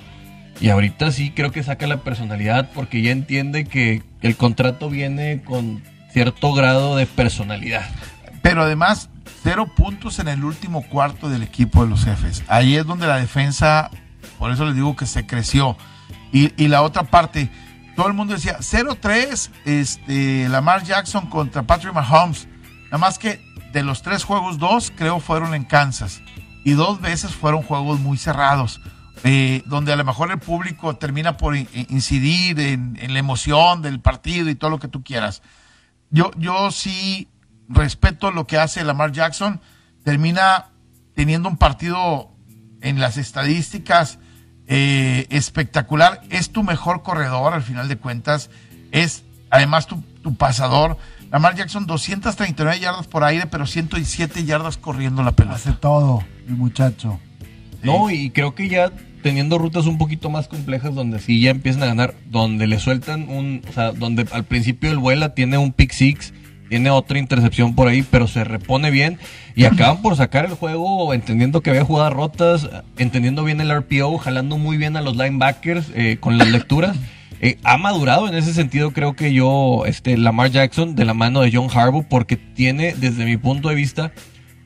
y 0.61 0.69
ahorita 0.69 1.11
sí 1.11 1.31
creo 1.31 1.51
que 1.51 1.63
saca 1.63 1.87
la 1.87 1.97
personalidad 1.97 2.69
porque 2.73 3.01
ya 3.01 3.11
entiende 3.11 3.65
que 3.65 4.03
el 4.21 4.37
contrato 4.37 4.89
viene 4.89 5.41
con 5.43 5.83
cierto 6.11 6.53
grado 6.53 6.95
de 6.95 7.07
personalidad. 7.07 7.89
Pero 8.43 8.61
además, 8.61 9.09
cero 9.43 9.71
puntos 9.75 10.19
en 10.19 10.27
el 10.27 10.43
último 10.43 10.83
cuarto 10.83 11.29
del 11.29 11.41
equipo 11.41 11.83
de 11.83 11.89
los 11.89 12.05
jefes. 12.05 12.43
Ahí 12.47 12.75
es 12.75 12.85
donde 12.85 13.07
la 13.07 13.17
defensa, 13.17 13.89
por 14.37 14.51
eso 14.51 14.65
les 14.65 14.75
digo 14.75 14.95
que 14.95 15.07
se 15.07 15.25
creció. 15.25 15.75
Y, 16.31 16.67
la 16.67 16.83
otra 16.83 17.03
parte, 17.03 17.49
todo 17.95 18.07
el 18.07 18.13
mundo 18.13 18.35
decía 18.35 18.59
0-3, 18.59 19.49
este, 19.65 20.47
Lamar 20.47 20.83
Jackson 20.83 21.25
contra 21.25 21.63
Patrick 21.63 21.93
Mahomes. 21.93 22.47
Nada 22.85 22.99
más 22.99 23.17
que 23.17 23.41
de 23.73 23.83
los 23.83 24.01
tres 24.01 24.23
juegos, 24.23 24.59
dos 24.59 24.93
creo 24.95 25.19
fueron 25.19 25.55
en 25.55 25.65
Kansas. 25.65 26.21
Y 26.63 26.73
dos 26.73 27.01
veces 27.01 27.31
fueron 27.31 27.63
juegos 27.63 27.99
muy 27.99 28.17
cerrados. 28.17 28.79
Eh, 29.23 29.61
donde 29.67 29.93
a 29.93 29.95
lo 29.95 30.03
mejor 30.03 30.31
el 30.31 30.39
público 30.39 30.95
termina 30.95 31.37
por 31.37 31.55
incidir 31.55 32.59
en, 32.59 32.97
la 33.13 33.19
emoción 33.19 33.83
del 33.83 33.99
partido 33.99 34.49
y 34.49 34.55
todo 34.55 34.71
lo 34.71 34.79
que 34.79 34.87
tú 34.87 35.03
quieras. 35.03 35.43
Yo, 36.09 36.31
yo 36.37 36.71
sí 36.71 37.27
respeto 37.69 38.31
lo 38.31 38.47
que 38.47 38.57
hace 38.57 38.83
Lamar 38.83 39.11
Jackson, 39.11 39.61
termina 40.03 40.69
teniendo 41.13 41.49
un 41.49 41.57
partido 41.57 42.31
en 42.81 42.99
las 42.99 43.17
estadísticas 43.17 44.17
eh, 44.65 45.27
espectacular, 45.29 46.21
es 46.29 46.51
tu 46.51 46.63
mejor 46.63 47.03
corredor 47.03 47.53
al 47.53 47.61
final 47.61 47.87
de 47.87 47.97
cuentas, 47.97 48.49
es 48.91 49.23
además 49.51 49.85
tu, 49.85 50.01
tu 50.23 50.35
pasador. 50.35 50.97
Lamar 51.29 51.55
Jackson 51.55 51.85
239 51.85 52.79
yardas 52.79 53.07
por 53.07 53.23
aire, 53.23 53.45
pero 53.45 53.67
107 53.67 54.45
yardas 54.45 54.77
corriendo 54.77 55.21
la 55.21 55.33
pelota. 55.33 55.57
Hace 55.57 55.73
todo 55.73 56.23
el 56.47 56.55
muchacho. 56.55 57.19
No, 57.83 58.09
y 58.09 58.31
creo 58.31 58.53
que 58.53 58.67
ya 58.67 58.91
teniendo 59.21 59.57
rutas 59.57 59.85
un 59.85 59.97
poquito 59.97 60.29
más 60.29 60.47
complejas 60.47 60.95
donde 60.95 61.19
sí 61.19 61.41
ya 61.41 61.51
empiezan 61.51 61.83
a 61.83 61.87
ganar, 61.87 62.13
donde 62.29 62.67
le 62.67 62.79
sueltan 62.79 63.29
un, 63.29 63.61
o 63.69 63.73
sea, 63.73 63.91
donde 63.91 64.25
al 64.31 64.43
principio 64.43 64.91
el 64.91 64.97
vuela 64.97 65.33
tiene 65.33 65.57
un 65.57 65.71
pick 65.71 65.91
six, 65.91 66.33
tiene 66.69 66.89
otra 66.89 67.19
intercepción 67.19 67.75
por 67.75 67.87
ahí, 67.87 68.01
pero 68.01 68.27
se 68.27 68.43
repone 68.43 68.91
bien 68.91 69.19
y 69.55 69.65
acaban 69.65 70.01
por 70.01 70.15
sacar 70.15 70.45
el 70.45 70.53
juego 70.53 71.13
entendiendo 71.13 71.61
que 71.61 71.69
había 71.69 71.83
jugadas 71.83 72.13
rotas, 72.13 72.69
entendiendo 72.97 73.43
bien 73.43 73.59
el 73.59 73.75
RPO, 73.75 74.17
jalando 74.17 74.57
muy 74.57 74.77
bien 74.77 74.95
a 74.95 75.01
los 75.01 75.17
linebackers 75.17 75.91
eh, 75.93 76.17
con 76.19 76.37
las 76.37 76.49
lecturas. 76.49 76.95
Eh, 77.41 77.57
ha 77.63 77.77
madurado 77.77 78.29
en 78.29 78.35
ese 78.35 78.53
sentido, 78.53 78.91
creo 78.91 79.15
que 79.15 79.33
yo, 79.33 79.83
este, 79.87 80.15
Lamar 80.15 80.51
Jackson, 80.51 80.95
de 80.95 81.05
la 81.05 81.15
mano 81.15 81.41
de 81.41 81.51
John 81.51 81.69
Harbaugh, 81.73 82.05
porque 82.07 82.37
tiene, 82.37 82.93
desde 82.95 83.25
mi 83.25 83.35
punto 83.35 83.69
de 83.69 83.75
vista, 83.75 84.11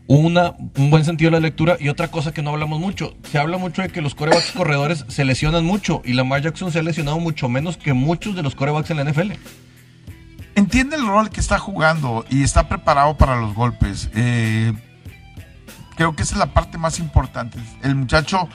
una, 0.07 0.53
un 0.77 0.89
buen 0.89 1.03
sentido 1.03 1.31
de 1.31 1.37
la 1.37 1.41
lectura 1.41 1.77
y 1.79 1.89
otra 1.89 2.09
cosa 2.09 2.31
que 2.31 2.41
no 2.41 2.51
hablamos 2.51 2.79
mucho. 2.79 3.15
Se 3.31 3.39
habla 3.39 3.57
mucho 3.57 3.81
de 3.81 3.89
que 3.89 4.01
los 4.01 4.15
corebacks 4.15 4.51
corredores 4.51 5.05
se 5.07 5.25
lesionan 5.25 5.65
mucho 5.65 6.01
y 6.05 6.13
Lamar 6.13 6.41
Jackson 6.41 6.71
se 6.71 6.79
ha 6.79 6.83
lesionado 6.83 7.19
mucho 7.19 7.49
menos 7.49 7.77
que 7.77 7.93
muchos 7.93 8.35
de 8.35 8.43
los 8.43 8.55
corebacks 8.55 8.91
en 8.91 8.97
la 8.97 9.03
NFL. 9.05 9.31
Entiende 10.55 10.95
el 10.95 11.05
rol 11.05 11.29
que 11.29 11.41
está 11.41 11.57
jugando 11.57 12.25
y 12.29 12.43
está 12.43 12.69
preparado 12.69 13.17
para 13.17 13.35
los 13.35 13.53
golpes. 13.55 14.09
Eh, 14.15 14.73
creo 15.95 16.15
que 16.15 16.23
esa 16.23 16.35
es 16.35 16.39
la 16.39 16.53
parte 16.53 16.77
más 16.77 16.99
importante. 16.99 17.59
El 17.83 17.95
muchacho 17.95 18.47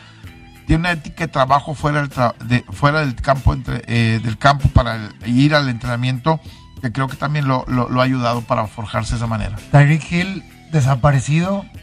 tiene 0.66 0.80
una 0.80 0.92
ética 0.92 1.26
de 1.26 1.32
trabajo 1.32 1.74
fuera 1.74 2.03
del, 2.03 2.11
de, 2.48 2.64
fuera 2.70 3.01
del 3.01 3.16
campo 3.16 3.53
entre, 3.53 3.82
eh, 3.86 4.20
del 4.22 4.38
campo 4.38 4.68
para 4.68 5.11
ir 5.26 5.55
al 5.55 5.68
entrenamiento 5.68 6.40
que 6.80 6.92
creo 6.92 7.09
que 7.09 7.16
también 7.16 7.46
lo, 7.46 7.64
lo, 7.66 8.01
ha 8.01 8.05
ayudado 8.05 8.40
para 8.42 8.66
forjarse 8.66 9.11
de 9.11 9.16
esa 9.16 9.26
manera. 9.26 9.57
Tyreek 9.70 10.11
Hill 10.11 10.42
desaparecido. 10.70 11.64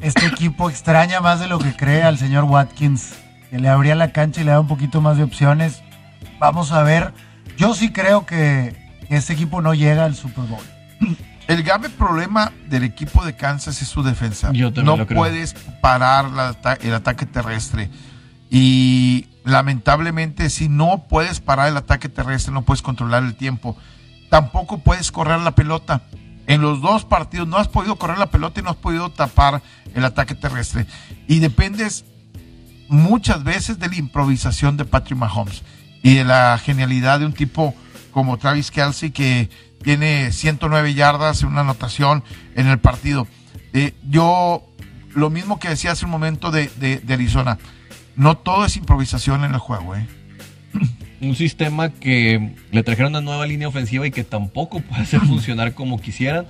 Este 0.00 0.26
equipo 0.26 0.68
extraña 0.68 1.20
más 1.20 1.38
de 1.38 1.46
lo 1.46 1.60
que 1.60 1.76
cree 1.76 2.02
al 2.02 2.18
señor 2.18 2.42
Watkins, 2.44 3.14
que 3.50 3.60
le 3.60 3.68
abría 3.68 3.94
la 3.94 4.10
cancha 4.10 4.40
y 4.40 4.44
le 4.44 4.50
da 4.50 4.58
un 4.58 4.66
poquito 4.66 5.00
más 5.00 5.16
de 5.16 5.22
opciones. 5.22 5.80
Vamos 6.40 6.72
a 6.72 6.82
ver. 6.82 7.14
Yo 7.56 7.72
sí 7.72 7.92
creo 7.92 8.26
que 8.26 8.76
este 9.10 9.32
equipo 9.32 9.62
no 9.62 9.74
llega 9.74 10.04
al 10.04 10.16
Super 10.16 10.44
Bowl. 10.44 10.64
El 11.46 11.62
grave 11.62 11.88
problema 11.88 12.52
del 12.68 12.82
equipo 12.84 13.24
de 13.24 13.36
Kansas 13.36 13.80
es 13.82 13.88
su 13.88 14.02
defensa. 14.02 14.52
no 14.52 15.06
puedes 15.06 15.54
parar 15.80 16.26
el 16.80 16.94
ataque 16.94 17.26
terrestre. 17.26 17.90
Y 18.48 19.26
lamentablemente, 19.44 20.50
si 20.50 20.68
no 20.68 21.04
puedes 21.08 21.40
parar 21.40 21.68
el 21.68 21.76
ataque 21.76 22.08
terrestre, 22.08 22.52
no 22.52 22.62
puedes 22.62 22.80
controlar 22.80 23.24
el 23.24 23.34
tiempo. 23.34 23.76
Tampoco 24.30 24.78
puedes 24.78 25.10
correr 25.12 25.40
la 25.40 25.54
pelota 25.54 26.02
en 26.52 26.60
los 26.60 26.82
dos 26.82 27.06
partidos 27.06 27.48
no 27.48 27.56
has 27.56 27.68
podido 27.68 27.96
correr 27.96 28.18
la 28.18 28.30
pelota 28.30 28.60
y 28.60 28.62
no 28.62 28.68
has 28.68 28.76
podido 28.76 29.08
tapar 29.10 29.62
el 29.94 30.04
ataque 30.04 30.34
terrestre. 30.34 30.86
Y 31.26 31.38
dependes 31.38 32.04
muchas 32.88 33.42
veces 33.42 33.78
de 33.78 33.88
la 33.88 33.96
improvisación 33.96 34.76
de 34.76 34.84
Patrick 34.84 35.18
Mahomes 35.18 35.62
y 36.02 36.16
de 36.16 36.24
la 36.24 36.60
genialidad 36.62 37.20
de 37.20 37.26
un 37.26 37.32
tipo 37.32 37.74
como 38.10 38.36
Travis 38.36 38.70
Kelsey 38.70 39.12
que 39.12 39.48
tiene 39.82 40.30
109 40.30 40.92
yardas 40.92 41.42
en 41.42 41.48
una 41.48 41.62
anotación 41.62 42.22
en 42.54 42.66
el 42.66 42.78
partido. 42.78 43.26
Eh, 43.72 43.94
yo, 44.10 44.62
lo 45.14 45.30
mismo 45.30 45.58
que 45.58 45.70
decía 45.70 45.92
hace 45.92 46.04
un 46.04 46.10
momento 46.10 46.50
de, 46.50 46.68
de 46.68 47.14
Arizona, 47.14 47.56
no 48.14 48.36
todo 48.36 48.66
es 48.66 48.76
improvisación 48.76 49.44
en 49.44 49.54
el 49.54 49.58
juego. 49.58 49.96
¿eh? 49.96 50.06
Un 51.22 51.36
sistema 51.36 51.90
que 51.90 52.54
le 52.70 52.82
trajeron 52.82 53.12
una 53.12 53.20
nueva 53.20 53.46
línea 53.46 53.68
ofensiva 53.68 54.06
y 54.06 54.10
que 54.10 54.24
tampoco 54.24 54.80
puede 54.80 55.02
hacer 55.02 55.20
funcionar 55.20 55.72
como 55.74 56.00
quisieran. 56.00 56.46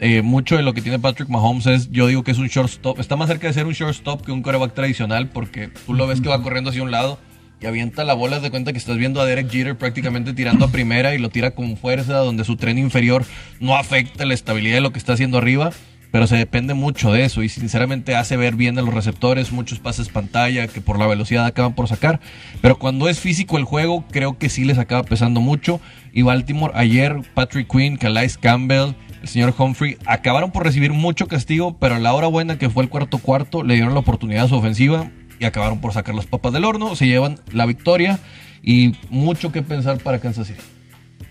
Eh, 0.00 0.22
mucho 0.22 0.56
de 0.56 0.62
lo 0.62 0.74
que 0.74 0.82
tiene 0.82 0.98
Patrick 0.98 1.28
Mahomes 1.28 1.66
es, 1.66 1.90
yo 1.90 2.06
digo 2.06 2.24
que 2.24 2.32
es 2.32 2.38
un 2.38 2.48
shortstop, 2.48 2.98
está 2.98 3.16
más 3.16 3.28
cerca 3.28 3.46
de 3.46 3.52
ser 3.52 3.66
un 3.66 3.72
shortstop 3.72 4.22
que 4.22 4.32
un 4.32 4.42
quarterback 4.42 4.74
tradicional 4.74 5.28
porque 5.28 5.68
tú 5.86 5.94
lo 5.94 6.06
ves 6.06 6.20
que 6.20 6.28
va 6.28 6.42
corriendo 6.42 6.70
hacia 6.70 6.82
un 6.82 6.90
lado 6.90 7.18
y 7.60 7.66
avienta 7.66 8.04
la 8.04 8.14
bola. 8.14 8.40
De 8.40 8.50
cuenta 8.50 8.72
que 8.72 8.78
estás 8.78 8.96
viendo 8.96 9.20
a 9.20 9.26
Derek 9.26 9.50
Jeter 9.50 9.76
prácticamente 9.76 10.32
tirando 10.32 10.64
a 10.64 10.68
primera 10.68 11.14
y 11.14 11.18
lo 11.18 11.30
tira 11.30 11.52
con 11.52 11.76
fuerza 11.76 12.16
donde 12.18 12.44
su 12.44 12.56
tren 12.56 12.78
inferior 12.78 13.24
no 13.60 13.76
afecta 13.76 14.24
la 14.24 14.34
estabilidad 14.34 14.76
de 14.76 14.80
lo 14.80 14.92
que 14.92 14.98
está 14.98 15.14
haciendo 15.14 15.38
arriba 15.38 15.70
pero 16.14 16.28
se 16.28 16.36
depende 16.36 16.74
mucho 16.74 17.10
de 17.10 17.24
eso 17.24 17.42
y 17.42 17.48
sinceramente 17.48 18.14
hace 18.14 18.36
ver 18.36 18.54
bien 18.54 18.78
a 18.78 18.82
los 18.82 18.94
receptores, 18.94 19.50
muchos 19.50 19.80
pases 19.80 20.10
pantalla 20.10 20.68
que 20.68 20.80
por 20.80 20.96
la 20.96 21.08
velocidad 21.08 21.44
acaban 21.44 21.74
por 21.74 21.88
sacar, 21.88 22.20
pero 22.62 22.78
cuando 22.78 23.08
es 23.08 23.18
físico 23.18 23.58
el 23.58 23.64
juego 23.64 24.04
creo 24.12 24.38
que 24.38 24.48
sí 24.48 24.64
les 24.64 24.78
acaba 24.78 25.02
pesando 25.02 25.40
mucho 25.40 25.80
y 26.12 26.22
Baltimore 26.22 26.72
ayer, 26.76 27.16
Patrick 27.34 27.68
Quinn, 27.68 27.96
Calais 27.96 28.38
Campbell, 28.38 28.94
el 29.22 29.26
señor 29.26 29.56
Humphrey 29.58 29.96
acabaron 30.06 30.52
por 30.52 30.62
recibir 30.62 30.92
mucho 30.92 31.26
castigo, 31.26 31.76
pero 31.80 31.96
a 31.96 31.98
la 31.98 32.14
hora 32.14 32.28
buena 32.28 32.58
que 32.58 32.70
fue 32.70 32.84
el 32.84 32.90
cuarto 32.90 33.18
cuarto 33.18 33.64
le 33.64 33.74
dieron 33.74 33.92
la 33.92 33.98
oportunidad 33.98 34.44
a 34.44 34.48
su 34.48 34.54
ofensiva 34.54 35.10
y 35.40 35.46
acabaron 35.46 35.80
por 35.80 35.94
sacar 35.94 36.14
las 36.14 36.26
papas 36.26 36.52
del 36.52 36.64
horno, 36.64 36.94
se 36.94 37.08
llevan 37.08 37.40
la 37.50 37.66
victoria 37.66 38.20
y 38.62 38.92
mucho 39.10 39.50
que 39.50 39.62
pensar 39.62 39.98
para 39.98 40.20
Kansas 40.20 40.46
City. 40.46 40.60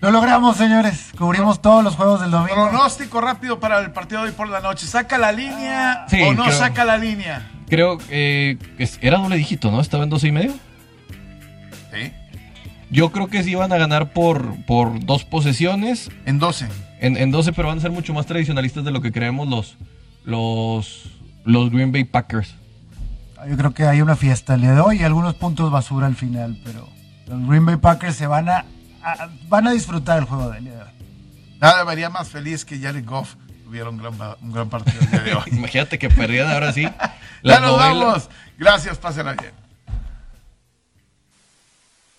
Lo 0.03 0.11
logramos, 0.11 0.57
señores. 0.57 1.11
Cubrimos 1.17 1.61
todos 1.61 1.81
los 1.81 1.95
juegos 1.95 2.19
del 2.19 2.29
domingo. 2.29 2.67
Pronóstico 2.69 3.21
rápido 3.21 3.61
para 3.61 3.79
el 3.79 3.91
partido 3.91 4.21
de 4.21 4.27
hoy 4.27 4.33
por 4.35 4.49
la 4.49 4.59
noche. 4.59 4.85
¿Saca 4.85 5.17
la 5.17 5.31
línea 5.31 6.05
o 6.27 6.33
no 6.33 6.51
saca 6.51 6.83
la 6.83 6.97
línea? 6.97 7.49
Creo 7.69 7.97
eh, 8.09 8.57
que 8.77 8.89
era 8.99 9.17
doble 9.19 9.37
dígito, 9.37 9.71
¿no? 9.71 9.79
Estaba 9.79 10.03
en 10.03 10.09
12 10.09 10.27
y 10.27 10.31
medio. 10.33 10.51
Sí. 11.93 12.11
Yo 12.89 13.13
creo 13.13 13.27
que 13.27 13.43
sí 13.43 13.55
van 13.55 13.71
a 13.71 13.77
ganar 13.77 14.11
por, 14.11 14.65
por 14.65 15.05
dos 15.05 15.23
posesiones. 15.23 16.11
En 16.25 16.37
12. 16.37 16.67
En, 16.99 17.15
en 17.15 17.31
12, 17.31 17.53
pero 17.53 17.69
van 17.69 17.77
a 17.77 17.81
ser 17.81 17.91
mucho 17.91 18.13
más 18.13 18.25
tradicionalistas 18.25 18.83
de 18.83 18.91
lo 18.91 18.99
que 18.99 19.13
creemos 19.13 19.47
los, 19.47 19.77
los, 20.25 21.11
los 21.45 21.71
Green 21.71 21.93
Bay 21.93 22.03
Packers. 22.03 22.55
Yo 23.47 23.55
creo 23.55 23.73
que 23.73 23.85
hay 23.85 24.01
una 24.01 24.17
fiesta 24.17 24.55
el 24.55 24.61
día 24.63 24.73
de 24.73 24.81
hoy 24.81 24.99
y 24.99 25.03
algunos 25.03 25.35
puntos 25.35 25.71
basura 25.71 26.07
al 26.07 26.15
final, 26.17 26.59
pero 26.65 26.89
los 27.27 27.47
Green 27.47 27.65
Bay 27.65 27.77
Packers 27.77 28.17
se 28.17 28.27
van 28.27 28.49
a 28.49 28.65
van 29.47 29.67
a 29.67 29.71
disfrutar 29.71 30.19
el 30.19 30.25
juego 30.25 30.49
de 30.51 30.59
día 30.61 30.93
Nada 31.59 31.85
me 31.85 31.91
haría 31.93 32.09
más 32.09 32.27
feliz 32.27 32.65
que 32.65 32.77
Jared 32.77 33.05
Goff 33.05 33.35
tuviera 33.63 33.89
un 33.89 33.97
gran, 33.97 34.13
un 34.41 34.51
gran 34.51 34.69
partido 34.69 34.99
el 35.01 35.09
día 35.09 35.21
de 35.21 35.33
hoy. 35.33 35.43
Imagínate 35.51 35.97
que 35.97 36.09
perdían 36.09 36.51
ahora 36.51 36.73
sí. 36.73 36.83
ya 37.43 37.59
nos 37.59 37.77
vamos. 37.77 38.29
Gracias, 38.57 38.97
pásenla 38.97 39.33
bien. 39.33 39.62